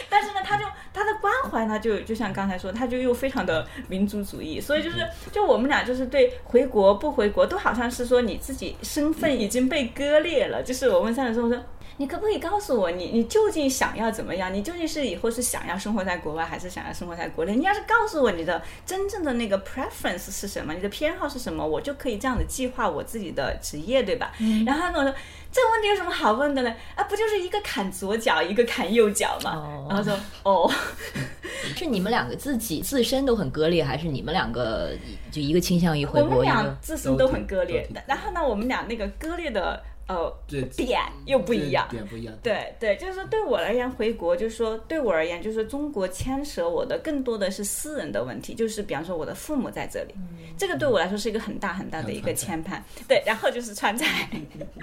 [0.10, 2.42] 但是呢，他就他的关怀呢，就就像刚。
[2.42, 10.64] 刚才说，他就又非常的民族主义，所以就是，就我们俩就是对回国不回国都好像是说你自己身份已经被割裂了。
[10.64, 11.64] 就是我问三的时候说，
[12.02, 14.52] 你可不可以告诉我，你你究竟想要怎么样？
[14.52, 17.56] 你究竟是以后是想要生活在国外，还是想要生活在国内？
[17.56, 24.32] 你要是告诉我你的真正的那个 preference 是什么，你的偏好是什么，我就可以这样子计划我自己的职业，对吧？
[24.66, 25.16] 然后他跟我说。
[25.54, 26.74] 这个问题有什么好问的呢？
[26.96, 29.86] 啊，不就是一个砍左脚，一个砍右脚吗？
[29.90, 30.72] 然后说，哦，
[31.76, 34.92] 是你们两个自己自身都很割裂，还是你们两个
[35.30, 36.30] 就一个倾向于回国？
[36.30, 37.86] 我们俩自身都很割裂。
[38.08, 39.84] 然后呢，我们俩那个割裂的。
[40.12, 40.34] 呃，
[40.76, 42.36] 点又不一样，点不一样。
[42.44, 50.14] 对对，就是说对我而言，回国就是说对我而言，就是中国牵扯我的更多的是私人的问题，就是比方说我的父母在这里，
[50.58, 52.82] 这个对我来说是一个很大很大的一个牵绊。
[53.08, 54.30] 对，然后就是川菜，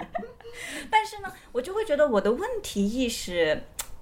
[0.89, 3.61] 但是呢，我就会觉得我的问题意识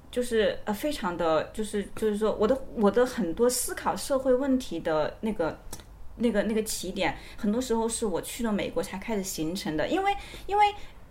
[0.09, 5.59] 就是呃非常的，就是就是说我的我的很多思考社会问题的那个
[6.15, 10.65] 那个那个起点，很多时候是我去了美国才开始形成的，因为因为。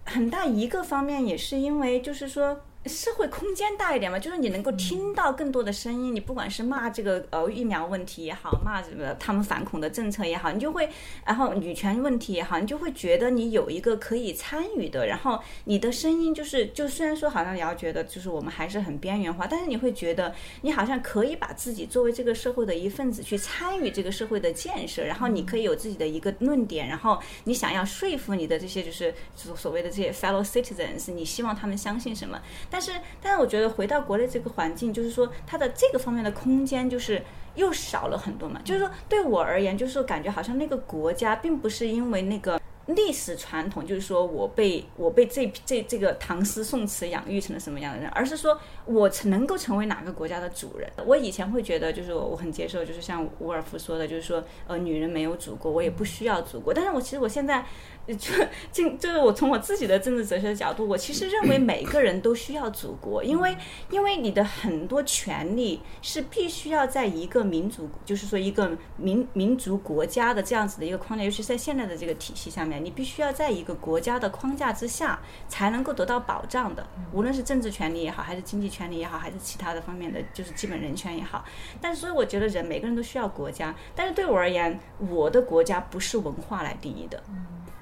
[0.07, 6.15] 很大一个方面也是因为，就是说，社会空间大一点嘛，就是你能够听到更多的声音。
[6.15, 10.89] 你不管是骂这个呃疫苗问题也好，骂这个他们反恐的政策也好，你就会，
[11.25, 32.41] 然后女权问题也好，你就会觉得你有一个可以参与的，然后你的声音就是，就虽然说好像你要觉得就是我们还是很边缘化，但是你会觉得你好像可以把自己作为这个社会的一份子去参与这个社会的建设，然后你可以有自己的一个论点，然后你想要说服你的这些就是所所谓的这些 fellow citizens，你希望他们相信什么？
[32.71, 32.93] 但但是，
[33.23, 37.23] 但是我觉得回到国内这个环境，就是说它的这个方面的空间就是
[37.55, 38.61] 又少了很多嘛。
[38.63, 42.61] 就是说对我而言，就是感觉好像那个国家并不是因为那个。
[42.87, 50.89] 历史传统就是说我被我被这这这个唐诗宋词养育成了什么样的人，而是说我成能够成为哪个国家的主人。
[51.05, 56.73] 我以前会觉得，就是我我很接受，就是像伍尔夫说的，就是说呃女人没有祖国，我也不需要祖国。
[56.73, 57.67] 但是我其实我现在
[58.07, 58.15] 就
[58.73, 63.57] 就就是我从我自己的政治哲学角度，我其实认为每个人都需要祖国，因为
[63.91, 72.76] 因为你的很多权利是必须要在一个民族，就是说一个民民族国家的这样子的一个框架，尤其是在现在的这个体系下面。
[72.79, 81.45] 你必须要在一个国家的框架之下才能够得到保障的，无论是政治权利也好，还是经济权利也好，还是其他的方面的，就是基本人权也好。
[81.81, 87.23] 但是，所以我觉得人每个人都需要国家，但是对我而言，我的国家不是文化来定义的。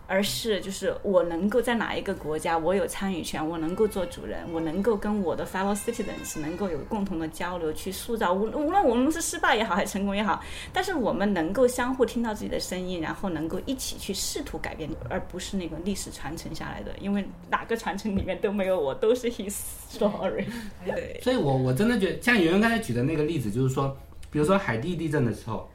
[0.07, 19.57] 而是就是我能够在哪一个国家，我有参与权，我能够做主人，我能够跟我的 fellow citizens 能够有共同的交流，去塑造无无论我们是失败也好，还是成功也好，但是我们能够相互听到自己的声音，然后能够一起去试图改变，而不是那个历史传承下来的，因为哪个传承里面都没有我，都是 his
[19.91, 20.45] story。
[20.85, 23.97] 对，所以我我真的觉得，像圆圆刚才举的那个例子，就是说，
[24.31, 25.69] 比如说海地地震的时候，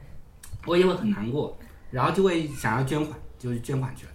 [0.66, 1.56] 我也会很难过，
[1.90, 4.09] 然后就会想要捐款，就是捐款去了。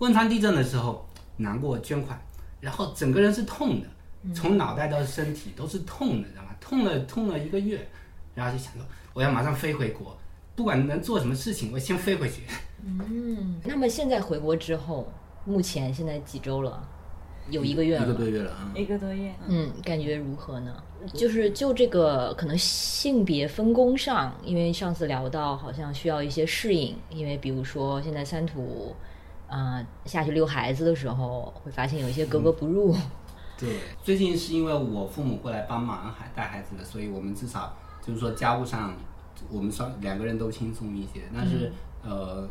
[0.00, 1.06] 汶川地震的时候，
[1.36, 2.18] 难过捐款，
[2.58, 3.86] 然后整个人是痛的，
[4.34, 6.48] 从脑袋到身体都是痛的，知道吗？
[6.58, 7.86] 痛了痛了一个月，
[8.34, 8.82] 然后就想说，
[9.12, 10.16] 我要马上飞回国，
[10.56, 12.44] 不管能做什么事情，我先飞回去。
[12.82, 15.12] 嗯，那么现在回国之后，
[15.44, 16.82] 目前现在几周了？
[17.50, 19.34] 有一个月了，一个多月了啊，一个多月。
[19.48, 20.82] 嗯，感觉如何呢？
[21.12, 28.96] 就是就这个可能性别分工上，因为上次聊到好像需要一些适应，因为比如说现在三土。
[29.50, 32.96] 啊，下去遛孩子的时候，会发现有一些格格不入。
[33.58, 38.94] 对，最近是因为我父母过来帮忙还带孩子的，所以我们至少就是说家务上，
[39.50, 41.22] 我们双两个人都轻松一些。
[41.34, 41.70] 但是
[42.02, 42.48] 呃，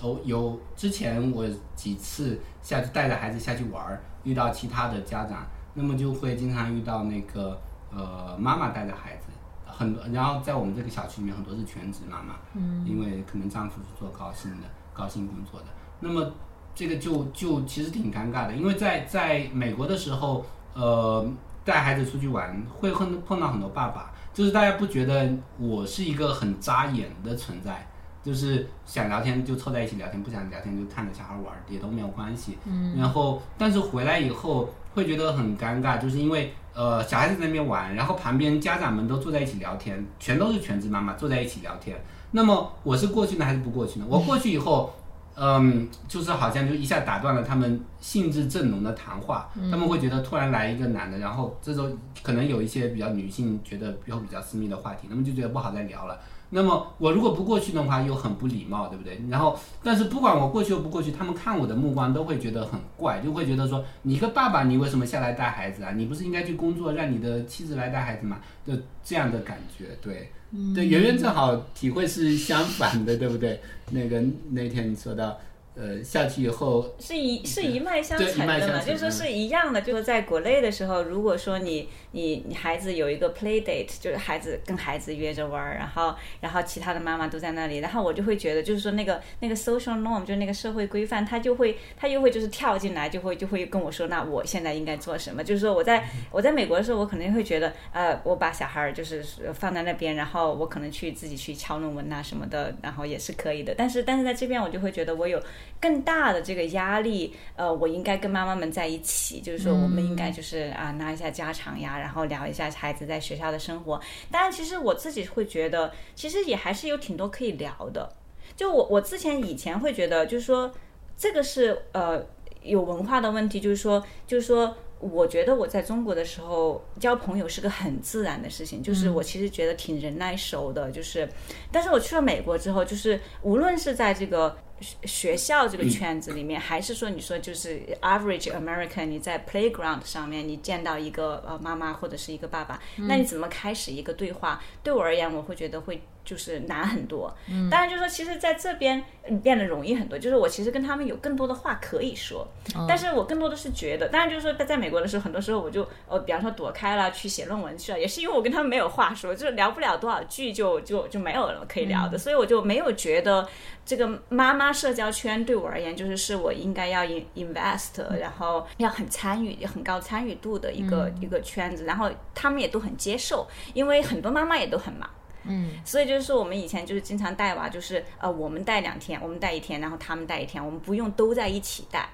[0.00, 1.44] 有有之前我
[1.74, 5.44] 几次下去带着孩子下去玩儿，遇到其他的家长，
[5.74, 7.58] 那么就会经常遇到那个
[7.90, 9.24] 呃妈妈带着孩子，
[9.66, 15.66] 很多，然后在我们这个小区里面很多是全职妈妈，嗯，因为可能丈夫是做高薪的高薪工作的。
[16.00, 16.30] 那么
[16.74, 20.44] 这个就就其实挺尴尬的，因为在在美国的时候，
[20.74, 21.26] 呃，
[21.64, 25.26] 带孩子出去玩会碰碰到很多爸爸，就是大家不觉得
[25.58, 27.88] 我是一个很扎眼的存在，
[28.22, 32.58] 就是想聊天就凑在一起聊天，不想聊天就看着小孩玩也都没有关系。
[32.66, 32.94] 嗯。
[32.98, 41.96] 然后，但是回来以后会觉得很尴尬，就是因为呃小孩子在那边玩，然后旁边家长们都坐在一起聊天，全都是全职妈妈坐在一起聊天。
[42.32, 44.04] 那么我是过去呢还是不过去呢？
[44.06, 44.92] 我过去以后。
[45.38, 51.88] 嗯，就是好像就一下打断了他们兴致正浓的谈话，他们会觉得突然来一个男的，然后这时候
[52.22, 56.18] 可能有一些比较女性觉得比较比较私密的话题，他们就觉得不好再聊了。
[56.48, 59.20] 那么我如果不过去的话，又很不礼貌，对不对？
[59.28, 65.90] 然后，但是不管我过去又不过去，他们看我的目光都会觉得很怪，就会觉得说，你一个爸爸，你为什么下来带孩子啊？
[65.90, 68.38] 你不是应该去工作，让你的妻子来带孩子吗？
[68.64, 68.72] 就
[69.02, 70.30] 这样的感觉，对。
[70.74, 73.60] 对，圆圆正好体会是相反的，对不对？
[73.90, 75.38] 那个那天你说到。
[75.78, 79.82] 呃，下去以后是一是一脉相承的嘛，就是说是一样的。
[79.82, 81.86] 就是在国内的时候，如果说你
[82.16, 95.44] 你你孩子有一个 play date，就是孩子跟孩子约着玩儿，然后然后其他的妈妈都在那里，然后我就会觉得，就是说那个那个 social norm，就是那个社会规范，他就会他又会就是跳进来，就会就会跟我说，那我现在应该做什么？
[95.44, 99.22] 就是说我在我在美国的时候，我可能会觉得，呃，我把小孩儿就是
[99.52, 103.74] 放在那边，然后我可能去自己去敲论文呐什么的，然后也是可以的。
[103.76, 105.38] 但是但是在这边，我就会觉得我有。
[105.78, 114.00] 更大的这个压力，呃，我应该跟妈妈们在一起，就是说，我们应该就是啊，拿一下家常呀，然后聊一下孩子在学校的生活。
[114.30, 118.08] 当然，其实我自己会觉得，其实也还是有挺多可以聊的。
[118.56, 120.72] 就我我之前以前会觉得，就是说，
[121.16, 122.24] 这个是呃
[122.62, 124.76] 有文化的问题，就是说，就是说。
[124.98, 131.28] 我觉得我在中国的时候交朋友是个很自然的事情，就是我其实觉得挺人来熟的，就是，
[131.70, 144.62] 但是我去了美国之后，就是无论是在这个学学校这个圈子里面，还是说你说就是 average American，你在 playground 上面你见到一个呃妈妈或者是一个爸爸，那你怎么开始一个对话？
[144.82, 146.00] 对我而言，我会觉得会。
[146.26, 149.02] 就是难很多，嗯，当然就是说，其实在这边
[149.42, 150.18] 变得容易很多。
[150.18, 152.46] 就是我其实跟他们有更多的话可以说，
[152.88, 163.48] 但是我更多的是觉得，当然就是说，在在美国的时候，很多时候我就呃，比方说躲开了去写论文去了，也是因为我跟他们没有话说，就是聊不了多少句就就就没有了可以聊的，所以我就没有觉得
[163.84, 175.08] 这个妈妈社交圈对我而言就是是我应该要 in invest，然后要很参与很高参与度的一个一个圈子，然后他们也都很接受，因为很多妈妈也都很忙。
[175.46, 182.08] 嗯，所以就是说，我们以前就是经常带娃，就是呃，我们带两天，我们带一天，然后他们带一天，我们不用都在一起带。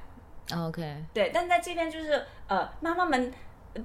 [0.54, 3.32] OK，对，但在这边就是呃，妈妈们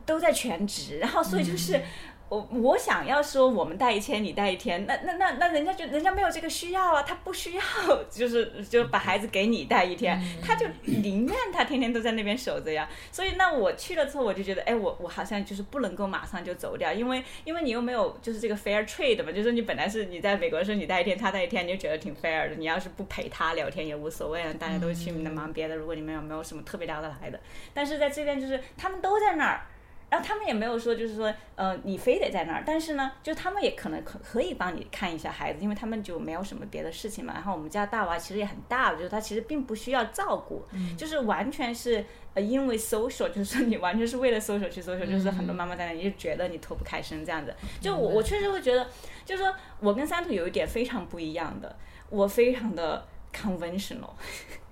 [0.05, 1.81] 都在全职，然后所以就是。
[2.29, 7.61] 我我想要说，我们带一天，你带一天，那那那那人家就人家没有这个需要啊，他不需要，
[8.09, 12.89] 就是就把孩子给你带一天，他就宁愿他天天都在那边守着呀。
[13.13, 22.55] 所以那我去了之后，我就觉得，哎，我我好像就是不能够马上就走掉，因为因为你又没有就是这个 fair trade 嘛，就是你本来是你在美国的时候你带一天，他带一天，你就觉得挺 fair 的。
[22.55, 25.77] 你要是不陪他聊天也无所谓，大家都去忙别的。
[25.77, 27.39] 如果你们有没有什么特别聊得来的，
[27.73, 29.61] 但是在这边就是他们都在那儿。
[30.09, 32.63] 然后他们也没有说，就是说，呃，你非得在那儿。
[32.65, 37.33] 但是呢，就他们也可能可可以帮你看一下孩子，因为他们就没有什么别的事情嘛。
[37.33, 40.63] 然后我们家大娃其实也很大了，就是他其实并不需要照顾，
[40.97, 42.05] 就是完全是
[42.35, 47.53] 呃因为 social，就是说你完全是为了 social 去 social，就是很多妈妈在那里就觉得你脱不开身这样子。
[47.81, 48.87] 就我我确实会觉得，
[49.25, 51.75] 就是说我跟三土有一点非常不一样的，
[52.09, 53.05] 我非常的
[53.35, 54.11] conventional。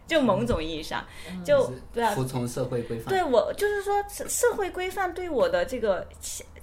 [0.07, 1.03] 就某种意义上，
[1.43, 3.07] 就对啊服从社会规范。
[3.07, 6.07] 对我就是说，社会规范对我的这个。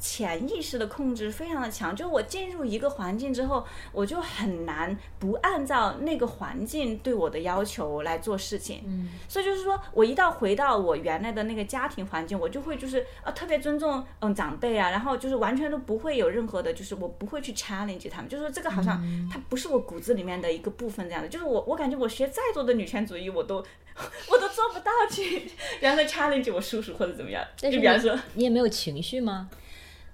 [0.02, 8.82] 潜意识的控制非常的强，就是我进入一个环境之后，我就很难不按照那个环境对我的要求来做事情。
[8.84, 19.00] 嗯，所以就是说我一到回到我原来的那个家庭环境，我就会就是呃特别尊重嗯长辈啊，然后就是完全都不会有任何的，就是我不会去 challenge 他们，就是说这个好像
[19.32, 23.64] 它不是我骨子里面的一个部分这样的，就是我我感觉我学再多的女权主义，我都
[24.28, 25.38] 我都做不到去，
[25.78, 29.48] 比方说 challenge 我叔叔或者怎么样，就比方说你也没有情绪吗？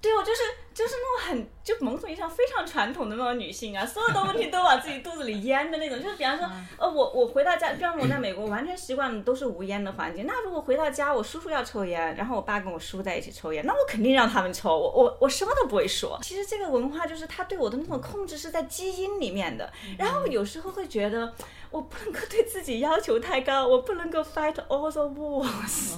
[0.00, 0.42] 对，我就是
[0.72, 6.00] 就是那种很就某种意义上非常传统的那种女性啊，所有的问题都往自己肚子里咽的那种。
[6.00, 10.24] 就是比方说，呃，我我回到家，比方我在美国完全习惯的都是无烟的环境。
[10.24, 16.16] 那如果回到家，我叔叔要抽烟，然后我爸跟我叔在一起抽烟，那我肯定让他们抽，我我我什么都不会说。
[16.22, 19.68] 其实这个文化就是他对我的那种控制是在基因里面的。
[19.98, 21.34] 然后有时候会觉得
[21.72, 25.96] 我不能够对自己要求太高，我不能够 fight all the wars，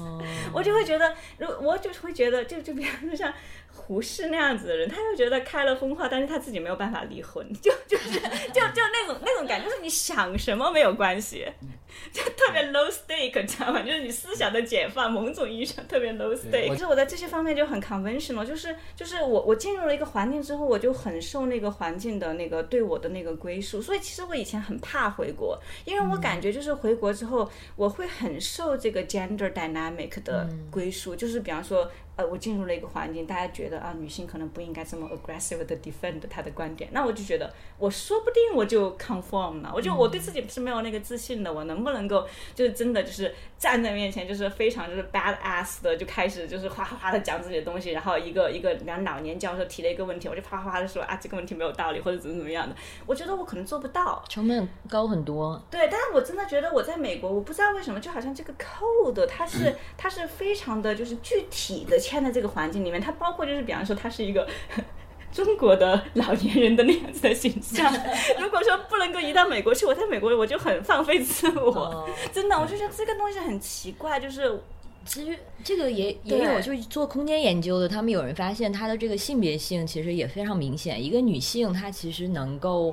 [0.54, 3.30] 我就会觉得，如我就会觉得，就就比方说像。
[3.90, 11.44] 胡适那样子的人，他就觉得开了风化，但是他自己没有办法离婚，就就是就就那种那种感觉，就是你想什么没有关系，
[12.12, 13.82] 就特别 low stake，知道吗？
[13.82, 16.70] 就是你思想的解放，某种意义上特别 low stake。
[16.72, 31.90] 其实我在这些方面就很 conventional，就是就是我我进入了一个环境之后，我就很受那个环境的那个对我的那个归属，所以其实我以前很怕回国，因为我感觉就是回国之后，我会很受这个 gender dynamic 的归属，就是比方说。
[32.20, 52.74] 呃，我进入了一个环境，大家觉得啊，女性可能不应该这么 aggressive 的 defend 她的观点，那我就觉得，我说不定我就 conform 了，我就我对自己是没有那个自信的，我能不能够就是真的就是站在面前，就是非常就是 bad ass 的就开始就是哗哗哗的讲自己的东西，然后一个一个比老年教授提了一个问题，我就啪啪啪的说啊，这个问题没有道理或者怎么怎么样的，
[53.06, 55.58] 我觉得我可能做不到，成本高很多。
[55.70, 61.98] 对，但是我真的觉得我在美国，我不知道为什么，就好像这个 code 它是 它是非常的就是具体的。
[62.10, 64.44] 签在这个环境里面，它包括就是，比方说，他是一个
[65.30, 67.92] 中国的老年人的那样子的形象。
[68.40, 74.18] 如果说不能够移到美国去，我在美国我就很放飞自我，真的，我就觉得这个东西很奇怪。
[74.18, 74.60] 就是
[75.04, 81.00] 其实这个也也有，就是做空间研究的，他们有人发现，他的这个性别性其实也非常明显。
[81.02, 82.92] 一个女性，她其实能够。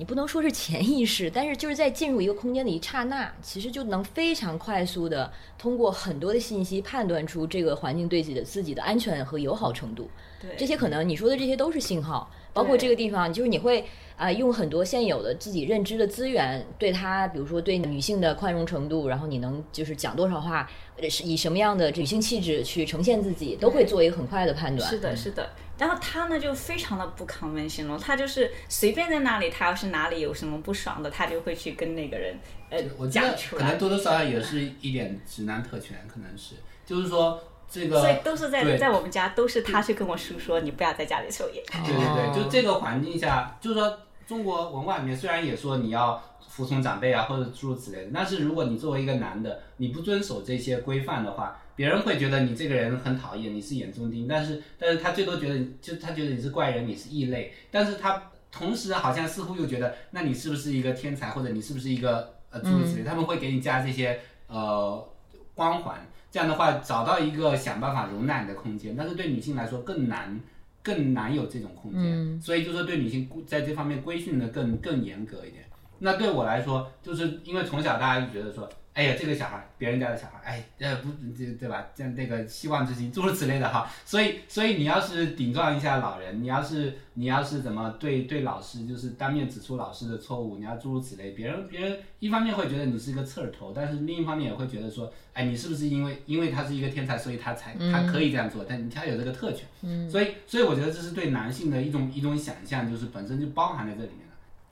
[0.00, 10.08] 你不能说是潜意识，但是就是在进入一个空间的一刹那，其实就能非常快速的通过很多的信息判断出这个环境对自己的自己的安全和友好程度。
[10.40, 13.84] 对，这些可能你说的这些都是信号，包括这个地方，就是你会
[14.20, 20.68] 啊用很多现有的自己认知的资源，对他，比如说对女性的宽容程度，然后你能就是讲多少话，
[21.08, 24.90] 是以什么样的女性气质去呈现自己，都会做一个很快的判断。
[24.90, 25.48] 是的，是的。
[25.78, 32.38] 然后他呢就非常的不抗温馨了，他就是随便在那里，他要是哪里有什么不爽的，他就会去跟那个人
[32.68, 32.78] 呃
[33.08, 33.62] 讲出来。
[33.62, 37.98] 可能多多少少也是一点直男特权，可能是，就是说这个。
[37.98, 41.64] 所以都是在在我们家，都是他去跟我叔说，你不要在家里抽烟。
[41.72, 43.98] 对对对，就这个环境下，就是说
[44.30, 54.28] 中国文化里面虽然也说你要服从长辈啊，或者诸如此类的，但是如果你作为一个男的，你不遵守这些规范的话，别人会觉得你这个人很讨厌，你是眼中钉。
[54.28, 57.52] 但是，但是他最多觉得就他觉得你是怪人，你是异类。
[57.72, 63.02] 但是他同时好像似乎又觉得，那你是不是一个天才，或者你是不是一个呃诸如此类？
[63.02, 65.08] 他们会给你加这些呃
[65.56, 66.06] 光环。
[66.30, 70.40] 这样的话，找到一个想办法容纳你的空间，但是对女性来说更难，
[70.82, 72.40] 更难有这种空间。
[72.40, 75.64] 所以就说对女性在这方面规训的更更严格一点。
[75.98, 78.68] 那对我来说，就是因为从小大家就觉得说。
[78.92, 81.86] 哎呀，这个小孩，别人家的小孩，哎，呃，不，这对吧？
[81.94, 83.88] 像那个希望之星，诸如此类的哈。
[84.04, 99.66] 所以，所以你要是顶撞一下老人，你要是你要是怎么对对老师，就是当面指出老师的错误，你要诸如此类，别人别人一方面会觉得你是一个刺儿头，但是另一方面也会觉得说，哎，你是不是因为因为他是一个天才，所以他才他可以这样做，但他有这个特权。
[99.82, 100.10] 嗯。
[100.10, 104.19] 所以，所以我觉得这是对男性的一种一种想象，就是本身就包含在这里面。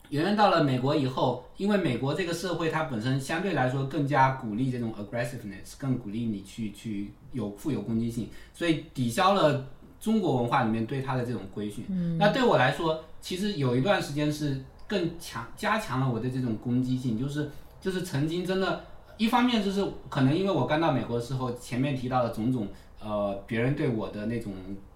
[0.09, 9.67] 圆圆到了美国以后，因为美国这个社会它本身相对来说更加鼓励这种 aggressiveness，更鼓励你去去有富有攻击性，所以抵消了
[9.99, 11.85] 中国文化里面对他的这种规训。
[12.17, 18.83] 那对我来说，其实有一段时间是更强加强了我的这种攻击性，就是就是曾经真的，
[19.17, 22.67] 一方面就是可能因为我刚到美国的时候，前面提到的种种
[22.99, 24.53] 呃别人对我的那种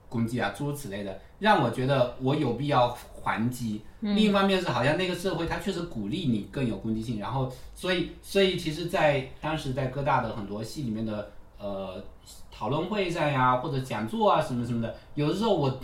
[0.09, 2.97] 攻击啊诸如此类的，让我觉得我有必要。
[3.25, 12.03] 还击，另一方面是好像那个社会它确实鼓励你更有攻击性，然后所以所以其实，在当时在哥大的很多系里面的呃
[12.51, 15.79] 讨论会上呀，或者讲座啊什么什么的，有的时候我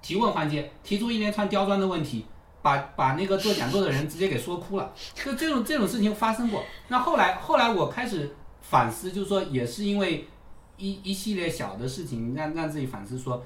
[0.00, 2.24] 提问环节提出一连串刁钻的问题，
[2.62, 6.62] 把把那个做讲座的人直接给说哭了，就这种这种事情发生过。
[6.86, 10.28] 那后来后来我开始反思，就是说也是因为
[10.76, 13.44] 一一系列小的事情，让让自己反思说。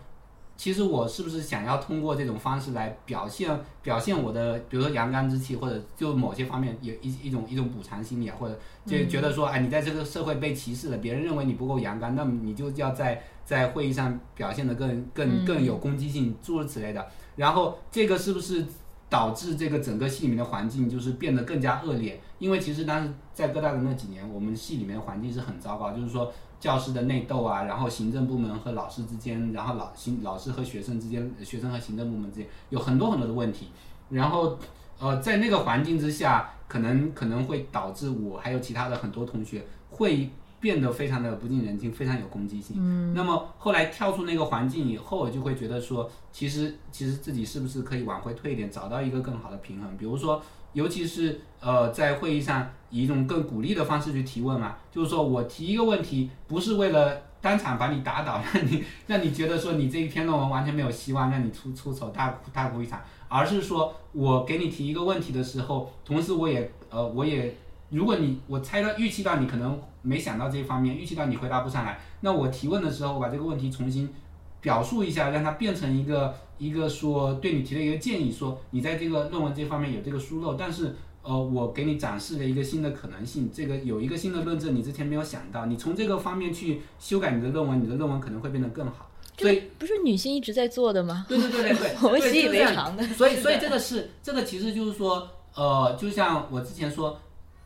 [0.56, 3.50] 其实我是不是想要通过这种方式来表现
[3.82, 17.04] 表现我的，比如说阳刚之气，或者就某些方面有一一种一种补偿心理啊，或者就觉得说，哎，你在这个社会被歧视了，别人认为你不够阳刚，那么你就要在在会议上表现的更更更有攻击性，诸如此类的。
[17.34, 18.64] 然后这个是不是
[19.10, 22.20] 导致这个整个系里面的环境就是变得更加恶劣？
[22.38, 26.32] 因为其实当时在哥大的那几年，我们系里面的环境是很糟糕，就是说。
[26.64, 33.68] 教师的内斗啊，然后行政部门和老师之间，然后老行老师和学生之间，学生和行政部门之间有很多很多的问题，
[34.08, 34.58] 然后
[34.98, 42.76] 呃，在那个环境之下，可能可能会导致我还有其他的很多同学会变得非常的不近人情，非常有攻击性。
[42.78, 43.12] 嗯。
[43.12, 50.42] 那么后来跳出那个环境以后，就会觉得说，其实其实自己是不是可以往回退一点，找到一个更好的平衡，比如说。
[50.74, 67.54] 尤其是呃，在会议上以一种更鼓励的方式去提问嘛，就是说我提一个问题，不是为了当场把你打倒，让 你让你觉得说你这一篇论文完全没有希望，让你出出丑大哭大哭一场，而是说我给你提一个问题的时候，同时我也呃我也，
[67.88, 74.12] 如果你我猜到预期到你可能没想到这一方面，预期到你回答不上来，那我提问的时候，我把这个问题重新
[74.60, 76.34] 表述一下，让它变成一个。
[76.58, 89.10] 一个说对你提了一个建议，说你在这个论文这方面有这个疏漏，但是呃，我给你展示了一个新的可能性，这个有一个新的论证，你之前没有想到，你从这个方面去修改你的论文，你的论文可能会变得更好。
[89.38, 91.26] 所以不是女性一直在做的吗？
[91.28, 93.02] 对对对对 对，我们习以为常的。
[93.08, 97.18] 所以所以这个是这个其实就是说，呃，就像我之前说，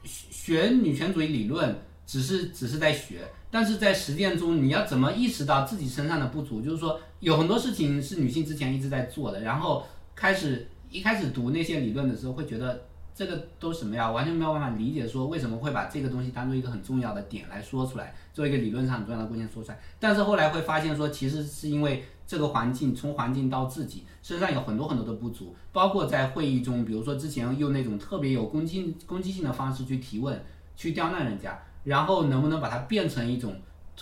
[0.04, 3.20] 学女权主义理论只是只是在学。
[3.50, 6.60] 但是在实践中，你要怎么意识到自己身上的不足？
[6.60, 9.84] 就是说，有很多事情是女性之前一直在做的，然后
[10.14, 14.10] 开始一开始读那些理论的时候，会觉得这个都什么呀？
[14.10, 19.78] 完全没有办法理解，说为什么会把这个东西当做一个很重要的点来说出来，做一个理论上很重要的贡献说出来。
[19.98, 30.40] 但是后来会发现，说其实是因为这个环境，从环境到自己身上有很多很多的不足，包括在会议中，比如说之前用那种特别有攻击攻击性的方式去提问，
[30.76, 31.58] 去刁难人家。
[31.84, 33.54] 然后能不能把它变成一种，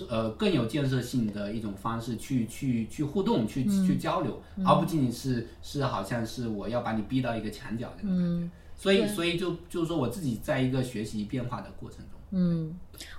[0.09, 8.51] 呃，更有建设性的一种方式去去去互动，去去交流，而不仅仅是是好像是我要把你逼到一个墙角那种感觉。
[8.78, 12.20] 所以所以就就是说我自己在一个学习变化的过程中。
[12.32, 12.74] 嗯，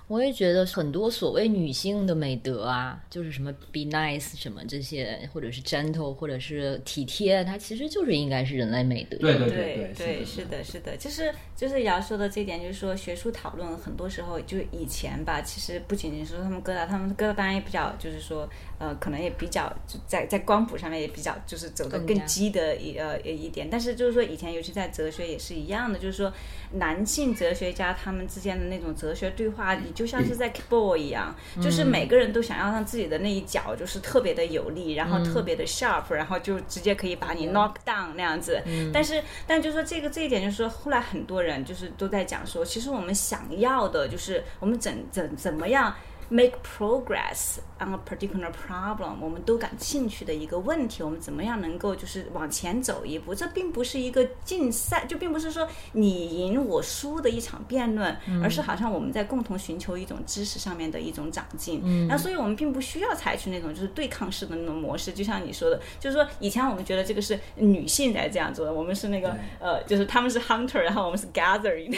[0.06, 9.16] 我也觉得很多所谓女性的美德啊，就是什么 be nice 什么这些，或者是 gentle，或者是体贴，它其实就是应该是人类美德。
[9.18, 18.48] 对对对对，是的，是的，就是就是瑶说的这一点，就是说学术讨论很多时候就以前吧，其实不仅仅是他们哥大，他们哥大当然也比较，就是说
[18.78, 19.72] 呃，可能也比较
[20.06, 26.32] 在在光谱上面也比较就是走的更激的一呃一点，但是就是说以前尤其在哲学也是一样的，就是说
[26.72, 28.88] 男性哲学家他们之间的那种。
[28.98, 38.62] 哲学对话，你就像是在 kickball 一样，就是每个人都想要让自己的那一脚就是特别的有力，然后特别的 sharp，然后就直接可以把你 knock down 那样子。
[38.92, 45.94] 但是，但就是说这个这一点，就是说后来很多人就是都在讲说，其实我们想要的就是我们怎怎怎么样。
[46.30, 53.34] make progress on a particular problem，我们都感兴趣的一个问题，我们怎么样能够就是往前走一步？
[53.34, 61.80] 这并不是一个竞赛，就并不是说你赢我输的一场辩论，而是好像我们在共同寻求一种知识上面的一种长进。
[61.84, 71.96] 嗯那所以我们并不需要采取那种就是对抗式的那种模式，就像你说的，就是说以前我们觉得这个是女性在这样做的，我们是那个呃，就是他们是 hunter，然后我们是 gathering，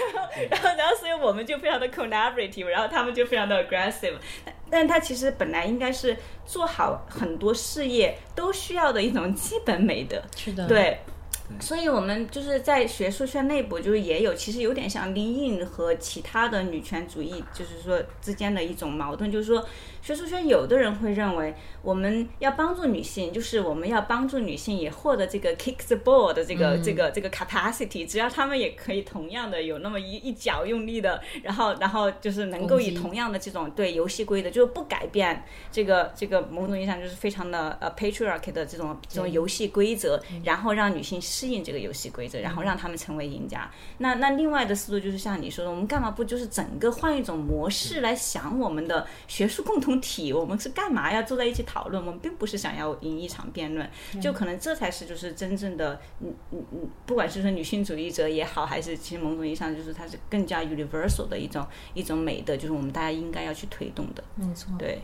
[0.50, 4.14] 然后然后所以我们就非常的 collaborative，然后他们就非常的 aggressive。
[4.70, 6.16] 但它其实本来应该是
[6.46, 10.22] 做好很多事业都需要的一种基本美德。
[10.36, 10.98] 是的，对。
[11.58, 19.66] 所以，我们就是在学术圈内部，就是也有，其实有点像 Lean 和其他的女权主义，就是说之间的一种矛盾，就是说。
[20.02, 43.70] 学术圈有的人会认为，我们要帮助女性，就是我们要帮助女性也获得这个 kick the ball 的这个这个这个 capacity，只要她们也可以同样的有那么一一脚用力的，然后然后就是能够以同样的这种对游戏规则，就是不改变这个这个某种意义上就是非常的呃 patriarchy 的这种这种游戏规则，然后让女性适应这个游戏规则，然后让她们成为赢家。
[43.98, 49.89] 那那另外的思路就是像你说的，我们干嘛不就是整个换一种模式来想我们的学术共同。
[49.98, 52.04] 体，我们是干嘛要坐在一起讨论？
[52.04, 53.90] 我们并不是想要赢一场辩论，
[54.20, 64.22] 就可能这才是就是真正的，嗯嗯嗯，不管是说女性主义者也好，还是其实某种意义上就是它是更加 universal 的一种一种美德，就是我们大家应该要去推动的。
[64.34, 65.00] 没错，对。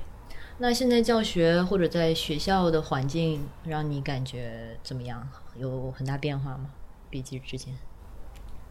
[0.58, 5.26] 那现在教学或者在学校的环境让你感觉怎么样？
[5.56, 6.70] 有很大变化吗？
[7.08, 7.74] 比起之前？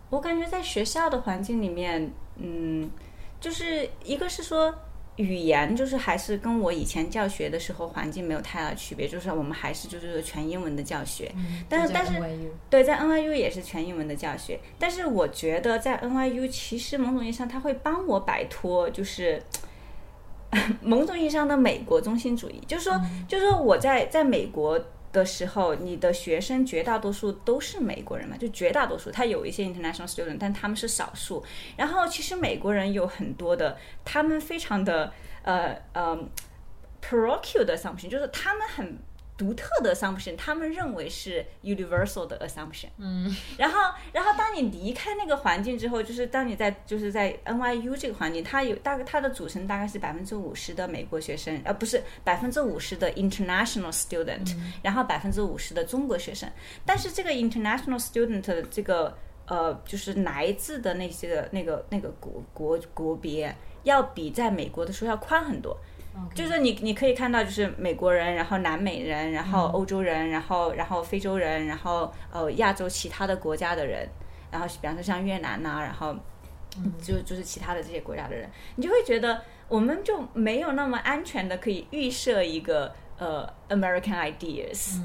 [0.10, 2.90] 我感觉在学校的环境里面，嗯，
[3.40, 4.74] 就是一个是说。
[5.18, 11.32] 语言就是还是跟我以前教学的时候环境没有太大区别，就是我们还是就是全英文的教学，
[11.70, 12.14] 但是但是
[12.70, 19.42] 对在 NYU 也是全英文的教学，但是我觉得在 NYU 其实某种意义上它会帮我摆脱就是
[20.82, 24.80] 某种意义上的美国中心主义，就是说就是说我在在美国。
[25.16, 28.36] 的时候，你的学生绝大多数都是美国人嘛？
[28.38, 31.44] 就绝大多数，他有一些 international student，但他们是少数。
[31.78, 35.14] 然后，其实美国人有很多的，他们非常的
[35.44, 36.20] 呃呃
[37.02, 39.00] parochial 的 assumption，就是他们很。
[39.38, 42.88] 独特的 assumption，他们认为是 universal 的 assumption。
[42.98, 43.80] 嗯，然后，
[44.14, 56.50] 然后当你离开那个环境之后，就是当你在就是在 NYU 这个环境，它有大概它的组成大概是百分之五十的美国学生，呃，不是百分之五十的 international student，然后百分之五十的中国学生。
[56.86, 59.18] 但是这个 international student 的这个
[59.48, 63.54] 呃，就是来自的那些个那个那个国国国别，
[63.84, 65.78] 要比在美国的时候要宽很多。
[66.34, 74.08] 就是你，你可以看到，就是美国人，然后南美人，然后欧洲人，然后然后非洲人，然后呃亚洲其他的国家的人，
[74.52, 76.16] 然后比方说像越南呐，然后
[77.02, 85.00] 就就是其他的这些国家的人，你就会觉得我们就没有那么安全的可以预设一个呃 American ideas。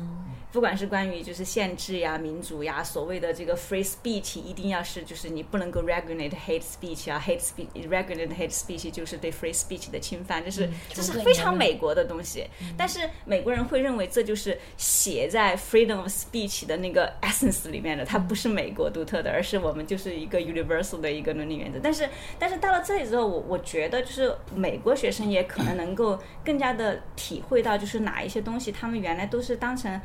[0.52, 12.44] 不管是关于就是限制呀、民主呀，所谓的这个 free speech，一定要是就是你不能够 regulate hate speech 啊，hate speech regulate hate speech 就是对 free speech 的侵犯，这是这是非常美国的东西。
[12.76, 21.78] 但是美国人会认为这就是写在 freedom of speech 的那个 essence 里面的，它不是美国独特的，而是我们就是一个 universal 的一个伦理原则。
[21.80, 22.08] 但是
[22.38, 30.00] 但是到了这里之后，我我觉得就是美国学生也可能能够更加的体会到，就是哪一些东西他们原来都是当成。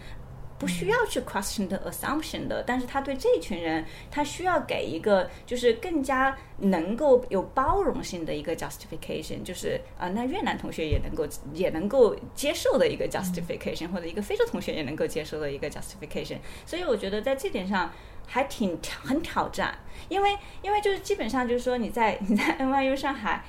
[0.57, 16.37] 不需要去 question the assumption 的，但是他对这群人，他需要给一个就是更加能够有包容性的一个 justification，就是啊，那越南同学也能够也能够接受的一个 justification，或者一个非洲同学也能够接受的一个 justification。
[16.65, 17.91] 所以我觉得在这点上
[18.25, 19.77] 还挺挑很挑战，
[20.07, 23.43] 因为因为就是基本上就是说你在 你在 NYU 上海。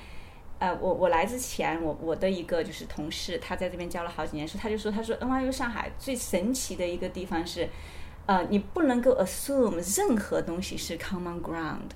[0.59, 7.69] 呃，我我来之前，我我的一个就是同事，他在这边教了好几年书，他就说，他说 NYU 上海最神奇的一个地方是，
[8.25, 11.91] 呃，你不能够 assume 任何东西是 common ground。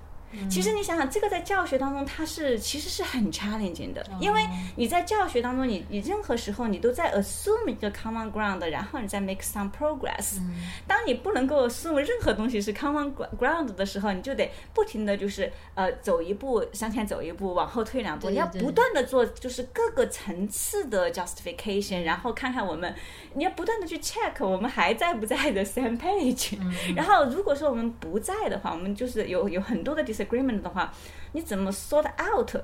[0.49, 4.41] 其实你想想，这个在教学当中，它是其实是很 challenging 的，因为
[4.75, 10.39] 你在教学当中，你你任何时候你都在 assume 一个 common ground，然后你再 make some progress。
[10.87, 22.93] 当你不能够 assume 任何东西是 common ground 的时候，你就得不停的就是呃走一步向前走一步，往后退两步，你要不断的做就是各个层次的 justification，然后看看我们，
[23.33, 26.57] 你要不断的去 check 我们还在不在的 same page。
[26.95, 30.93] 然后如果说我们不在的话，我们就是有有很多的 dis disagreement 的话，
[31.31, 32.55] 你怎么 sort out？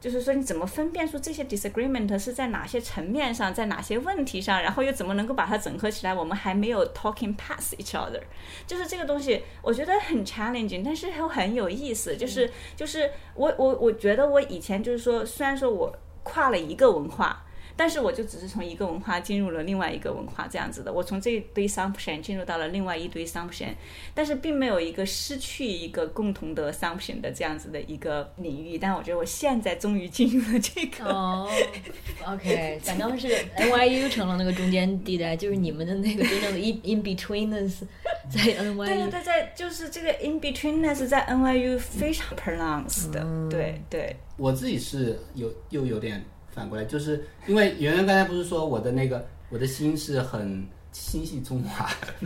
[0.00, 6.12] 就是说，你怎么分辨出这些 disagreement 是在哪些层面上，在哪些问题上，然后又怎么能够把它整合起来？
[6.12, 8.20] 我们还没有 talking past each other，
[8.66, 12.16] 就是这个东西，我觉得很 challenging，但是又很有意思。
[12.16, 17.44] 就是就是我我我觉得我以前就是说，虽然说我跨了一个文化。
[17.76, 23.68] 但是我就只是从一个文化进入了另外一个文化这样子的，我从这一堆 assumption 进入到了另外一堆 assumption，
[24.14, 28.78] 但是并没有一个失去一个共同的 assumption 的这样子的一个领域。
[28.78, 31.04] 但我觉得我现在终于进入了这个。
[31.04, 31.48] 哦
[32.26, 37.82] ，OK，反倒是 NYU 成了那个中间地带，就是你们的那个真正的 in in betweenness
[38.30, 38.86] 在 NYU。
[38.86, 44.16] 对对对，在就是这个 in betweenness 在 NYU 非常 pronounced 的，对对。
[44.36, 46.22] 我自己是有又有点。
[46.54, 51.88] 反过来，就是因为圆圆刚才不是说我的那个我的心是很心系中华，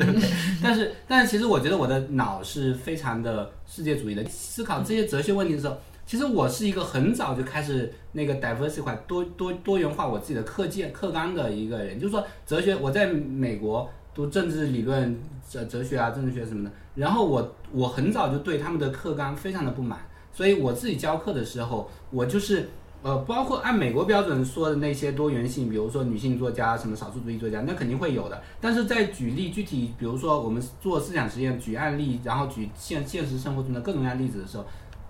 [0.61, 4.24] 但是但是其实我觉得我的脑是非常的世界主义的。
[4.28, 12.01] 思考这些哲学问题的时候，其实我是一个很早就开始那个 diversify 多多多元化我自己的课件课纲的一个人。
[12.01, 15.16] 就是说哲学，我在美国读政治理论、
[15.48, 20.01] 哲哲学啊、政治学什么的，然后我我很早就对他们的课纲非常的不满，
[20.32, 22.69] 所以我自己教课的时候，我就是。
[23.07, 28.43] 呃，包括按美国标准说的那些多元性，比如说女性作家、什么少数族裔作家，那肯定会有的。
[28.61, 34.65] 但是在举例具体，比如说我们做思想实验，举案例，然后举现现实生活中的各种各样例子的时候，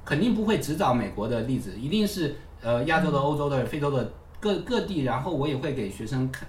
[0.05, 5.05] 肯定不会只找美国的例子，一定是呃亚洲的、欧洲的、非洲的各各地。
[5.05, 6.47] 然后我也会给学生看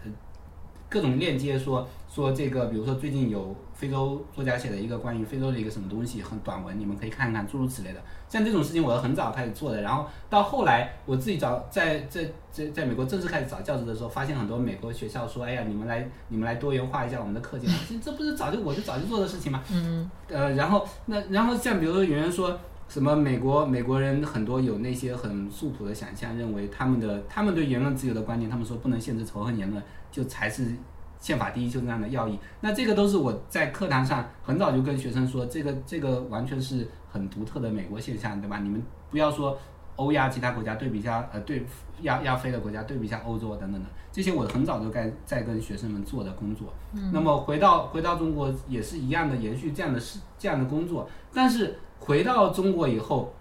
[0.90, 8.02] 各种链接，说说这个，比如说最近有非洲作家写的一个关于非洲的一个什么东西，很短文，你们可以看看，诸如此类的。
[8.28, 17.70] 像这种事情，我是很早开始做的，然后到后来我自己找在在在在美国正式开始找教职的时候，发现很多美国学校说：“哎呀，你们来你们来多元化一下我们的课件。
[17.88, 19.62] ”其实这不是早就我就早就做的事情吗？
[19.72, 20.10] 嗯。
[20.28, 22.60] 呃，然后那然后像比如说有人说
[22.90, 30.72] 什么美国美国人很多有那些很素朴的想象，认为他们的他们对言论自由的观念，他们说不能限制仇恨言论，就才是。
[31.20, 38.60] 宪法第一就这样的要义，那这个都是我在课堂上很早就跟学生说，这个这个完全是很独特的美国现象，对吧？
[38.60, 39.58] 你们不要说
[39.96, 41.66] 欧亚其他国家对比一下，呃，对
[42.04, 46.72] 亚亚非的国家对比一下欧洲等等的，这些我很早就该在跟学生们做的工作。
[47.12, 51.10] 那么回到回到中国也是一样的，延续这样的事这样的工作。
[51.34, 53.34] 但是回到中国以后，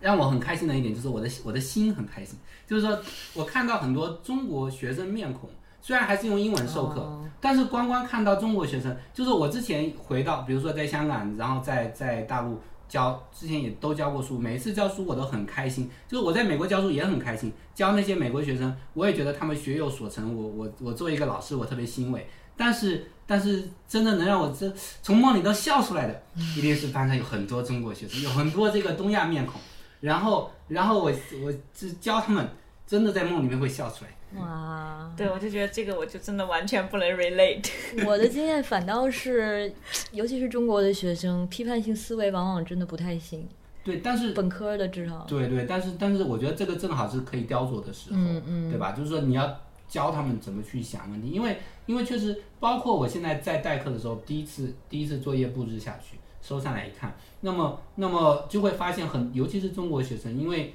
[0.00, 2.98] 让我很开心的一点就是我的我的心很开心，就是说
[3.34, 5.50] 我看到很多中国学生面孔。
[5.84, 12.58] 虽然还是用英文授课，但是光光看到中国学生，就是我之前回到，比如说在香港，然后在在大陆
[12.88, 15.90] 教，之前也都教过书，每一次教书我都很开心。
[16.08, 20.34] 就是我在美国教书也很开心，教那些美国学生，我也觉得他们学有所成。
[20.34, 22.26] 我我我作为一个老师，我特别欣慰。
[22.56, 26.22] 但是但是真的能让我这从梦里都笑出来的，
[26.56, 29.60] 一定是班上有很多中国学生，有很多这个东亚面孔。
[30.00, 31.12] 然后然后我
[31.44, 32.48] 我只教他们，
[32.86, 34.10] 真的在梦里面会笑出来。
[34.36, 37.68] 哇，对，我就觉得这个我就真的完全不能 relate。
[38.06, 39.72] 我的经验反倒是，
[40.12, 43.48] 尤其是中国的学生，批判性思维往往真的不太行。
[43.84, 45.24] 对，但是本科的至少。
[45.28, 48.92] 对对，但是但是我觉得这个正好是可以雕琢的时候，嗯嗯，对吧？
[48.92, 60.74] 就是说你要教他们怎么去想问题，因为因为确实，包括我现在在代课的时候，第一次第一次作业布置下去，收上来一看，那么那么就会发现很，尤其是中国学生，因为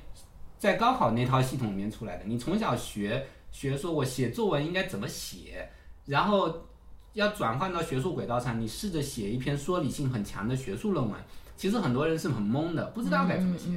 [0.60, 3.26] 在高考那套系统里面出来的，你从小学。
[3.52, 5.70] 学说，我写作文应该怎么写，
[6.06, 6.66] 然后
[7.14, 11.20] 要转换到学术轨道上，你试着写一篇说理性很强的学术论文。
[11.58, 13.70] 其实很多人是很懵的，不知道该怎么写。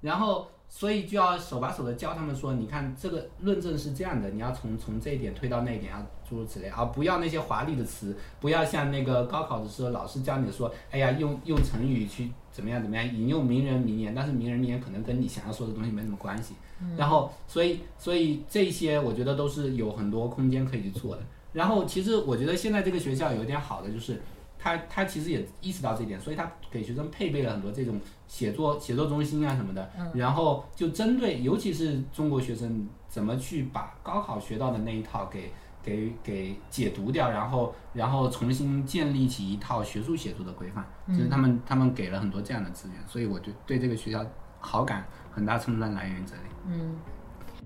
[0.00, 16.54] 然后，所以就要手把手的教他们说，你看这个论证是这样的，你要从从这一点推到那一点，要诸如此类，而不要那些华丽的词，不要像那个高考的时候老师教你说，哎呀，用用成语去怎么样怎么样，引用名人名言，但是名人名言可能跟你想要说的东西没什么关系。
[16.96, 21.22] 然后，所以，所以这些我觉得都是有很多空间可以去做的。
[21.52, 24.20] 然后，其实我觉得现在这个学校有一点好的就是，
[24.58, 29.90] 他他其实也意识到这一点，所以他给学生配备了很多这种写作写作中心啊什么的。
[30.14, 35.50] 然后就针对，尤其是中国学生怎么去把高考学到的那一套给
[35.82, 40.84] 给给解读掉，然后然后重新建立起一套学术写作的规范。
[41.08, 44.24] 就是他们他们给了很多这样的资源，所以我就对这个学校
[44.60, 46.42] 好感很大程度上来源于这里。
[46.68, 46.96] 嗯，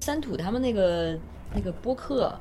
[0.00, 1.18] 三土他们那个
[1.54, 2.38] 那个播客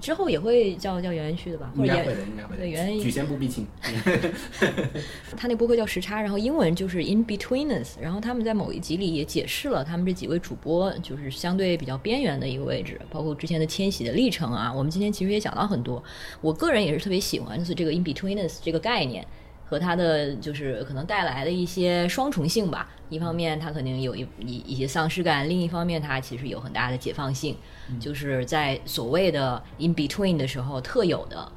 [0.00, 1.70] 之后也会叫叫圆圆去的吧？
[1.76, 2.62] 应该会的，应该会的。
[2.62, 3.66] 对，圆圆举贤不避亲。
[5.36, 8.00] 他那播客叫时差，然后英文就是 In Betweenness。
[8.00, 14.72] 然后他们在某一集里也解释了他们这几位主播就是相对比较边缘的一个位置，包括之前的迁徙的历程啊。
[14.72, 16.02] 我们今天其实也讲到很多。
[16.40, 19.26] 我个人也是特别喜欢就是这个 In Betweenness 这个概念。
[19.70, 22.90] 和它的就是可能带来的一些双重性吧。
[23.08, 27.56] 一方面它肯定有一一一些丧失感，另一方面它其实有很大的解放性，
[28.00, 31.52] 就是在所谓的 in between 的时候特有的。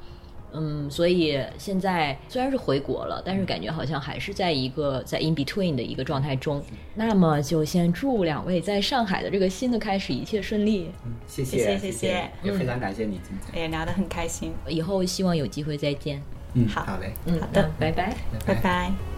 [0.56, 6.62] 嗯，所以现在虽然是回国了，但是感觉好像还是在一个在 in between 的一个状态中。
[6.94, 10.92] 那么就先祝两位在上海的这个新的开始一切顺利。
[11.04, 13.62] 嗯，谢谢谢谢谢也非常感谢你今天。
[13.62, 14.52] 也聊得很开心。
[14.68, 16.22] 以后希望有机会再见。
[16.54, 18.14] 嗯，好好嘞，嗯，好的拜。
[18.46, 19.13] 拜拜拜。